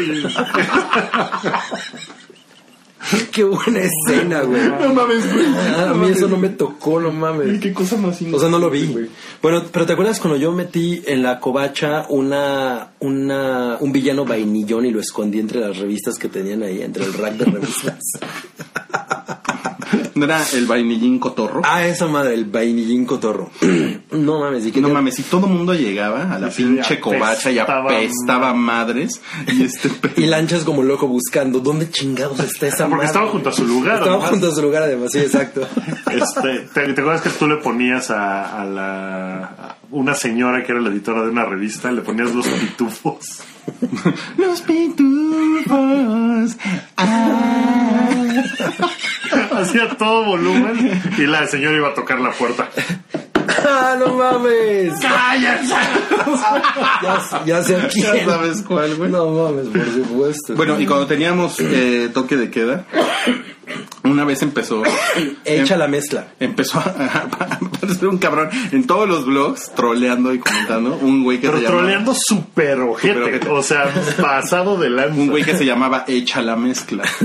Qué 3.32 3.44
buena 3.44 3.80
escena, 3.80 4.42
güey. 4.42 4.68
No 4.68 4.92
mames, 4.92 5.32
güey. 5.32 5.46
Ah, 5.76 5.90
a 5.90 5.94
mí 5.94 6.08
eso 6.10 6.26
no 6.26 6.36
me 6.36 6.48
tocó, 6.48 7.00
no 7.00 7.12
mames. 7.12 7.60
Qué 7.60 7.72
cosa 7.72 7.96
más 7.96 8.20
O 8.20 8.40
sea, 8.40 8.48
no 8.48 8.58
lo 8.58 8.68
vi. 8.68 9.08
Bueno, 9.40 9.62
pero 9.72 9.86
¿te 9.86 9.92
acuerdas 9.92 10.18
cuando 10.18 10.36
yo 10.36 10.52
metí 10.52 11.02
en 11.06 11.22
la 11.22 11.38
covacha 11.38 12.06
una, 12.08 12.94
una, 12.98 13.76
un 13.78 13.92
villano 13.92 14.24
vainillón 14.24 14.86
y 14.86 14.90
lo 14.90 15.00
escondí 15.00 15.38
entre 15.38 15.60
las 15.60 15.78
revistas 15.78 16.18
que 16.18 16.28
tenían 16.28 16.64
ahí, 16.64 16.82
entre 16.82 17.04
el 17.04 17.14
rack 17.14 17.34
de 17.34 17.44
revistas? 17.44 18.02
¿No 20.18 20.24
era 20.24 20.42
el 20.52 20.66
vainillín 20.66 21.18
cotorro? 21.18 21.62
ah, 21.64 21.84
esa 21.86 22.06
madre, 22.06 22.34
el 22.34 22.44
vainillín 22.46 23.04
cotorro. 23.06 23.50
no 24.12 24.40
mames, 24.40 24.66
y 24.66 24.72
que 24.72 24.80
No 24.80 24.88
mames, 24.88 25.14
si 25.16 25.22
todo 25.22 25.46
mundo 25.46 25.74
llegaba 25.74 26.34
a 26.34 26.38
la 26.38 26.50
Sí, 26.50 26.64
pinche 26.64 26.98
covacha 27.00 27.50
y 27.50 27.58
apestaba 27.58 27.90
apestaba 27.90 28.54
madres 28.54 29.20
y 29.46 29.62
este 29.64 29.90
Y 30.16 30.26
lanchas 30.26 30.64
como 30.64 30.82
loco 30.82 31.06
buscando, 31.08 31.60
¿dónde 31.60 31.90
chingados 31.90 32.40
está 32.40 32.66
esa 32.66 32.78
Porque 32.84 32.94
madre? 32.96 33.06
estaba 33.06 33.28
junto 33.28 33.48
a 33.48 33.52
su 33.52 33.66
lugar, 33.66 33.94
Estaba 33.94 34.12
además. 34.14 34.30
junto 34.30 34.48
a 34.48 34.54
su 34.54 34.62
lugar, 34.62 34.82
además, 34.82 35.10
sí, 35.12 35.18
exacto. 35.18 35.66
Este, 36.10 36.60
¿te, 36.74 36.92
te 36.94 37.00
acuerdas 37.00 37.20
que 37.22 37.30
tú 37.30 37.46
le 37.46 37.56
ponías 37.56 38.10
a, 38.10 38.60
a 38.60 38.64
la 38.64 39.44
a 39.44 39.76
una 39.90 40.14
señora 40.14 40.64
que 40.64 40.72
era 40.72 40.80
la 40.80 40.88
editora 40.90 41.22
de 41.22 41.30
una 41.30 41.44
revista, 41.44 41.90
le 41.92 42.00
ponías 42.02 42.34
los 42.34 42.46
pitufos? 42.46 43.40
Los 44.36 44.60
pitufos. 44.62 46.56
Ah. 46.96 48.08
Hacía 49.52 49.88
todo 49.96 50.24
volumen 50.24 51.02
y 51.18 51.26
la 51.26 51.46
señora 51.46 51.76
iba 51.76 51.88
a 51.88 51.94
tocar 51.94 52.20
la 52.20 52.30
puerta. 52.32 52.68
¡Ah, 53.66 53.96
no 53.98 54.14
mames! 54.14 54.94
¡Cállense! 55.00 55.74
Ya, 57.02 57.44
ya 57.44 57.62
sé 57.64 57.76
a 57.76 57.88
quién. 57.88 58.06
Ya 58.06 58.24
sabes 58.24 58.62
cuál, 58.62 58.94
güey. 58.96 59.10
No 59.10 59.30
mames, 59.30 59.68
por 59.68 59.92
supuesto. 59.92 60.54
Bueno, 60.54 60.78
y 60.80 60.86
cuando 60.86 61.06
teníamos 61.06 61.58
eh, 61.60 62.10
toque 62.12 62.36
de 62.36 62.50
queda, 62.50 62.84
una 64.04 64.24
vez 64.24 64.42
empezó. 64.42 64.82
Echa 65.44 65.76
la 65.76 65.88
mezcla. 65.88 66.28
Empezó 66.40 66.78
a, 66.78 66.82
a 67.42 67.58
aparecer 67.66 68.08
un 68.08 68.18
cabrón 68.18 68.50
en 68.72 68.86
todos 68.86 69.08
los 69.08 69.26
blogs, 69.26 69.72
troleando 69.74 70.32
y 70.34 70.38
comentando. 70.38 70.96
Un 71.00 71.24
güey 71.24 71.38
que 71.40 71.48
Pero 71.48 71.58
se 71.58 71.64
llamaba. 71.64 71.80
troleando 71.82 72.14
súper 72.14 72.80
ojete. 72.80 73.22
Ojete. 73.22 73.48
O 73.50 73.62
sea, 73.62 73.92
pasado 74.20 74.76
de 74.78 74.90
lanza. 74.90 75.14
Un 75.20 75.28
güey 75.28 75.44
que 75.44 75.56
se 75.56 75.64
llamaba 75.64 76.04
Echa 76.06 76.42
la 76.42 76.56
mezcla. 76.56 77.04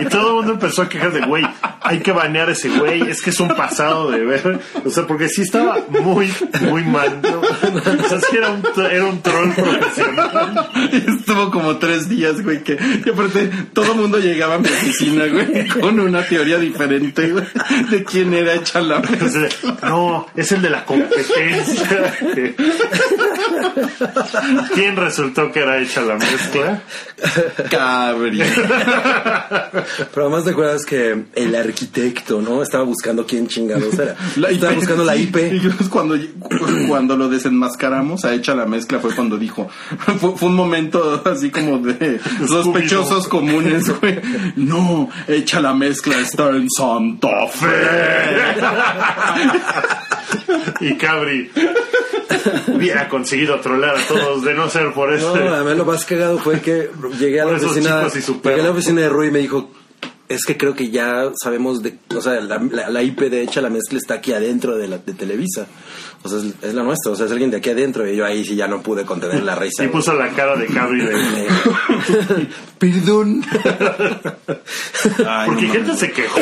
Y 0.00 0.06
todo 0.06 0.28
el 0.30 0.34
mundo 0.36 0.52
empezó 0.54 0.82
a 0.82 0.88
quejar 0.88 1.12
de, 1.12 1.20
güey, 1.20 1.44
hay 1.80 2.00
que 2.00 2.12
banear 2.12 2.48
a 2.48 2.52
ese 2.52 2.68
güey, 2.70 3.02
es 3.02 3.22
que 3.22 3.30
es 3.30 3.40
un 3.40 3.48
pasado 3.48 4.10
de 4.10 4.24
ver. 4.24 4.60
O 4.84 4.90
sea, 4.90 5.06
porque 5.06 5.28
sí 5.28 5.42
estaba 5.42 5.78
muy, 5.88 6.32
muy 6.62 6.82
mal. 6.84 7.20
¿no? 7.22 7.40
O 7.40 8.08
sea, 8.08 8.20
sí 8.20 8.36
era 8.36 8.50
un, 8.50 8.62
era 8.84 9.04
un 9.04 9.20
troll 9.22 9.50
profesional. 9.52 10.70
Estuvo 10.92 11.50
como 11.50 11.76
tres 11.76 12.08
días, 12.08 12.42
güey, 12.42 12.62
que 12.62 12.78
y 13.04 13.08
aparte 13.08 13.50
todo 13.72 13.92
el 13.92 13.98
mundo 13.98 14.18
llegaba 14.18 14.54
a 14.56 14.58
mi 14.58 14.66
oficina, 14.66 15.26
güey, 15.26 15.41
con 15.80 16.00
una 16.00 16.22
teoría 16.26 16.58
diferente, 16.58 17.30
güey, 17.30 17.44
de 17.90 18.04
quién 18.04 18.32
era 18.34 18.54
Echa 18.54 18.80
la 18.80 18.98
O 18.98 19.02
mezcla. 19.02 19.28
sea, 19.30 19.48
no, 19.88 20.26
es 20.36 20.52
el 20.52 20.62
de 20.62 20.70
la 20.70 20.84
competencia. 20.84 22.14
¿Quién 24.74 24.96
resultó 24.96 25.50
que 25.52 25.60
era 25.60 25.80
hecha 25.80 26.00
la 26.02 26.16
mezcla? 26.16 26.82
Cabri. 27.70 28.42
Pero 30.12 30.26
además 30.26 30.44
te 30.44 30.50
acuerdas 30.50 30.84
que 30.84 31.24
el 31.34 31.54
arquitecto, 31.54 32.40
¿no? 32.42 32.62
Estaba 32.62 32.84
buscando 32.84 33.26
quién 33.26 33.46
chingados 33.48 33.94
era. 33.94 34.16
Estaba 34.50 34.72
buscando 34.72 35.04
la 35.04 35.16
IP. 35.16 35.36
Y 35.52 35.60
yo, 35.60 35.70
cuando, 35.90 36.16
cuando 36.88 37.16
lo 37.16 37.28
desenmascaramos 37.28 38.24
a 38.24 38.34
Echa 38.34 38.54
la 38.54 38.66
mezcla 38.66 38.98
fue 38.98 39.14
cuando 39.14 39.38
dijo, 39.38 39.68
fue, 40.20 40.36
fue 40.36 40.48
un 40.48 40.56
momento 40.56 41.22
así 41.24 41.50
como 41.50 41.78
de 41.78 42.20
sospechosos 42.46 43.28
comunes, 43.28 43.88
güey. 44.00 44.20
No, 44.56 45.08
Echa 45.32 45.60
la 45.60 45.74
mezcla 45.74 46.18
está 46.18 46.50
en 46.50 46.68
Santa 46.70 47.46
Fe. 47.48 47.66
Y 50.80 50.96
Cabri 50.96 51.50
hubiera 52.68 53.08
conseguido 53.08 53.60
trolear 53.60 53.96
a 53.96 54.06
todos 54.06 54.44
de 54.44 54.54
no 54.54 54.68
ser 54.68 54.92
por 54.92 55.10
No, 55.10 55.16
eso. 55.16 55.34
además 55.34 55.76
lo 55.76 55.84
más 55.84 56.04
cagado 56.04 56.38
fue 56.38 56.60
que 56.60 56.90
llegué 57.18 57.40
a 57.40 57.44
la 57.44 57.52
oficina, 57.52 57.98
chicos 57.98 58.16
y 58.16 58.22
su 58.22 58.40
llegué 58.42 58.60
a 58.60 58.64
la 58.64 58.70
oficina 58.70 59.00
de 59.02 59.08
Rui 59.08 59.28
y 59.28 59.30
me 59.30 59.38
dijo, 59.40 59.70
es 60.34 60.44
que 60.44 60.56
creo 60.56 60.74
que 60.74 60.90
ya 60.90 61.30
sabemos 61.42 61.82
de, 61.82 61.96
o 62.16 62.20
sea, 62.20 62.40
la, 62.40 62.58
la- 62.70 62.90
la 62.90 63.02
IP 63.02 63.20
de 63.22 63.42
hecha 63.42 63.60
la 63.60 63.70
mezcla 63.70 63.98
está 63.98 64.14
aquí 64.14 64.32
adentro 64.32 64.76
de 64.76 64.88
la 64.88 64.98
de 64.98 65.12
Televisa. 65.14 65.66
O 66.24 66.28
sea, 66.28 66.38
es, 66.38 66.44
es 66.62 66.74
la 66.74 66.82
nuestra, 66.84 67.10
o 67.12 67.16
sea, 67.16 67.26
es 67.26 67.32
alguien 67.32 67.50
de 67.50 67.56
aquí 67.56 67.70
adentro 67.70 68.08
y 68.08 68.14
yo 68.16 68.24
ahí 68.24 68.44
sí 68.44 68.54
ya 68.54 68.68
no 68.68 68.80
pude 68.82 69.04
contener 69.04 69.42
la 69.42 69.54
risa. 69.56 69.84
Y 69.84 69.88
puso 69.88 70.14
la 70.14 70.28
cara 70.30 70.54
de 70.56 70.66
Cabri 70.66 71.04
de... 71.04 71.16
Perdón. 72.78 73.42
Ay, 75.26 75.46
Porque 75.48 75.66
no 75.66 75.72
gente 75.72 75.96
se 75.96 76.12
quejó 76.12 76.40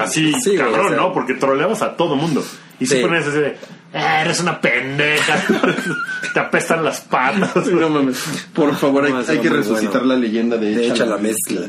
así, 0.00 0.32
Sí, 0.42 0.56
cabrón, 0.56 0.86
o 0.86 0.88
sea. 0.88 0.96
¿no? 0.96 1.12
Porque 1.12 1.34
troleabas 1.34 1.82
a 1.82 1.96
todo 1.96 2.16
mundo. 2.16 2.44
Y 2.78 2.86
Sí. 2.86 2.96
si 2.96 3.02
ponías 3.02 3.26
así 3.26 3.38
de, 3.38 3.56
"Ah, 3.96 4.22
eres 4.22 4.40
una 4.40 4.60
pendeja, 4.60 5.42
te 6.34 6.40
apestan 6.40 6.84
las 6.84 7.00
patas. 7.00 7.66
No 7.66 7.88
mames. 7.88 8.22
Por 8.52 8.74
favor, 8.76 9.04
hay, 9.04 9.38
que 9.38 9.48
resucitar 9.48 10.02
bueno. 10.02 10.14
la 10.14 10.16
leyenda 10.16 10.56
de, 10.56 10.74
De 10.74 10.88
hecha 10.88 11.06
la 11.06 11.16
mezcla. 11.18 11.62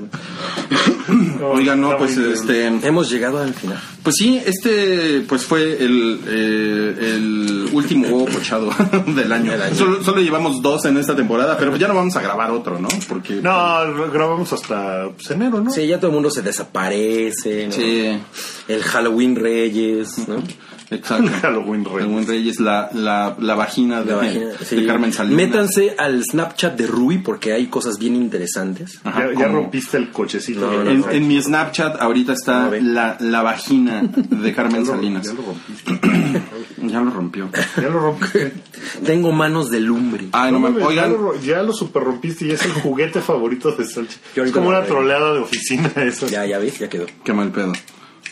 Oiga, 1.41 1.75
no, 1.75 1.97
pues 1.97 2.17
este. 2.17 2.67
Hemos 2.67 3.09
llegado 3.09 3.39
al 3.41 3.53
final. 3.53 3.79
Pues 4.03 4.15
sí, 4.17 4.41
este 4.45 5.23
pues 5.27 5.45
fue 5.45 5.83
el, 5.83 6.19
eh, 6.27 6.95
el 6.99 7.69
último 7.71 8.07
huevo 8.07 8.25
pochado 8.25 8.69
del 9.07 9.31
año. 9.31 9.51
Del 9.51 9.61
año. 9.61 9.75
Solo, 9.75 10.03
solo 10.03 10.21
llevamos 10.21 10.61
dos 10.61 10.85
en 10.85 10.97
esta 10.97 11.15
temporada, 11.15 11.57
pero 11.57 11.75
ya 11.77 11.87
no 11.87 11.95
vamos 11.95 12.15
a 12.15 12.21
grabar 12.21 12.51
otro, 12.51 12.79
¿no? 12.79 12.87
Porque 13.07 13.35
No, 13.35 14.09
grabamos 14.11 14.51
hasta 14.53 15.09
pues, 15.15 15.31
enero, 15.31 15.61
¿no? 15.61 15.71
Sí, 15.71 15.87
ya 15.87 15.97
todo 15.97 16.07
el 16.07 16.13
mundo 16.13 16.29
se 16.29 16.41
desaparece. 16.41 17.67
¿no? 17.67 17.71
Sí, 17.71 18.19
El 18.67 18.83
Halloween 18.83 19.35
Reyes, 19.35 20.27
¿no? 20.27 20.43
exacto. 20.89 21.29
Halloween 21.41 21.85
Reyes. 21.85 22.16
Reyes, 22.25 22.59
la, 22.59 22.89
la, 22.93 23.35
la 23.39 23.55
vagina 23.55 24.01
de, 24.01 24.11
La 24.11 24.15
vagina, 24.17 24.45
de 24.47 24.65
sí. 24.65 24.85
Carmen 24.85 25.11
Salinas. 25.13 25.35
Métanse 25.37 25.95
al 25.97 26.23
Snapchat 26.23 26.75
de 26.77 26.87
Rui 26.87 27.17
porque 27.19 27.53
hay 27.53 27.67
cosas 27.67 27.99
bien 27.99 28.15
interesantes. 28.15 28.99
Ajá, 29.03 29.27
ya, 29.37 29.47
rompiste 29.49 29.97
el 29.97 30.09
cochecito. 30.11 30.61
No, 30.61 30.83
no, 30.83 30.89
En, 30.91 30.99
no. 31.01 31.09
en 31.11 31.27
mi 31.27 31.41
Snapchat 31.41 32.01
ahorita 32.01 32.33
está 32.33 32.69
la, 32.81 33.17
la 33.19 33.41
vagina 33.43 34.03
de 34.03 34.53
Carmen 34.53 34.83
Ya 34.85 34.91
lo- 34.91 34.95
Salinas. 34.95 35.27
Ya 35.27 35.33
lo 35.33 35.41
rompiste. 35.43 35.99
Ya 36.87 37.01
lo 37.01 37.09
rompió. 37.09 37.49
Ya 37.75 37.89
lo 37.89 37.99
rompiste. 37.99 38.53
Tengo 39.05 39.31
manos 39.31 39.69
de 39.71 39.79
lumbre. 39.81 40.27
Ay, 40.31 40.51
no, 40.51 40.59
mames, 40.59 40.83
Oigan, 40.83 41.11
ya, 41.11 41.17
lo, 41.17 41.41
ya 41.41 41.63
lo 41.63 41.73
super 41.73 42.03
rompiste 42.03 42.45
y 42.45 42.51
es 42.51 42.63
el 42.65 42.71
juguete 42.71 43.19
favorito 43.19 43.71
de 43.71 43.83
Salchi. 43.83 44.15
Es 44.35 44.51
como 44.51 44.69
una 44.69 44.83
troleada 44.83 45.33
de 45.33 45.39
oficina 45.39 45.91
eso. 45.97 46.27
Ya, 46.27 46.45
ya 46.45 46.59
ves, 46.59 46.77
ya 46.77 46.87
quedó. 46.87 47.07
qué 47.23 47.33
mal 47.33 47.51
pedo. 47.51 47.73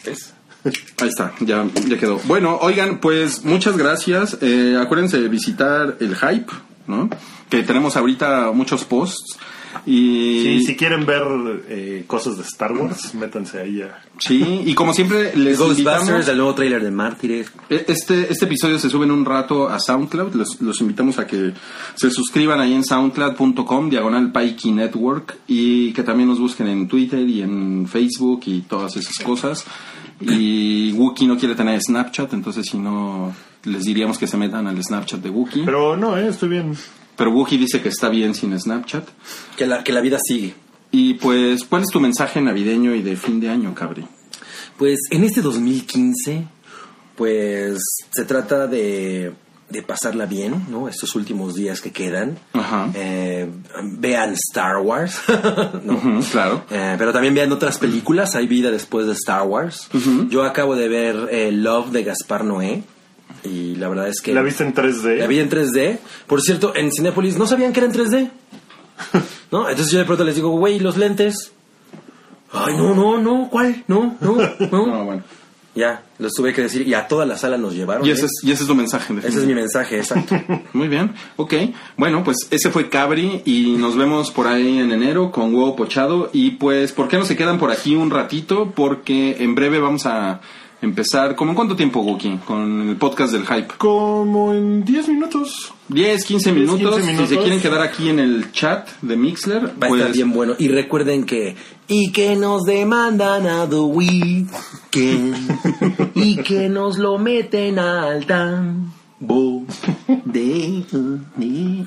¿Ves? 0.05 0.34
Ahí 1.01 1.07
está, 1.09 1.33
ya, 1.41 1.65
ya 1.87 1.97
quedó. 1.97 2.19
Bueno, 2.25 2.57
oigan, 2.61 2.99
pues 2.99 3.43
muchas 3.45 3.77
gracias. 3.77 4.37
Eh, 4.41 4.77
acuérdense 4.81 5.19
de 5.21 5.27
visitar 5.27 5.97
el 5.99 6.15
Hype, 6.15 6.51
¿no? 6.87 7.09
Que 7.49 7.63
tenemos 7.63 7.95
ahorita 7.97 8.51
muchos 8.53 8.83
posts. 8.85 9.37
Y 9.85 10.41
Sí, 10.41 10.65
si 10.67 10.75
quieren 10.77 11.05
ver 11.05 11.21
eh, 11.67 12.05
cosas 12.07 12.37
de 12.37 12.43
Star 12.43 12.71
Wars, 12.71 13.13
métanse 13.13 13.59
ahí 13.59 13.81
a... 13.81 13.99
sí, 14.19 14.61
y 14.65 14.73
como 14.73 14.93
siempre 14.93 15.35
les 15.35 15.59
Ghostbusters, 15.59 15.99
invitamos, 16.01 16.27
el 16.29 16.37
nuevo 16.37 16.55
tráiler 16.55 16.81
de 16.81 16.91
Mártires. 16.91 17.51
E- 17.69 17.85
Este, 17.89 18.31
este 18.31 18.45
episodio 18.45 18.79
se 18.79 18.89
sube 18.89 19.05
en 19.05 19.11
un 19.11 19.25
rato 19.25 19.67
a 19.69 19.79
SoundCloud. 19.79 20.33
Los, 20.33 20.61
los 20.61 20.79
invitamos 20.81 21.19
a 21.19 21.27
que 21.27 21.51
se 21.95 22.09
suscriban 22.09 22.59
ahí 22.61 22.73
en 22.73 22.83
soundcloud.com, 22.85 23.89
diagonal 23.89 24.31
Paiki 24.31 24.71
Network, 24.71 25.37
y 25.47 25.91
que 25.93 26.01
también 26.03 26.29
nos 26.29 26.39
busquen 26.39 26.67
en 26.67 26.87
Twitter 26.87 27.19
y 27.27 27.41
en 27.41 27.85
Facebook 27.87 28.41
y 28.47 28.61
todas 28.61 28.95
esas 28.95 29.17
cosas. 29.23 29.65
Y 30.21 30.93
Wookie 30.93 31.27
no 31.27 31.37
quiere 31.37 31.55
tener 31.55 31.79
Snapchat, 31.81 32.33
entonces 32.33 32.65
si 32.69 32.77
no, 32.77 33.33
les 33.63 33.83
diríamos 33.83 34.17
que 34.17 34.27
se 34.27 34.37
metan 34.37 34.67
al 34.67 34.81
Snapchat 34.81 35.21
de 35.21 35.29
Wookie. 35.29 35.65
Pero, 35.65 35.95
Pero 35.95 35.97
no, 35.97 36.17
eh, 36.17 36.29
estoy 36.29 36.49
bien. 36.49 36.75
Wookie 37.17 37.57
dice 37.57 37.81
que 37.81 37.89
está 37.89 38.09
bien 38.09 38.33
sin 38.33 38.57
Snapchat. 38.57 39.07
Que 39.57 39.65
la, 39.65 39.83
que 39.83 39.91
la 39.91 40.01
vida 40.01 40.17
sigue. 40.25 40.53
Y 40.91 41.15
pues, 41.15 41.63
¿cuál 41.65 41.83
es 41.83 41.89
tu 41.89 41.99
mensaje 41.99 42.41
navideño 42.41 42.95
y 42.95 43.01
de 43.01 43.15
fin 43.17 43.39
de 43.39 43.49
año, 43.49 43.73
Cabri? 43.73 44.05
Pues 44.77 44.99
en 45.11 45.23
este 45.23 45.41
2015, 45.41 46.47
pues 47.15 47.79
se 48.11 48.25
trata 48.25 48.67
de, 48.67 49.33
de 49.69 49.81
pasarla 49.81 50.25
bien, 50.25 50.65
¿no? 50.69 50.87
Estos 50.87 51.15
últimos 51.15 51.55
días 51.55 51.81
que 51.81 51.91
quedan. 51.91 52.37
Ajá. 52.53 52.89
Eh, 52.93 53.49
vean 53.83 54.33
Star 54.33 54.77
Wars, 54.77 55.19
¿no? 55.83 55.93
Ujú, 55.93 56.19
claro. 56.31 56.63
Eh, 56.69 56.95
pero 56.97 57.11
también 57.11 57.33
vean 57.33 57.51
otras 57.51 57.77
películas, 57.77 58.35
hay 58.35 58.47
vida 58.47 58.71
después 58.71 59.07
de 59.07 59.13
Star 59.13 59.43
Wars. 59.43 59.89
Yo 60.29 60.43
acabo 60.43 60.75
de 60.75 60.87
ver 60.87 61.29
eh, 61.31 61.51
Love 61.51 61.91
de 61.91 62.03
Gaspar 62.03 62.43
Noé 62.43 62.83
y 63.43 63.75
la 63.75 63.89
verdad 63.89 64.07
es 64.07 64.21
que... 64.21 64.33
¿La 64.33 64.41
viste 64.41 64.63
en 64.63 64.73
3D? 64.73 65.17
La 65.17 65.27
vi 65.27 65.39
en 65.39 65.49
3D. 65.49 65.99
Por 66.27 66.41
cierto, 66.41 66.75
en 66.75 66.91
Cinépolis 66.91 67.37
no 67.37 67.47
sabían 67.47 67.73
que 67.73 67.79
era 67.79 67.87
en 67.87 67.93
3D. 67.93 68.29
¿No? 69.51 69.69
Entonces 69.69 69.91
yo 69.91 69.99
de 69.99 70.05
pronto 70.05 70.23
les 70.23 70.35
digo, 70.35 70.49
güey, 70.49 70.79
los 70.79 70.97
lentes. 70.97 71.51
Ay, 72.51 72.77
no, 72.77 72.95
no, 72.95 73.17
no, 73.17 73.49
¿cuál? 73.49 73.83
No, 73.87 74.15
no, 74.21 74.35
no. 74.35 74.93
Ah, 74.93 75.03
bueno. 75.03 75.23
Ya, 75.75 76.03
los 76.19 76.31
tuve 76.33 76.53
que 76.53 76.61
decir 76.61 76.87
y 76.87 76.93
a 76.93 77.07
toda 77.09 77.25
la 77.25 77.37
sala 77.37 77.57
nos 77.57 77.75
llevaron. 77.75 78.05
Y 78.05 78.09
¿eh? 78.09 78.13
ese 78.13 78.27
es, 78.27 78.31
y 78.43 78.51
ese 78.51 78.63
es 78.63 78.67
tu 78.67 78.75
mensaje. 78.75 79.13
Ese 79.19 79.39
es 79.39 79.45
mi 79.45 79.53
mensaje, 79.53 79.97
exacto. 79.99 80.35
Muy 80.71 80.87
bien, 80.87 81.13
ok. 81.35 81.53
Bueno, 81.97 82.23
pues 82.23 82.37
ese 82.49 82.71
fue 82.71 82.89
Cabri 82.89 83.41
y 83.43 83.75
nos 83.77 83.97
vemos 83.97 84.31
por 84.31 84.47
ahí 84.47 84.79
en 84.79 84.93
enero 84.93 85.31
con 85.31 85.53
huevo 85.53 85.75
pochado. 85.75 86.29
Y 86.31 86.51
pues, 86.51 86.93
¿por 86.93 87.09
qué 87.09 87.17
no 87.17 87.25
se 87.25 87.35
quedan 87.35 87.59
por 87.59 87.71
aquí 87.71 87.93
un 87.93 88.09
ratito? 88.09 88.71
Porque 88.73 89.35
en 89.39 89.53
breve 89.53 89.79
vamos 89.79 90.05
a 90.05 90.39
empezar, 90.81 91.35
¿como 91.35 91.51
en 91.51 91.55
cuánto 91.55 91.75
tiempo, 91.75 91.99
Wookie? 91.99 92.37
Con 92.45 92.89
el 92.89 92.95
podcast 92.95 93.33
del 93.33 93.45
hype. 93.45 93.73
Como 93.77 94.53
en 94.53 94.85
10 94.85 95.09
minutos. 95.09 95.74
10, 95.89 96.25
15 96.25 96.51
minutos. 96.51 97.01
Si 97.03 97.27
se 97.27 97.37
quieren 97.37 97.61
quedar 97.61 97.81
aquí 97.81 98.09
en 98.09 98.19
el 98.19 98.51
chat 98.51 98.89
de 99.01 99.15
Mixler, 99.15 99.65
va 99.65 99.87
pues... 99.87 99.91
a 99.91 99.95
estar 99.95 100.07
pues- 100.07 100.15
bien 100.15 100.31
bueno. 100.31 100.55
Y 100.57 100.67
recuerden 100.67 101.25
que. 101.25 101.55
Y 101.87 102.11
que 102.11 102.35
nos 102.35 102.63
demandan 102.63 103.45
a 103.45 103.69
The 103.69 103.75
Weeknd. 103.75 104.49
y 106.15 106.37
que 106.37 106.69
nos 106.69 106.97
lo 106.97 107.19
meten 107.19 107.77
al 107.77 108.25
tambo. 108.25 109.63
De. 110.25 110.83
de. 111.35 111.85